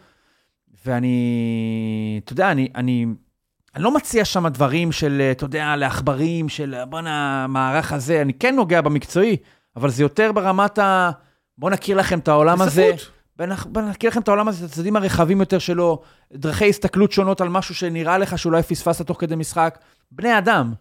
[0.86, 3.06] ואני, אתה יודע, אני, אני,
[3.74, 8.56] אני לא מציע שם דברים של, אתה יודע, לעכברים, של בואנה, המערך הזה, אני כן
[8.56, 9.36] נוגע במקצועי,
[9.76, 11.10] אבל זה יותר ברמת ה...
[11.58, 12.92] בוא נכיר לכם את העולם הזה.
[13.66, 16.02] בוא נכיר לכם את העולם הזה, את הצדדים הרחבים יותר שלו,
[16.32, 19.78] דרכי הסתכלות שונות על משהו שנראה לך שאולי פספסת תוך כדי משחק.
[20.10, 20.72] בני אדם,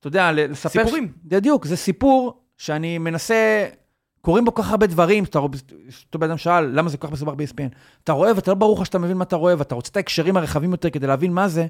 [0.00, 0.68] אתה יודע, לספר...
[0.68, 1.12] סיפורים.
[1.24, 3.66] בדיוק, זה סיפור שאני מנסה,
[4.20, 5.50] קורים בו כל כך הרבה דברים, אתה רואה,
[6.06, 7.74] אותו בן אדם שאל, למה זה כל כך מסובך ב-ESPN?
[8.04, 10.36] אתה רואה ואתה לא ברור לך שאתה מבין מה אתה רואה, ואתה רוצה את ההקשרים
[10.36, 11.66] הרחבים יותר כדי להבין מה זה,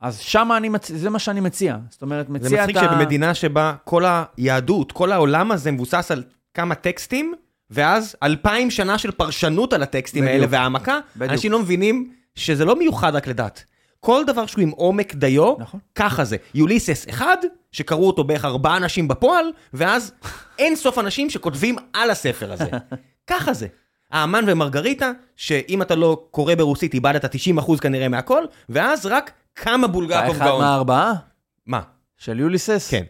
[0.00, 1.76] אז שם אני מציע, זה מה שאני מציע.
[1.90, 2.72] זאת אומרת, מציע את ה...
[2.72, 4.04] זה מצחיק שבמדינה שבה כל
[4.36, 6.22] היהדות, כל העולם הזה מבוסס על
[6.54, 7.34] כמה טקסטים,
[7.70, 10.34] ואז אלפיים שנה של פרשנות על הטקסטים בדיוק.
[10.34, 11.32] האלה והעמקה, בדיוק.
[11.32, 13.64] אנשים לא מבינים שזה לא מיוחד רק לדת.
[14.00, 15.80] כל דבר שהוא עם עומק דיו, נכון.
[15.94, 16.36] ככה זה.
[16.54, 17.36] יוליסס אחד,
[17.72, 20.12] שקראו אותו בערך ארבעה אנשים בפועל, ואז
[20.58, 22.68] אין סוף אנשים שכותבים על הספר הזה.
[23.30, 23.66] ככה זה.
[24.10, 30.20] האמן ומרגריטה, שאם אתה לא קורא ברוסית, איבדת 90% כנראה מהכל, ואז רק כמה בולגקוב
[30.22, 30.36] גאון.
[30.36, 31.12] אתה אחד מהארבעה?
[31.66, 31.80] מה?
[32.16, 32.90] של יוליסס?
[32.90, 33.04] כן.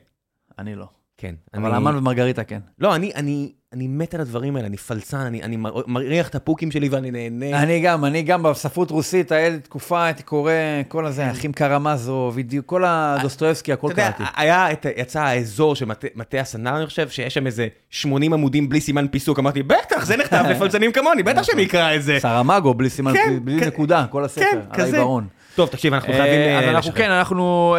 [0.59, 0.87] אני לא.
[1.17, 1.35] כן.
[1.55, 1.75] אבל אני...
[1.75, 2.61] האמן ומרגריטה כן.
[2.79, 5.57] לא, אני, אני, אני מת על הדברים האלה, אני פלצן, אני, אני
[5.87, 7.63] מריח את הפוקים שלי ואני נהנה.
[7.63, 10.53] אני גם, אני גם בספרות רוסית, היה לי תקופה, הייתי קורא
[10.89, 14.11] כל הזה, אחים קרמזו, בדיוק, כל הדוסטויבסקי, הכל קראתי.
[14.11, 18.69] אתה יודע, היה, יצא האזור של מטה הסנדלר, אני חושב, שיש שם איזה 80 עמודים
[18.69, 22.19] בלי סימן פיסוק, אמרתי, בטח, זה נכתב לפלצנים כמוני, בטח שאני אקרא את זה.
[22.21, 25.27] סרמגו, בלי סימן, כן, בלי נקודה, כל הספר, כן, על העיוורון.
[25.55, 26.59] טוב, תקשיב, אנחנו חייבים...
[26.59, 27.77] אז אנחנו כן, אנחנו...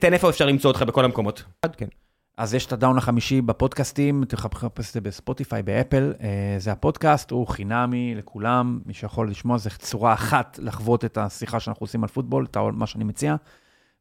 [0.00, 1.42] תן איפה אפשר למצוא אותך בכל המקומות.
[1.76, 1.86] כן.
[2.36, 6.12] אז יש את הדאון החמישי בפודקאסטים, לחפש את זה בספוטיפיי, באפל.
[6.20, 11.60] אה, זה הפודקאסט, הוא חינמי לכולם, מי שיכול לשמוע, זה צורה אחת לחוות את השיחה
[11.60, 13.36] שאנחנו עושים על פוטבול, את מה שאני מציע.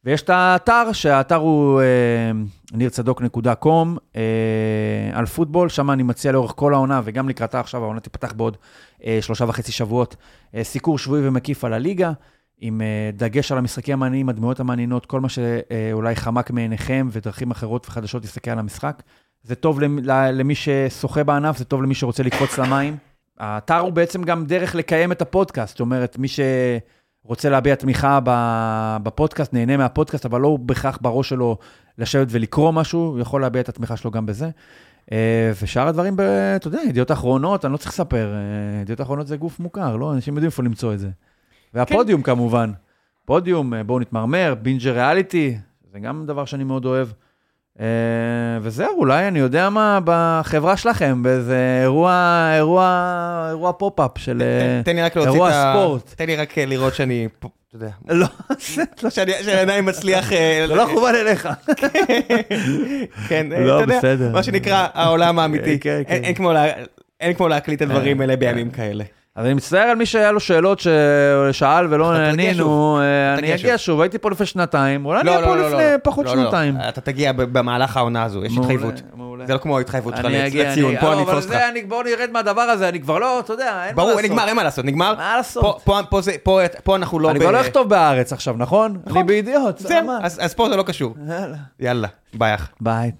[0.05, 2.31] ויש את האתר, שהאתר הוא אה,
[2.71, 4.21] נirצדוק.com אה,
[5.13, 8.57] על פוטבול, שם אני מציע לאורך כל העונה, וגם לקראתה עכשיו, העונה תיפתח בעוד
[9.21, 10.15] שלושה וחצי שבועות,
[10.63, 12.11] סיקור שבועי ומקיף על הליגה.
[12.57, 17.85] עם אה, דגש על המשחקים המעניינים, הדמויות המעניינות, כל מה שאולי חמק מעיניכם ודרכים אחרות
[17.87, 19.03] וחדשות להסתכל על המשחק.
[19.43, 19.79] זה טוב
[20.33, 22.97] למי ששוחה בענף, זה טוב למי שרוצה לקפוץ למים.
[23.39, 28.19] האתר הוא בעצם גם דרך לקיים את הפודקאסט, זאת אומרת, מי שרוצה להביע תמיכה
[29.03, 31.57] בפודקאסט, נהנה מהפודקאסט, אבל לא בהכרח בראש שלו
[31.97, 34.49] לשבת ולקרוא משהו, הוא יכול להביע את התמיכה שלו גם בזה.
[35.11, 36.17] אה, ושאר הדברים,
[36.55, 40.13] אתה יודע, ידיעות אחרונות, אני לא צריך לספר, אה, ידיעות אחרונות זה גוף מוכר, לא?
[40.13, 41.09] אנשים יודעים איפה למצוא את זה.
[41.73, 42.31] והפודיום כן.
[42.31, 42.71] כמובן.
[43.25, 45.57] פודיום, אה, בואו נתמרמר, בינג'ר ריאליטי,
[45.93, 47.07] זה גם דבר שאני מאוד אוהב.
[47.79, 47.85] אה,
[48.61, 52.85] וזהו, אולי, אני יודע מה, בחברה שלכם, באיזה אירוע, אירוע,
[53.49, 55.73] אירוע פופ-אפ של אה, תן לי רק להוציא אירוע את ה...
[55.75, 56.13] ספורט.
[56.17, 58.27] תן לי רק לראות שאני, אתה יודע, לא,
[59.03, 60.29] לא, שאני שאני עדיין מצליח...
[60.67, 61.49] זה לא מכוון אליך.
[63.29, 64.31] כן, לא, אתה יודע, בסדר.
[64.31, 65.79] מה שנקרא העולם האמיתי.
[65.79, 66.83] כן, כן, אין- כן.
[67.19, 68.35] אין כמו להקליט את הדברים האלה.
[68.35, 69.03] בימים כאלה.
[69.35, 74.01] אז אני מצטער על מי שהיה לו שאלות ששאל ולא נענינו, אה, אני אגיע שוב,
[74.01, 75.83] הייתי פה לפני שנתיים, אולי אני לא, אהיה פה לא, לא, לפני.
[76.03, 76.27] פחות.
[76.27, 76.75] שנתיים.
[76.89, 79.01] אתה תגיע במהלך העונה הזו, יש התחייבות.
[79.47, 81.41] זה לא כמו ההתחייבות שלך לציון, פה אני.
[81.41, 84.23] זה, אני- בואו נרד מהדבר הזה, אני כבר לא, אתה יודע, אין מה ברור, לעשות.
[84.23, 85.15] נגמר, אין מה לעשות, נגמר.
[85.17, 85.81] מה לעשות?
[86.83, 87.31] פה- אנחנו לא...
[87.31, 88.97] אני כבר לא אכתוב בהארץ עכשיו, נכון?
[89.07, 89.79] אני בידיעות.
[89.79, 90.19] זהו, מה?
[90.23, 91.15] אז פה זה לא קשור.
[91.27, 91.57] יאללה.
[91.79, 92.69] יאללה, ביי אח.
[92.81, 93.11] ביי.